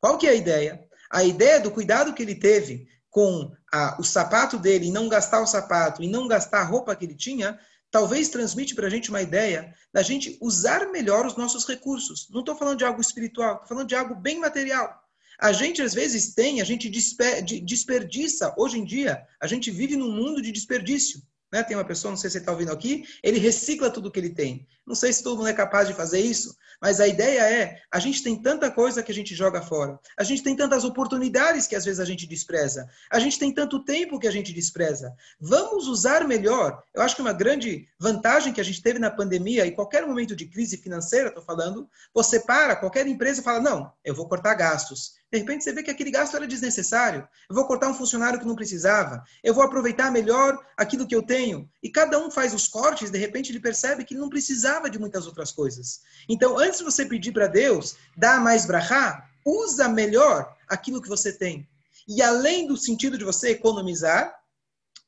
Qual 0.00 0.18
que 0.18 0.26
é 0.26 0.30
a 0.30 0.34
ideia? 0.34 0.86
A 1.10 1.24
ideia 1.24 1.60
do 1.60 1.70
cuidado 1.70 2.12
que 2.14 2.22
ele 2.22 2.34
teve 2.34 2.88
com 3.10 3.54
a, 3.72 4.00
o 4.00 4.04
sapato 4.04 4.58
dele 4.58 4.86
e 4.86 4.90
não 4.90 5.08
gastar 5.08 5.40
o 5.40 5.46
sapato 5.46 6.02
e 6.02 6.08
não 6.08 6.26
gastar 6.26 6.62
a 6.62 6.64
roupa 6.64 6.96
que 6.96 7.04
ele 7.04 7.14
tinha 7.14 7.60
talvez 7.92 8.30
transmite 8.30 8.74
para 8.74 8.86
a 8.86 8.90
gente 8.90 9.10
uma 9.10 9.22
ideia 9.22 9.72
da 9.92 10.02
gente 10.02 10.38
usar 10.40 10.90
melhor 10.90 11.26
os 11.26 11.36
nossos 11.36 11.66
recursos. 11.66 12.26
Não 12.30 12.40
estou 12.40 12.56
falando 12.56 12.78
de 12.78 12.84
algo 12.84 13.00
espiritual, 13.00 13.52
estou 13.52 13.68
falando 13.68 13.88
de 13.88 13.94
algo 13.94 14.14
bem 14.14 14.40
material. 14.40 14.98
A 15.38 15.52
gente 15.52 15.82
às 15.82 15.92
vezes 15.92 16.34
tem, 16.34 16.60
a 16.60 16.64
gente 16.64 16.88
desperdiça. 16.88 18.54
Hoje 18.56 18.78
em 18.78 18.84
dia, 18.84 19.22
a 19.40 19.46
gente 19.46 19.70
vive 19.70 19.94
num 19.94 20.10
mundo 20.10 20.40
de 20.40 20.50
desperdício. 20.50 21.20
Né? 21.52 21.62
Tem 21.62 21.76
uma 21.76 21.84
pessoa, 21.84 22.10
não 22.10 22.16
sei 22.16 22.30
se 22.30 22.34
você 22.34 22.38
está 22.38 22.50
ouvindo 22.50 22.72
aqui, 22.72 23.04
ele 23.22 23.38
recicla 23.38 23.90
tudo 23.90 24.10
que 24.10 24.18
ele 24.18 24.30
tem. 24.30 24.66
Não 24.86 24.94
sei 24.94 25.12
se 25.12 25.22
todo 25.22 25.36
mundo 25.36 25.48
é 25.48 25.52
capaz 25.52 25.86
de 25.86 25.94
fazer 25.94 26.20
isso, 26.20 26.56
mas 26.80 26.98
a 26.98 27.06
ideia 27.06 27.42
é, 27.42 27.78
a 27.92 27.98
gente 28.00 28.22
tem 28.22 28.40
tanta 28.40 28.70
coisa 28.70 29.02
que 29.02 29.12
a 29.12 29.14
gente 29.14 29.34
joga 29.34 29.62
fora. 29.62 30.00
A 30.18 30.24
gente 30.24 30.42
tem 30.42 30.56
tantas 30.56 30.82
oportunidades 30.82 31.66
que 31.66 31.76
às 31.76 31.84
vezes 31.84 32.00
a 32.00 32.04
gente 32.04 32.26
despreza. 32.26 32.88
A 33.10 33.20
gente 33.20 33.38
tem 33.38 33.52
tanto 33.52 33.84
tempo 33.84 34.18
que 34.18 34.26
a 34.26 34.30
gente 34.32 34.52
despreza. 34.52 35.14
Vamos 35.38 35.86
usar 35.86 36.26
melhor. 36.26 36.82
Eu 36.94 37.02
acho 37.02 37.14
que 37.14 37.22
uma 37.22 37.32
grande 37.32 37.86
vantagem 38.00 38.52
que 38.52 38.60
a 38.60 38.64
gente 38.64 38.82
teve 38.82 38.98
na 38.98 39.10
pandemia 39.10 39.66
e 39.66 39.72
qualquer 39.72 40.06
momento 40.06 40.34
de 40.34 40.46
crise 40.46 40.76
financeira, 40.76 41.28
estou 41.28 41.44
falando, 41.44 41.88
você 42.12 42.40
para, 42.40 42.74
qualquer 42.74 43.06
empresa 43.06 43.42
fala, 43.42 43.60
não, 43.60 43.92
eu 44.04 44.14
vou 44.14 44.26
cortar 44.26 44.54
gastos. 44.54 45.20
De 45.32 45.38
repente 45.38 45.64
você 45.64 45.72
vê 45.72 45.82
que 45.82 45.90
aquele 45.90 46.10
gasto 46.10 46.36
era 46.36 46.46
desnecessário. 46.46 47.26
Eu 47.48 47.54
vou 47.54 47.66
cortar 47.66 47.88
um 47.88 47.94
funcionário 47.94 48.38
que 48.38 48.46
não 48.46 48.54
precisava. 48.54 49.24
Eu 49.42 49.54
vou 49.54 49.64
aproveitar 49.64 50.10
melhor 50.10 50.58
aquilo 50.76 51.06
que 51.06 51.14
eu 51.14 51.22
tenho. 51.22 51.41
E 51.82 51.90
cada 51.90 52.18
um 52.18 52.30
faz 52.30 52.54
os 52.54 52.68
cortes, 52.68 53.10
de 53.10 53.18
repente 53.18 53.50
ele 53.50 53.60
percebe 53.60 54.04
que 54.04 54.14
não 54.14 54.28
precisava 54.28 54.88
de 54.88 54.98
muitas 54.98 55.26
outras 55.26 55.50
coisas. 55.52 56.00
Então, 56.28 56.58
antes 56.58 56.78
de 56.78 56.84
você 56.84 57.06
pedir 57.06 57.32
para 57.32 57.46
Deus, 57.46 57.96
dá 58.16 58.38
mais 58.38 58.66
brahá, 58.66 59.28
usa 59.44 59.88
melhor 59.88 60.54
aquilo 60.68 61.02
que 61.02 61.08
você 61.08 61.32
tem. 61.32 61.68
E 62.06 62.22
além 62.22 62.66
do 62.66 62.76
sentido 62.76 63.16
de 63.16 63.24
você 63.24 63.50
economizar, 63.50 64.34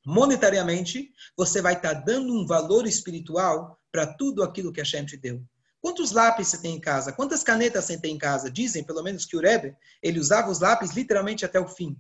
monetariamente, 0.05 1.11
você 1.37 1.61
vai 1.63 1.75
estar 1.75 1.95
tá 1.95 2.01
dando 2.01 2.33
um 2.33 2.47
valor 2.47 2.87
espiritual 2.87 3.79
para 3.91 4.07
tudo 4.07 4.43
aquilo 4.43 4.73
que 4.73 4.81
a 4.81 4.85
Shem 4.85 5.05
te 5.05 5.17
deu. 5.17 5.43
Quantos 5.81 6.13
lápis 6.13 6.49
você 6.49 6.59
tem 6.59 6.77
em 6.77 6.81
casa? 6.81 7.13
Quantas 7.13 7.43
canetas 7.43 7.85
você 7.85 7.99
tem 7.99 8.15
em 8.15 8.19
casa? 8.19 8.51
Dizem, 8.51 8.83
pelo 8.83 9.03
menos, 9.03 9.27
que 9.27 9.37
o 9.37 9.41
Rebbe, 9.41 9.77
ele 10.03 10.19
usava 10.19 10.51
os 10.51 10.61
lápis 10.61 10.93
literalmente 10.93 11.45
até 11.45 11.61
o 11.61 11.69
fim. 11.69 11.95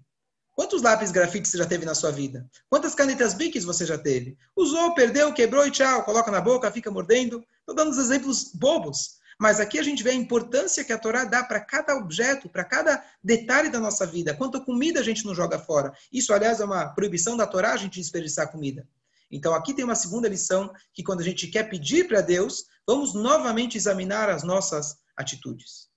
Quantos 0.54 0.82
lápis 0.82 1.10
grafite 1.10 1.48
você 1.48 1.58
já 1.58 1.66
teve 1.66 1.84
na 1.84 1.94
sua 1.94 2.12
vida? 2.12 2.48
Quantas 2.70 2.94
canetas 2.94 3.34
biques 3.34 3.64
você 3.64 3.84
já 3.84 3.98
teve? 3.98 4.38
Usou, 4.54 4.94
perdeu, 4.94 5.32
quebrou 5.32 5.66
e 5.66 5.70
tchau. 5.70 6.04
Coloca 6.04 6.30
na 6.30 6.40
boca, 6.40 6.70
fica 6.70 6.90
mordendo. 6.90 7.44
Estou 7.58 7.74
dando 7.74 7.90
os 7.90 7.98
exemplos 7.98 8.52
bobos. 8.54 9.18
Mas 9.38 9.58
aqui 9.58 9.80
a 9.80 9.82
gente 9.82 10.02
vê 10.04 10.10
a 10.10 10.14
importância 10.14 10.84
que 10.84 10.92
a 10.92 10.98
Torá 10.98 11.24
dá 11.24 11.42
para 11.42 11.58
cada 11.58 11.96
objeto, 11.96 12.48
para 12.48 12.64
cada 12.64 13.04
detalhe 13.22 13.68
da 13.68 13.80
nossa 13.80 14.06
vida. 14.06 14.34
Quanta 14.34 14.60
comida 14.60 15.00
a 15.00 15.02
gente 15.02 15.24
não 15.24 15.34
joga 15.34 15.58
fora. 15.58 15.92
Isso, 16.12 16.32
aliás, 16.32 16.60
é 16.60 16.64
uma 16.64 16.86
proibição 16.94 17.36
da 17.36 17.46
Torá 17.46 17.72
a 17.72 17.76
gente 17.76 17.98
desperdiçar 17.98 18.52
comida. 18.52 18.86
Então 19.30 19.54
aqui 19.54 19.74
tem 19.74 19.84
uma 19.84 19.96
segunda 19.96 20.28
lição 20.28 20.72
que 20.92 21.02
quando 21.02 21.20
a 21.20 21.24
gente 21.24 21.48
quer 21.48 21.64
pedir 21.64 22.06
para 22.06 22.20
Deus, 22.20 22.66
vamos 22.86 23.12
novamente 23.12 23.76
examinar 23.76 24.30
as 24.30 24.44
nossas 24.44 24.96
atitudes. 25.16 25.88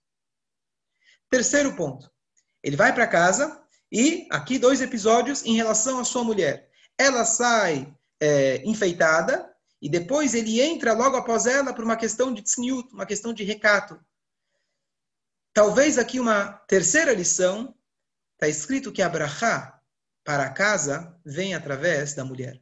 Terceiro 1.29 1.75
ponto. 1.75 2.09
Ele 2.63 2.75
vai 2.75 2.93
para 2.93 3.05
casa 3.05 3.61
e 3.91 4.27
aqui 4.29 4.59
dois 4.59 4.81
episódios 4.81 5.45
em 5.45 5.55
relação 5.55 5.99
à 5.99 6.03
sua 6.03 6.23
mulher. 6.23 6.69
Ela 6.97 7.23
sai 7.25 7.93
é, 8.19 8.57
enfeitada 8.65 9.53
e 9.81 9.89
depois 9.89 10.33
ele 10.33 10.61
entra 10.61 10.93
logo 10.93 11.15
após 11.15 11.45
ela 11.45 11.73
por 11.73 11.83
uma 11.83 11.95
questão 11.95 12.33
de 12.33 12.41
tzniut, 12.41 12.91
uma 12.93 13.05
questão 13.05 13.33
de 13.33 13.43
recato. 13.43 13.99
Talvez 15.53 15.97
aqui 15.97 16.19
uma 16.19 16.53
terceira 16.67 17.13
lição, 17.13 17.75
está 18.33 18.47
escrito 18.47 18.91
que 18.91 19.01
a 19.01 19.09
brachá 19.09 19.81
para 20.23 20.43
a 20.43 20.49
casa 20.49 21.17
vem 21.25 21.55
através 21.55 22.13
da 22.13 22.25
mulher. 22.25 22.61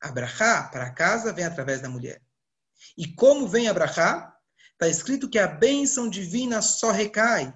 A 0.00 0.10
brachá 0.10 0.64
para 0.64 0.86
a 0.86 0.90
casa 0.90 1.32
vem 1.32 1.44
através 1.44 1.80
da 1.80 1.88
mulher. 1.88 2.20
E 2.96 3.06
como 3.14 3.46
vem 3.46 3.68
a 3.68 3.74
brachá? 3.74 4.36
Está 4.72 4.88
escrito 4.88 5.30
que 5.30 5.38
a 5.38 5.46
bênção 5.46 6.08
divina 6.08 6.60
só 6.60 6.90
recai, 6.90 7.54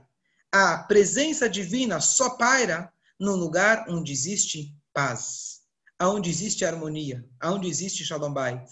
a 0.52 0.78
presença 0.78 1.48
divina 1.48 2.00
só 2.00 2.30
paira 2.30 2.92
no 3.18 3.34
lugar 3.34 3.86
onde 3.88 4.12
existe 4.12 4.74
paz, 4.92 5.60
aonde 5.98 6.30
existe 6.30 6.64
harmonia, 6.64 7.24
aonde 7.40 7.68
existe 7.68 8.04
shalom 8.04 8.32
bait. 8.32 8.66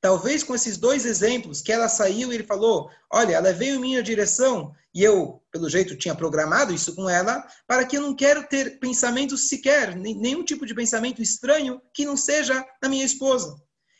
Talvez 0.00 0.42
com 0.42 0.54
esses 0.54 0.76
dois 0.76 1.04
exemplos, 1.04 1.60
que 1.60 1.72
ela 1.72 1.88
saiu 1.88 2.30
e 2.30 2.34
ele 2.34 2.44
falou: 2.44 2.90
Olha, 3.12 3.34
ela 3.34 3.52
veio 3.52 3.76
em 3.76 3.80
minha 3.80 4.02
direção 4.02 4.74
e 4.94 5.02
eu, 5.02 5.42
pelo 5.50 5.68
jeito, 5.68 5.96
tinha 5.96 6.14
programado 6.14 6.72
isso 6.72 6.94
com 6.94 7.10
ela, 7.10 7.44
para 7.66 7.84
que 7.84 7.96
eu 7.96 8.00
não 8.00 8.14
quero 8.14 8.46
ter 8.46 8.78
pensamentos 8.78 9.48
sequer, 9.48 9.96
nenhum 9.96 10.44
tipo 10.44 10.64
de 10.64 10.74
pensamento 10.74 11.20
estranho 11.20 11.82
que 11.92 12.04
não 12.04 12.16
seja 12.16 12.64
na 12.80 12.88
minha 12.88 13.04
esposa. 13.04 13.56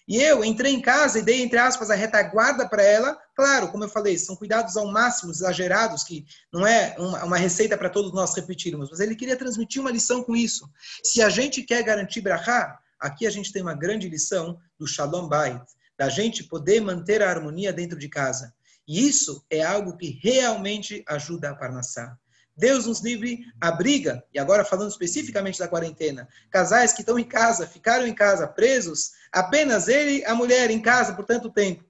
E 0.07 0.21
eu 0.21 0.45
entrei 0.45 0.73
em 0.75 0.81
casa 0.81 1.19
e 1.19 1.23
dei, 1.23 1.43
entre 1.43 1.59
aspas, 1.59 1.91
a 1.91 1.95
retaguarda 1.95 2.69
para 2.69 2.83
ela. 2.83 3.19
Claro, 3.35 3.69
como 3.69 3.85
eu 3.85 3.89
falei, 3.89 4.19
são 4.19 4.37
cuidados 4.37 4.77
ao 4.77 4.91
máximo, 4.93 5.33
exagerados, 5.33 6.05
que 6.05 6.27
não 6.53 6.67
é 6.67 6.95
uma, 6.99 7.39
receita 7.39 7.77
para 7.77 7.89
todos 7.89 8.13
nós 8.13 8.35
repetirmos, 8.35 8.91
mas 8.91 9.01
ele 9.01 9.17
queria 9.17 9.37
transmitir 9.37 9.81
uma 9.81 9.91
lição 9.91 10.23
com 10.23 10.37
isso. 10.37 10.69
Se 11.03 11.23
a 11.23 11.31
gente 11.31 11.63
quer 11.63 11.83
garantir 11.83 12.21
brachá, 12.21 12.79
aqui 13.01 13.27
a 13.27 13.31
gente 13.31 13.53
tem 13.53 13.63
uma 13.63 13.75
grande 13.75 14.09
lição 14.09 14.59
do 14.79 14.87
Shalom 14.87 15.27
Bait 15.27 15.61
da 15.97 16.09
gente 16.09 16.45
poder 16.45 16.81
manter 16.81 17.23
a 17.23 17.31
harmonia 17.31 17.73
dentro 17.73 17.99
de 17.99 18.09
casa. 18.09 18.53
E 18.87 19.07
isso 19.07 19.45
é 19.49 19.63
algo 19.63 19.97
que 19.97 20.19
realmente 20.23 21.03
ajuda 21.09 21.51
a 21.51 21.55
Parnassá. 21.55 22.19
Deus 22.57 22.87
nos 22.87 23.01
livre 23.01 23.45
a 23.61 23.73
briga, 23.73 24.25
e 24.33 24.39
agora 24.39 24.65
falando 24.65 24.91
especificamente 24.91 25.59
da 25.59 25.69
quarentena, 25.69 26.29
casais 26.51 26.93
que 26.93 27.01
estão 27.01 27.19
em 27.19 27.25
casa, 27.25 27.67
ficaram 27.67 28.07
em 28.07 28.15
casa 28.15 28.47
presos, 28.47 29.13
apenas 29.33 29.89
ele 29.89 30.19
e 30.19 30.25
a 30.25 30.35
mulher 30.35 30.71
em 30.71 30.81
casa 30.81 31.15
por 31.15 31.25
tanto 31.25 31.51
tempo. 31.51 31.85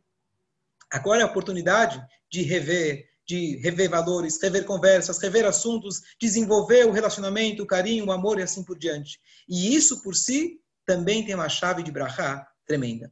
Agora 0.91 1.21
é 1.21 1.23
a 1.23 1.27
oportunidade 1.27 2.03
de 2.31 2.43
rever, 2.43 3.07
de 3.27 3.57
rever 3.57 3.91
valores, 3.91 4.41
rever 4.41 4.65
conversas, 4.65 5.19
rever 5.19 5.45
assuntos, 5.45 6.03
desenvolver 6.21 6.87
o 6.87 6.93
relacionamento, 6.93 7.63
o 7.63 7.67
carinho, 7.67 8.07
o 8.07 8.13
amor 8.13 8.39
e 8.39 8.43
assim 8.43 8.63
por 8.63 8.79
diante. 8.79 9.21
E 9.49 9.75
isso 9.75 10.03
por 10.03 10.15
si 10.15 10.61
também 10.87 11.25
tem 11.25 11.35
uma 11.35 11.49
chave 11.49 11.83
de 11.83 11.93
brachá 11.93 12.47
tremenda. 12.67 13.11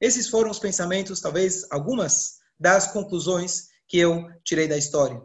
Esses 0.00 0.28
foram 0.28 0.50
os 0.50 0.58
pensamentos, 0.58 1.20
talvez 1.20 1.66
algumas 1.70 2.38
das 2.58 2.92
conclusões 2.92 3.68
que 3.86 3.98
eu 3.98 4.28
tirei 4.42 4.68
da 4.68 4.76
história. 4.76 5.20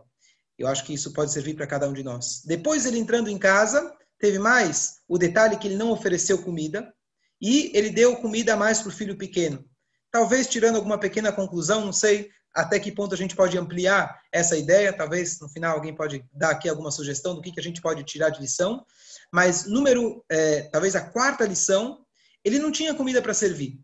Eu 0.59 0.67
acho 0.67 0.83
que 0.83 0.93
isso 0.93 1.13
pode 1.13 1.31
servir 1.31 1.55
para 1.55 1.65
cada 1.65 1.87
um 1.87 1.93
de 1.93 2.03
nós. 2.03 2.43
Depois 2.45 2.85
ele 2.85 2.99
entrando 2.99 3.29
em 3.29 3.37
casa, 3.37 3.95
teve 4.19 4.37
mais 4.37 4.97
o 5.07 5.17
detalhe 5.17 5.57
que 5.57 5.67
ele 5.67 5.77
não 5.77 5.89
ofereceu 5.89 6.43
comida 6.43 6.93
e 7.41 7.71
ele 7.73 7.89
deu 7.89 8.17
comida 8.17 8.53
a 8.53 8.57
mais 8.57 8.81
para 8.81 8.89
o 8.89 8.93
filho 8.93 9.17
pequeno. 9.17 9.63
Talvez 10.11 10.47
tirando 10.47 10.75
alguma 10.75 10.99
pequena 10.99 11.31
conclusão, 11.31 11.85
não 11.85 11.93
sei 11.93 12.29
até 12.53 12.77
que 12.77 12.91
ponto 12.91 13.13
a 13.13 13.17
gente 13.17 13.35
pode 13.35 13.57
ampliar 13.57 14.19
essa 14.33 14.57
ideia. 14.57 14.91
Talvez 14.91 15.39
no 15.39 15.47
final 15.47 15.75
alguém 15.75 15.95
pode 15.95 16.25
dar 16.33 16.49
aqui 16.49 16.67
alguma 16.67 16.91
sugestão 16.91 17.35
do 17.35 17.41
que, 17.41 17.51
que 17.53 17.59
a 17.59 17.63
gente 17.63 17.81
pode 17.81 18.03
tirar 18.03 18.29
de 18.29 18.41
lição. 18.41 18.85
Mas 19.31 19.65
número, 19.65 20.25
é, 20.29 20.63
talvez 20.63 20.93
a 20.93 21.01
quarta 21.01 21.45
lição, 21.45 22.03
ele 22.43 22.59
não 22.59 22.71
tinha 22.71 22.93
comida 22.93 23.21
para 23.21 23.33
servir. 23.33 23.79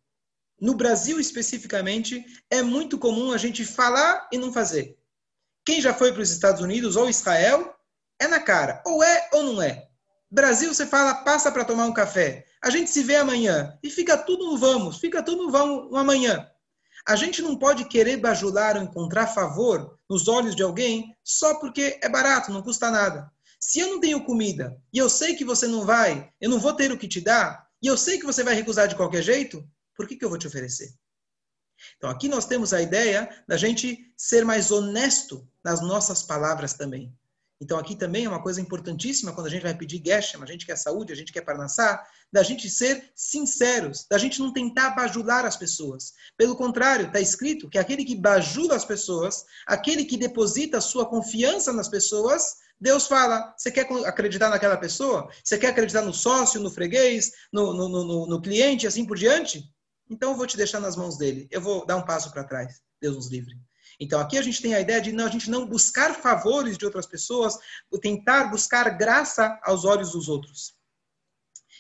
No 0.60 0.76
Brasil 0.76 1.20
especificamente, 1.20 2.26
é 2.50 2.62
muito 2.62 2.98
comum 2.98 3.32
a 3.32 3.38
gente 3.38 3.64
falar 3.64 4.28
e 4.32 4.38
não 4.38 4.52
fazer. 4.52 4.98
Quem 5.66 5.82
já 5.82 5.94
foi 5.94 6.14
para 6.14 6.22
os 6.22 6.30
Estados 6.30 6.62
Unidos 6.62 6.96
ou 6.96 7.10
Israel, 7.10 7.76
é 8.20 8.28
na 8.28 8.40
cara. 8.40 8.84
Ou 8.86 9.04
é 9.04 9.30
ou 9.34 9.44
não 9.44 9.62
é. 9.62 9.88
Brasil, 10.30 10.74
você 10.74 10.86
fala, 10.86 11.16
passa 11.16 11.52
para 11.52 11.66
tomar 11.66 11.86
um 11.86 11.94
café. 11.94 12.46
A 12.64 12.70
gente 12.70 12.90
se 12.90 13.04
vê 13.04 13.16
amanhã. 13.16 13.78
E 13.82 13.90
fica 13.90 14.18
tudo 14.18 14.46
no 14.46 14.58
vamos, 14.58 14.98
fica 14.98 15.24
tudo 15.24 15.44
no 15.44 15.52
vamos 15.52 15.96
amanhã. 15.96 16.48
A 17.08 17.16
gente 17.16 17.42
não 17.42 17.56
pode 17.56 17.86
querer 17.86 18.18
bajular 18.18 18.78
ou 18.78 18.84
encontrar 18.84 19.28
favor 19.28 19.98
nos 20.10 20.28
olhos 20.28 20.56
de 20.56 20.64
alguém 20.64 21.16
só 21.24 21.56
porque 21.60 22.00
é 22.02 22.10
barato, 22.10 22.52
não 22.52 22.64
custa 22.64 22.90
nada. 22.90 23.32
Se 23.60 23.80
eu 23.80 23.90
não 23.90 24.00
tenho 24.00 24.24
comida 24.24 24.76
e 24.92 24.98
eu 24.98 25.10
sei 25.10 25.36
que 25.36 25.46
você 25.46 25.68
não 25.68 25.86
vai, 25.86 26.30
eu 26.42 26.50
não 26.50 26.60
vou 26.60 26.74
ter 26.74 26.92
o 26.92 26.98
que 26.98 27.08
te 27.08 27.22
dar, 27.22 27.68
e 27.82 27.88
eu 27.88 27.98
sei 27.98 28.20
que 28.20 28.26
você 28.26 28.44
vai 28.44 28.56
recusar 28.56 28.88
de 28.88 28.96
qualquer 28.96 29.22
jeito, 29.22 29.64
por 29.96 30.08
que, 30.08 30.16
que 30.16 30.26
eu 30.26 30.30
vou 30.30 30.38
te 30.38 30.48
oferecer? 30.48 30.90
Então 31.98 32.10
aqui 32.10 32.28
nós 32.28 32.46
temos 32.46 32.74
a 32.74 32.82
ideia 32.82 33.30
da 33.48 33.58
gente 33.58 34.12
ser 34.18 34.46
mais 34.46 34.72
honesto 34.72 35.48
nas 35.64 35.82
nossas 35.82 36.24
palavras 36.24 36.74
também. 36.74 37.14
Então 37.60 37.78
aqui 37.78 37.96
também 37.96 38.26
é 38.26 38.30
uma 38.30 38.42
coisa 38.42 38.60
importantíssima 38.60 39.32
quando 39.32 39.48
a 39.48 39.50
gente 39.50 39.64
vai 39.64 39.74
pedir 39.74 40.02
Geshem, 40.06 40.44
a 40.44 40.46
gente 40.46 40.66
quer 40.66 40.76
saúde, 40.76 41.14
a 41.14 41.16
gente 41.16 41.32
quer 41.32 41.42
parnassá, 41.42 42.04
da 42.32 42.44
gente 42.44 42.70
ser 42.70 43.12
sinceros, 43.16 44.06
da 44.10 44.18
gente 44.18 44.40
não 44.40 44.52
tentar 44.52 44.90
bajular 44.92 45.46
as 45.46 45.56
pessoas. 45.56 46.14
Pelo 46.38 46.56
contrário, 46.56 47.08
está 47.08 47.20
escrito 47.20 47.70
que 47.70 47.78
aquele 47.78 48.04
que 48.04 48.16
bajula 48.16 48.76
as 48.76 48.84
pessoas, 48.84 49.46
aquele 49.66 50.04
que 50.04 50.18
deposita 50.18 50.80
a 50.80 50.82
sua 50.82 51.06
confiança 51.06 51.72
nas 51.72 51.88
pessoas, 51.88 52.58
Deus 52.80 53.08
fala, 53.08 53.54
você 53.58 53.72
quer 53.72 53.88
acreditar 54.06 54.50
naquela 54.50 54.76
pessoa? 54.76 55.30
Você 55.42 55.58
quer 55.58 55.68
acreditar 55.68 56.02
no 56.02 56.14
sócio, 56.14 56.60
no 56.60 56.70
freguês, 56.70 57.32
no, 57.54 57.74
no, 57.74 57.88
no, 57.88 58.28
no 58.28 58.42
cliente, 58.42 58.86
assim 58.86 59.06
por 59.06 59.18
diante? 59.18 59.74
Então 60.10 60.32
eu 60.32 60.38
vou 60.38 60.48
te 60.48 60.58
deixar 60.58 60.80
nas 60.80 60.96
mãos 60.96 61.18
dele. 61.18 61.48
Eu 61.52 61.62
vou 61.62 61.86
dar 61.86 61.98
um 61.98 62.06
passo 62.06 62.32
para 62.32 62.44
trás. 62.44 62.82
Deus 63.02 63.16
nos 63.16 63.30
livre. 63.30 63.56
Então 64.00 64.20
aqui 64.20 64.38
a 64.38 64.42
gente 64.42 64.62
tem 64.62 64.74
a 64.74 64.80
ideia 64.80 65.02
de 65.02 65.12
não, 65.12 65.26
a 65.26 65.30
gente 65.30 65.50
não 65.50 65.66
buscar 65.66 66.14
favores 66.16 66.78
de 66.78 66.86
outras 66.86 67.06
pessoas, 67.06 67.58
tentar 68.02 68.46
buscar 68.46 68.90
graça 68.98 69.60
aos 69.64 69.86
olhos 69.86 70.12
dos 70.12 70.28
outros. 70.28 70.74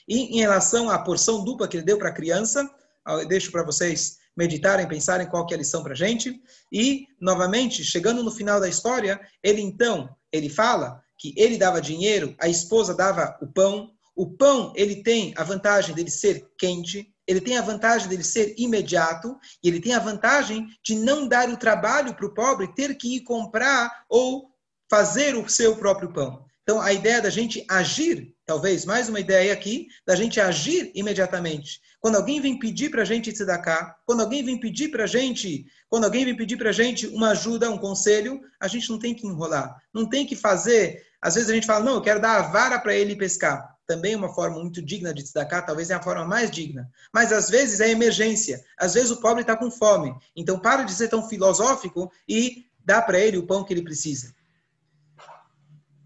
E 0.07 0.37
em 0.37 0.39
relação 0.39 0.89
à 0.89 0.99
porção 0.99 1.43
dupla 1.43 1.67
que 1.67 1.77
ele 1.77 1.85
deu 1.85 1.97
para 1.97 2.09
a 2.09 2.13
criança, 2.13 2.69
eu 3.07 3.27
deixo 3.27 3.51
para 3.51 3.63
vocês 3.63 4.17
meditarem, 4.35 4.87
pensarem 4.87 5.27
qual 5.27 5.45
que 5.45 5.53
é 5.53 5.57
a 5.57 5.59
lição 5.59 5.81
para 5.81 5.93
a 5.93 5.95
gente. 5.95 6.41
E, 6.71 7.07
novamente, 7.19 7.83
chegando 7.83 8.21
no 8.21 8.31
final 8.31 8.59
da 8.59 8.67
história, 8.67 9.19
ele 9.41 9.61
então, 9.61 10.13
ele 10.31 10.49
fala 10.49 11.01
que 11.17 11.33
ele 11.37 11.57
dava 11.57 11.81
dinheiro, 11.81 12.35
a 12.39 12.47
esposa 12.47 12.93
dava 12.93 13.37
o 13.41 13.47
pão. 13.47 13.91
O 14.15 14.31
pão, 14.31 14.73
ele 14.75 15.01
tem 15.03 15.33
a 15.37 15.43
vantagem 15.43 15.95
dele 15.95 16.11
ser 16.11 16.49
quente, 16.57 17.13
ele 17.27 17.41
tem 17.41 17.57
a 17.57 17.61
vantagem 17.61 18.07
dele 18.07 18.23
ser 18.23 18.53
imediato 18.57 19.37
e 19.63 19.67
ele 19.67 19.79
tem 19.79 19.93
a 19.93 19.99
vantagem 19.99 20.67
de 20.83 20.95
não 20.95 21.27
dar 21.27 21.49
o 21.49 21.57
trabalho 21.57 22.13
para 22.13 22.25
o 22.25 22.33
pobre 22.33 22.73
ter 22.73 22.95
que 22.95 23.17
ir 23.17 23.21
comprar 23.21 24.05
ou 24.09 24.51
fazer 24.89 25.35
o 25.35 25.49
seu 25.49 25.75
próprio 25.75 26.13
pão. 26.13 26.45
Então, 26.61 26.81
a 26.81 26.91
ideia 26.91 27.21
da 27.21 27.29
gente 27.29 27.63
agir, 27.69 28.33
talvez 28.43 28.85
mais 28.85 29.07
uma 29.07 29.19
ideia 29.19 29.53
aqui, 29.53 29.87
da 30.05 30.15
gente 30.15 30.39
agir 30.39 30.91
imediatamente. 30.95 31.79
Quando 31.99 32.15
alguém 32.15 32.41
vem 32.41 32.57
pedir 32.57 32.89
para 32.89 33.03
a 33.03 33.05
gente 33.05 33.31
cá, 33.63 33.95
quando 34.03 34.21
alguém 34.21 34.43
vem 34.43 34.59
pedir 34.59 34.89
para 34.89 35.03
a 35.03 35.07
gente, 35.07 35.65
quando 35.87 36.05
alguém 36.05 36.25
vem 36.25 36.35
pedir 36.35 36.57
para 36.57 36.69
a 36.69 36.73
gente 36.73 37.05
uma 37.07 37.29
ajuda, 37.29 37.69
um 37.69 37.77
conselho, 37.77 38.41
a 38.59 38.67
gente 38.67 38.89
não 38.89 38.97
tem 38.97 39.13
que 39.13 39.27
enrolar, 39.27 39.75
não 39.93 40.09
tem 40.09 40.25
que 40.25 40.35
fazer. 40.35 41.03
Às 41.21 41.35
vezes 41.35 41.49
a 41.51 41.53
gente 41.53 41.67
fala, 41.67 41.85
não, 41.85 41.95
eu 41.95 42.01
quero 42.01 42.19
dar 42.19 42.39
a 42.39 42.41
vara 42.43 42.79
para 42.79 42.95
ele 42.95 43.15
pescar 43.15 43.74
também 43.85 44.15
uma 44.15 44.33
forma 44.33 44.59
muito 44.59 44.81
digna 44.81 45.13
de 45.13 45.23
tzedakah, 45.23 45.61
talvez 45.61 45.89
é 45.89 45.93
a 45.93 46.01
forma 46.01 46.25
mais 46.25 46.49
digna. 46.49 46.89
Mas 47.13 47.31
às 47.31 47.49
vezes 47.49 47.79
é 47.79 47.89
emergência. 47.89 48.63
Às 48.77 48.93
vezes 48.93 49.11
o 49.11 49.21
pobre 49.21 49.41
está 49.41 49.55
com 49.55 49.69
fome. 49.69 50.15
Então 50.35 50.59
para 50.59 50.83
de 50.83 50.93
ser 50.93 51.07
tão 51.07 51.27
filosófico 51.27 52.11
e 52.27 52.65
dá 52.83 53.01
para 53.01 53.19
ele 53.19 53.37
o 53.37 53.47
pão 53.47 53.63
que 53.63 53.73
ele 53.73 53.83
precisa. 53.83 54.33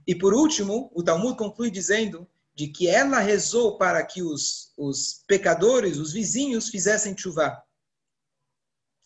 E 0.05 0.15
por 0.15 0.33
último, 0.33 0.91
o 0.93 1.03
Talmud 1.03 1.37
conclui 1.37 1.69
dizendo 1.69 2.27
de 2.55 2.67
que 2.67 2.87
ela 2.87 3.19
rezou 3.19 3.77
para 3.77 4.03
que 4.03 4.21
os, 4.21 4.73
os 4.77 5.23
pecadores, 5.27 5.97
os 5.97 6.11
vizinhos, 6.11 6.69
fizessem 6.69 7.17
chuva. 7.17 7.61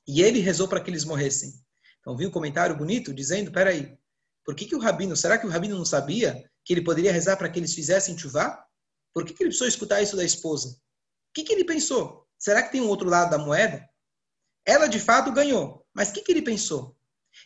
E 0.08 0.22
ele 0.22 0.40
rezou 0.40 0.68
para 0.68 0.82
que 0.82 0.90
eles 0.90 1.06
morressem. 1.06 1.54
Então 2.00 2.18
vi 2.18 2.26
um 2.26 2.32
comentário 2.32 2.76
bonito 2.76 3.14
dizendo, 3.14 3.52
peraí, 3.52 3.98
por 4.44 4.56
que, 4.56 4.66
que 4.66 4.76
o 4.76 4.80
rabino, 4.80 5.16
será 5.16 5.38
que 5.38 5.46
o 5.46 5.50
rabino 5.50 5.78
não 5.78 5.86
sabia 5.86 6.50
que 6.64 6.74
ele 6.74 6.84
poderia 6.84 7.12
rezar 7.12 7.38
para 7.38 7.50
que 7.50 7.60
eles 7.60 7.74
fizessem 7.74 8.18
chuvá? 8.18 8.66
Por 9.14 9.26
que, 9.26 9.34
que 9.34 9.44
ele 9.44 9.50
precisou 9.50 9.68
escutar 9.68 10.02
isso 10.02 10.16
da 10.16 10.24
esposa? 10.24 10.70
O 10.70 11.34
que, 11.34 11.44
que 11.44 11.54
ele 11.54 11.64
pensou? 11.64 12.28
Será 12.38 12.64
que 12.64 12.72
tem 12.72 12.82
um 12.82 12.88
outro 12.88 13.10
lado 13.10 13.32
da 13.32 13.38
moeda? 13.38 13.88
Ela 14.66 14.88
de 14.88 15.00
fato 15.00 15.32
ganhou, 15.32 15.86
mas 15.94 16.10
o 16.10 16.14
que, 16.14 16.22
que 16.22 16.32
ele 16.32 16.42
pensou? 16.42 16.96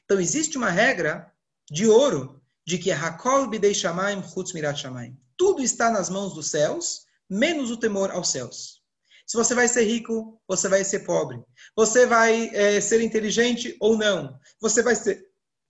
Então 0.03 0.19
existe 0.19 0.57
uma 0.57 0.69
regra 0.69 1.31
de 1.69 1.87
ouro 1.87 2.41
de 2.65 2.77
que 2.77 2.91
Hakol 2.91 3.49
bidei 3.49 3.73
shamaim 3.73 4.21
chutz 4.23 4.53
mirat 4.53 4.77
shamaim. 4.77 5.17
Tudo 5.37 5.61
está 5.61 5.89
nas 5.89 6.09
mãos 6.09 6.33
dos 6.33 6.49
céus, 6.49 7.05
menos 7.29 7.71
o 7.71 7.77
temor 7.77 8.11
aos 8.11 8.29
céus. 8.31 8.81
Se 9.25 9.35
você 9.35 9.53
vai 9.53 9.67
ser 9.67 9.83
rico, 9.83 10.41
você 10.47 10.69
vai 10.69 10.83
ser 10.83 10.99
pobre. 10.99 11.41
Você 11.75 12.05
vai 12.05 12.49
é, 12.53 12.79
ser 12.79 13.01
inteligente 13.01 13.75
ou 13.79 13.97
não. 13.97 14.39
Você 14.61 14.81
vai 14.81 14.95
ser 14.95 15.27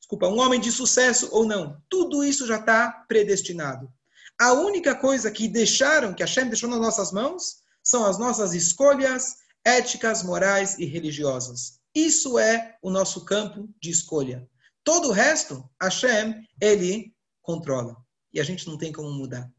desculpa, 0.07 0.29
um 0.29 0.39
homem 0.39 0.59
de 0.59 0.71
sucesso 0.71 1.27
ou 1.33 1.45
não. 1.45 1.81
Tudo 1.89 2.23
isso 2.23 2.47
já 2.47 2.57
está 2.57 2.89
predestinado. 3.09 3.91
A 4.39 4.53
única 4.53 4.95
coisa 4.95 5.29
que 5.29 5.49
deixaram, 5.49 6.13
que 6.13 6.23
Hashem 6.23 6.47
deixou 6.47 6.69
nas 6.69 6.79
nossas 6.79 7.11
mãos, 7.11 7.57
são 7.83 8.05
as 8.05 8.17
nossas 8.17 8.53
escolhas 8.53 9.35
éticas, 9.65 10.23
morais 10.23 10.79
e 10.79 10.85
religiosas. 10.85 11.81
Isso 11.93 12.39
é 12.39 12.77
o 12.81 12.89
nosso 12.89 13.25
campo 13.25 13.67
de 13.81 13.89
escolha. 13.89 14.47
Todo 14.81 15.09
o 15.09 15.11
resto, 15.11 15.69
Hashem, 15.81 16.47
ele 16.61 17.13
controla. 17.41 17.97
E 18.33 18.39
a 18.39 18.43
gente 18.43 18.65
não 18.65 18.77
tem 18.77 18.93
como 18.93 19.11
mudar. 19.11 19.51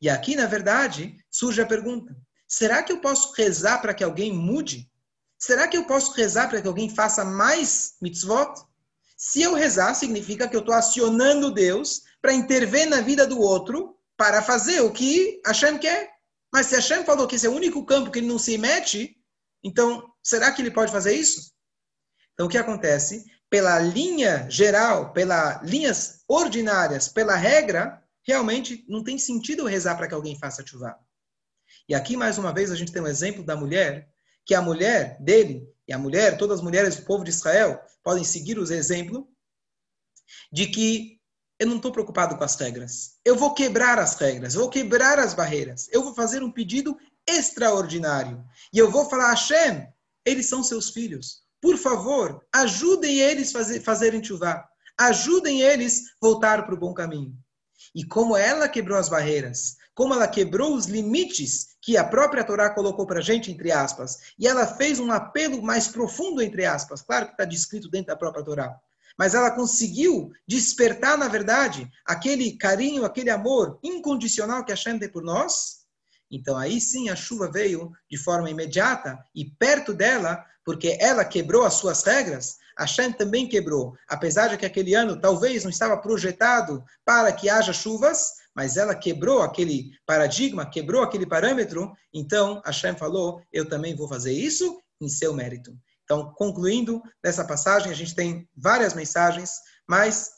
E 0.00 0.08
aqui, 0.08 0.36
na 0.36 0.46
verdade, 0.46 1.16
surge 1.28 1.60
a 1.60 1.66
pergunta: 1.66 2.16
será 2.46 2.84
que 2.84 2.92
eu 2.92 3.00
posso 3.00 3.32
rezar 3.32 3.80
para 3.80 3.94
que 3.94 4.04
alguém 4.04 4.32
mude? 4.32 4.88
Será 5.38 5.66
que 5.66 5.76
eu 5.76 5.84
posso 5.86 6.12
rezar 6.12 6.48
para 6.48 6.62
que 6.62 6.68
alguém 6.68 6.88
faça 6.88 7.24
mais 7.24 7.94
mitzvot? 8.00 8.64
Se 9.24 9.40
eu 9.40 9.54
rezar, 9.54 9.94
significa 9.94 10.48
que 10.48 10.56
eu 10.56 10.60
estou 10.60 10.74
acionando 10.74 11.54
Deus 11.54 12.02
para 12.20 12.34
intervir 12.34 12.88
na 12.88 13.00
vida 13.00 13.24
do 13.24 13.38
outro 13.38 13.96
para 14.16 14.42
fazer 14.42 14.80
o 14.80 14.92
que 14.92 15.40
Hashem 15.46 15.78
quer. 15.78 16.10
Mas 16.52 16.66
se 16.66 16.74
Hashem 16.74 17.04
falou 17.04 17.28
que 17.28 17.36
esse 17.36 17.46
é 17.46 17.48
o 17.48 17.54
único 17.54 17.86
campo 17.86 18.10
que 18.10 18.18
ele 18.18 18.26
não 18.26 18.36
se 18.36 18.58
mete, 18.58 19.16
então 19.62 20.12
será 20.24 20.50
que 20.50 20.60
ele 20.60 20.72
pode 20.72 20.90
fazer 20.90 21.14
isso? 21.14 21.52
Então 22.34 22.46
o 22.46 22.48
que 22.48 22.58
acontece? 22.58 23.24
Pela 23.48 23.78
linha 23.78 24.50
geral, 24.50 25.12
pelas 25.12 25.62
linhas 25.62 26.24
ordinárias, 26.26 27.06
pela 27.06 27.36
regra, 27.36 28.02
realmente 28.26 28.84
não 28.88 29.04
tem 29.04 29.18
sentido 29.18 29.66
rezar 29.66 29.96
para 29.96 30.08
que 30.08 30.14
alguém 30.14 30.36
faça 30.36 30.66
chuva. 30.66 30.98
E 31.88 31.94
aqui, 31.94 32.16
mais 32.16 32.38
uma 32.38 32.52
vez, 32.52 32.72
a 32.72 32.76
gente 32.76 32.90
tem 32.90 33.00
um 33.00 33.06
exemplo 33.06 33.44
da 33.44 33.54
mulher, 33.54 34.08
que 34.44 34.52
a 34.52 34.60
mulher 34.60 35.16
dele, 35.20 35.71
e 35.86 35.92
a 35.92 35.98
mulher, 35.98 36.36
todas 36.38 36.58
as 36.58 36.64
mulheres 36.64 36.96
do 36.96 37.02
povo 37.02 37.24
de 37.24 37.30
Israel, 37.30 37.80
podem 38.02 38.24
seguir 38.24 38.58
os 38.58 38.70
exemplos 38.70 39.24
de 40.52 40.66
que 40.66 41.20
eu 41.58 41.66
não 41.66 41.76
estou 41.76 41.92
preocupado 41.92 42.36
com 42.36 42.44
as 42.44 42.56
regras. 42.56 43.18
Eu 43.24 43.36
vou 43.36 43.54
quebrar 43.54 43.98
as 43.98 44.14
regras, 44.14 44.54
vou 44.54 44.68
quebrar 44.68 45.18
as 45.18 45.34
barreiras. 45.34 45.88
Eu 45.92 46.02
vou 46.02 46.14
fazer 46.14 46.42
um 46.42 46.50
pedido 46.50 46.96
extraordinário. 47.26 48.44
E 48.72 48.78
eu 48.78 48.90
vou 48.90 49.08
falar, 49.08 49.30
Hashem, 49.30 49.86
eles 50.24 50.46
são 50.46 50.62
seus 50.62 50.90
filhos. 50.90 51.42
Por 51.60 51.76
favor, 51.76 52.44
ajudem 52.52 53.20
eles 53.20 53.52
fazer, 53.52 53.80
fazerem 53.80 54.22
chuva. 54.22 54.64
Ajudem 54.98 55.62
eles 55.62 56.00
a 56.00 56.26
voltar 56.26 56.64
para 56.64 56.74
o 56.74 56.78
bom 56.78 56.92
caminho. 56.92 57.36
E 57.94 58.04
como 58.04 58.36
ela 58.36 58.68
quebrou 58.68 58.98
as 58.98 59.08
barreiras, 59.08 59.76
como 59.94 60.14
ela 60.14 60.26
quebrou 60.26 60.74
os 60.74 60.86
limites 60.86 61.76
que 61.80 61.96
a 61.96 62.04
própria 62.04 62.44
Torá 62.44 62.70
colocou 62.70 63.06
para 63.06 63.18
a 63.18 63.22
gente, 63.22 63.50
entre 63.50 63.70
aspas, 63.72 64.32
e 64.38 64.46
ela 64.46 64.66
fez 64.66 64.98
um 64.98 65.10
apelo 65.12 65.62
mais 65.62 65.88
profundo, 65.88 66.40
entre 66.40 66.64
aspas, 66.64 67.02
claro 67.02 67.26
que 67.26 67.32
está 67.32 67.44
descrito 67.44 67.90
dentro 67.90 68.08
da 68.08 68.16
própria 68.16 68.44
Torá, 68.44 68.80
mas 69.18 69.34
ela 69.34 69.50
conseguiu 69.50 70.30
despertar, 70.46 71.18
na 71.18 71.28
verdade, 71.28 71.90
aquele 72.06 72.56
carinho, 72.56 73.04
aquele 73.04 73.30
amor 73.30 73.78
incondicional 73.82 74.64
que 74.64 74.72
a 74.72 74.76
Shem 74.76 74.98
tem 74.98 75.10
por 75.10 75.22
nós. 75.22 75.82
Então 76.30 76.56
aí 76.56 76.80
sim 76.80 77.10
a 77.10 77.16
chuva 77.16 77.50
veio 77.50 77.92
de 78.10 78.16
forma 78.16 78.48
imediata 78.48 79.22
e 79.34 79.44
perto 79.44 79.92
dela, 79.92 80.42
porque 80.64 80.96
ela 80.98 81.26
quebrou 81.26 81.64
as 81.64 81.74
suas 81.74 82.02
regras, 82.02 82.56
Hashem 82.78 83.12
também 83.12 83.48
quebrou. 83.48 83.94
Apesar 84.08 84.48
de 84.48 84.56
que 84.56 84.66
aquele 84.66 84.94
ano 84.94 85.20
talvez 85.20 85.62
não 85.64 85.70
estava 85.70 85.96
projetado 85.96 86.82
para 87.04 87.32
que 87.32 87.48
haja 87.48 87.72
chuvas, 87.72 88.32
mas 88.54 88.76
ela 88.76 88.94
quebrou 88.94 89.42
aquele 89.42 89.90
paradigma, 90.06 90.68
quebrou 90.68 91.02
aquele 91.02 91.26
parâmetro, 91.26 91.92
então 92.12 92.60
Hashem 92.64 92.96
falou: 92.96 93.42
Eu 93.52 93.68
também 93.68 93.94
vou 93.94 94.08
fazer 94.08 94.32
isso 94.32 94.80
em 95.00 95.08
seu 95.08 95.34
mérito. 95.34 95.76
Então, 96.04 96.32
concluindo 96.34 97.02
dessa 97.22 97.44
passagem, 97.44 97.90
a 97.90 97.94
gente 97.94 98.14
tem 98.14 98.48
várias 98.54 98.92
mensagens, 98.92 99.52
mas 99.88 100.30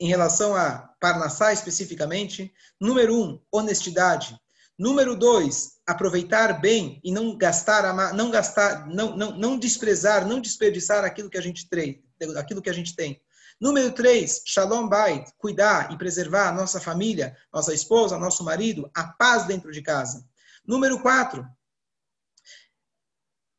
em 0.00 0.08
relação 0.08 0.56
a 0.56 0.90
Parnassá 1.00 1.52
especificamente, 1.52 2.52
número 2.80 3.14
um, 3.14 3.40
honestidade. 3.52 4.36
Número 4.82 5.14
dois, 5.14 5.78
aproveitar 5.86 6.60
bem 6.60 7.00
e 7.04 7.12
não 7.12 7.38
gastar, 7.38 8.12
não 8.12 8.32
gastar, 8.32 8.88
não, 8.88 9.16
não, 9.16 9.30
não 9.38 9.56
desprezar, 9.56 10.26
não 10.26 10.40
desperdiçar 10.40 11.04
aquilo 11.04 11.30
que 11.30 11.38
a 11.38 11.40
gente 11.40 11.68
tem, 11.68 12.04
aquilo 12.36 12.60
que 12.60 12.68
a 12.68 12.72
gente 12.72 12.96
tem. 12.96 13.22
Número 13.60 13.92
três, 13.92 14.42
shalom 14.44 14.88
bait, 14.88 15.32
cuidar 15.38 15.92
e 15.92 15.96
preservar 15.96 16.48
a 16.48 16.52
nossa 16.52 16.80
família, 16.80 17.36
nossa 17.52 17.72
esposa, 17.72 18.18
nosso 18.18 18.42
marido, 18.42 18.90
a 18.92 19.04
paz 19.04 19.46
dentro 19.46 19.70
de 19.70 19.82
casa. 19.82 20.26
Número 20.66 21.00
quatro, 21.00 21.46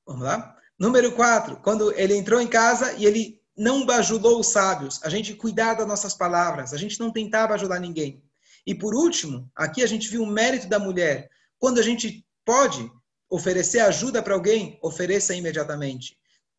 vamos 0.05 0.23
lá? 0.23 0.57
Número 0.77 1.15
quatro, 1.15 1.55
quando 1.61 1.93
ele 1.93 2.17
entrou 2.17 2.41
em 2.41 2.49
casa 2.49 2.91
e 2.97 3.05
ele 3.05 3.41
não 3.55 3.85
bajulou 3.85 4.41
os 4.41 4.47
sábios, 4.47 4.99
a 5.01 5.09
gente 5.09 5.33
cuidar 5.35 5.75
das 5.75 5.87
nossas 5.87 6.13
palavras, 6.13 6.73
a 6.73 6.77
gente 6.77 6.99
não 6.99 7.13
tentava 7.13 7.53
ajudar 7.53 7.79
ninguém. 7.79 8.21
E 8.65 8.73
por 8.73 8.95
último, 8.95 9.51
aqui 9.55 9.83
a 9.83 9.87
gente 9.87 10.09
viu 10.09 10.23
o 10.23 10.27
mérito 10.27 10.67
da 10.67 10.79
mulher. 10.79 11.29
Quando 11.59 11.79
a 11.79 11.83
gente 11.83 12.25
pode 12.45 12.89
oferecer 13.29 13.79
ajuda 13.79 14.21
para 14.21 14.33
alguém, 14.33 14.77
ofereça 14.81 15.35
imediatamente. 15.35 16.17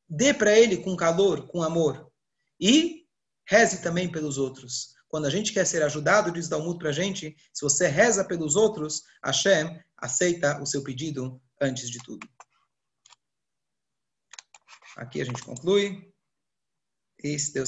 Dê 0.08 0.34
para 0.34 0.58
ele 0.58 0.78
com 0.78 0.96
calor, 0.96 1.46
com 1.46 1.62
amor. 1.62 2.10
E 2.60 3.06
reze 3.46 3.82
também 3.82 4.10
pelos 4.10 4.38
outros. 4.38 4.94
Quando 5.08 5.26
a 5.26 5.30
gente 5.30 5.52
quer 5.52 5.64
ser 5.64 5.82
ajudado, 5.82 6.32
diz 6.32 6.48
Talmud 6.48 6.78
para 6.78 6.88
a 6.88 6.92
gente, 6.92 7.36
se 7.52 7.62
você 7.62 7.86
reza 7.86 8.24
pelos 8.24 8.56
outros, 8.56 9.02
Hashem 9.24 9.80
aceita 9.96 10.60
o 10.60 10.66
seu 10.66 10.82
pedido 10.82 11.40
antes 11.60 11.88
de 11.88 11.98
tudo. 12.02 12.28
Aqui 14.96 15.20
a 15.20 15.24
gente 15.24 15.42
conclui. 15.42 16.12
E 17.22 17.38
se 17.38 17.54
Deus 17.54 17.62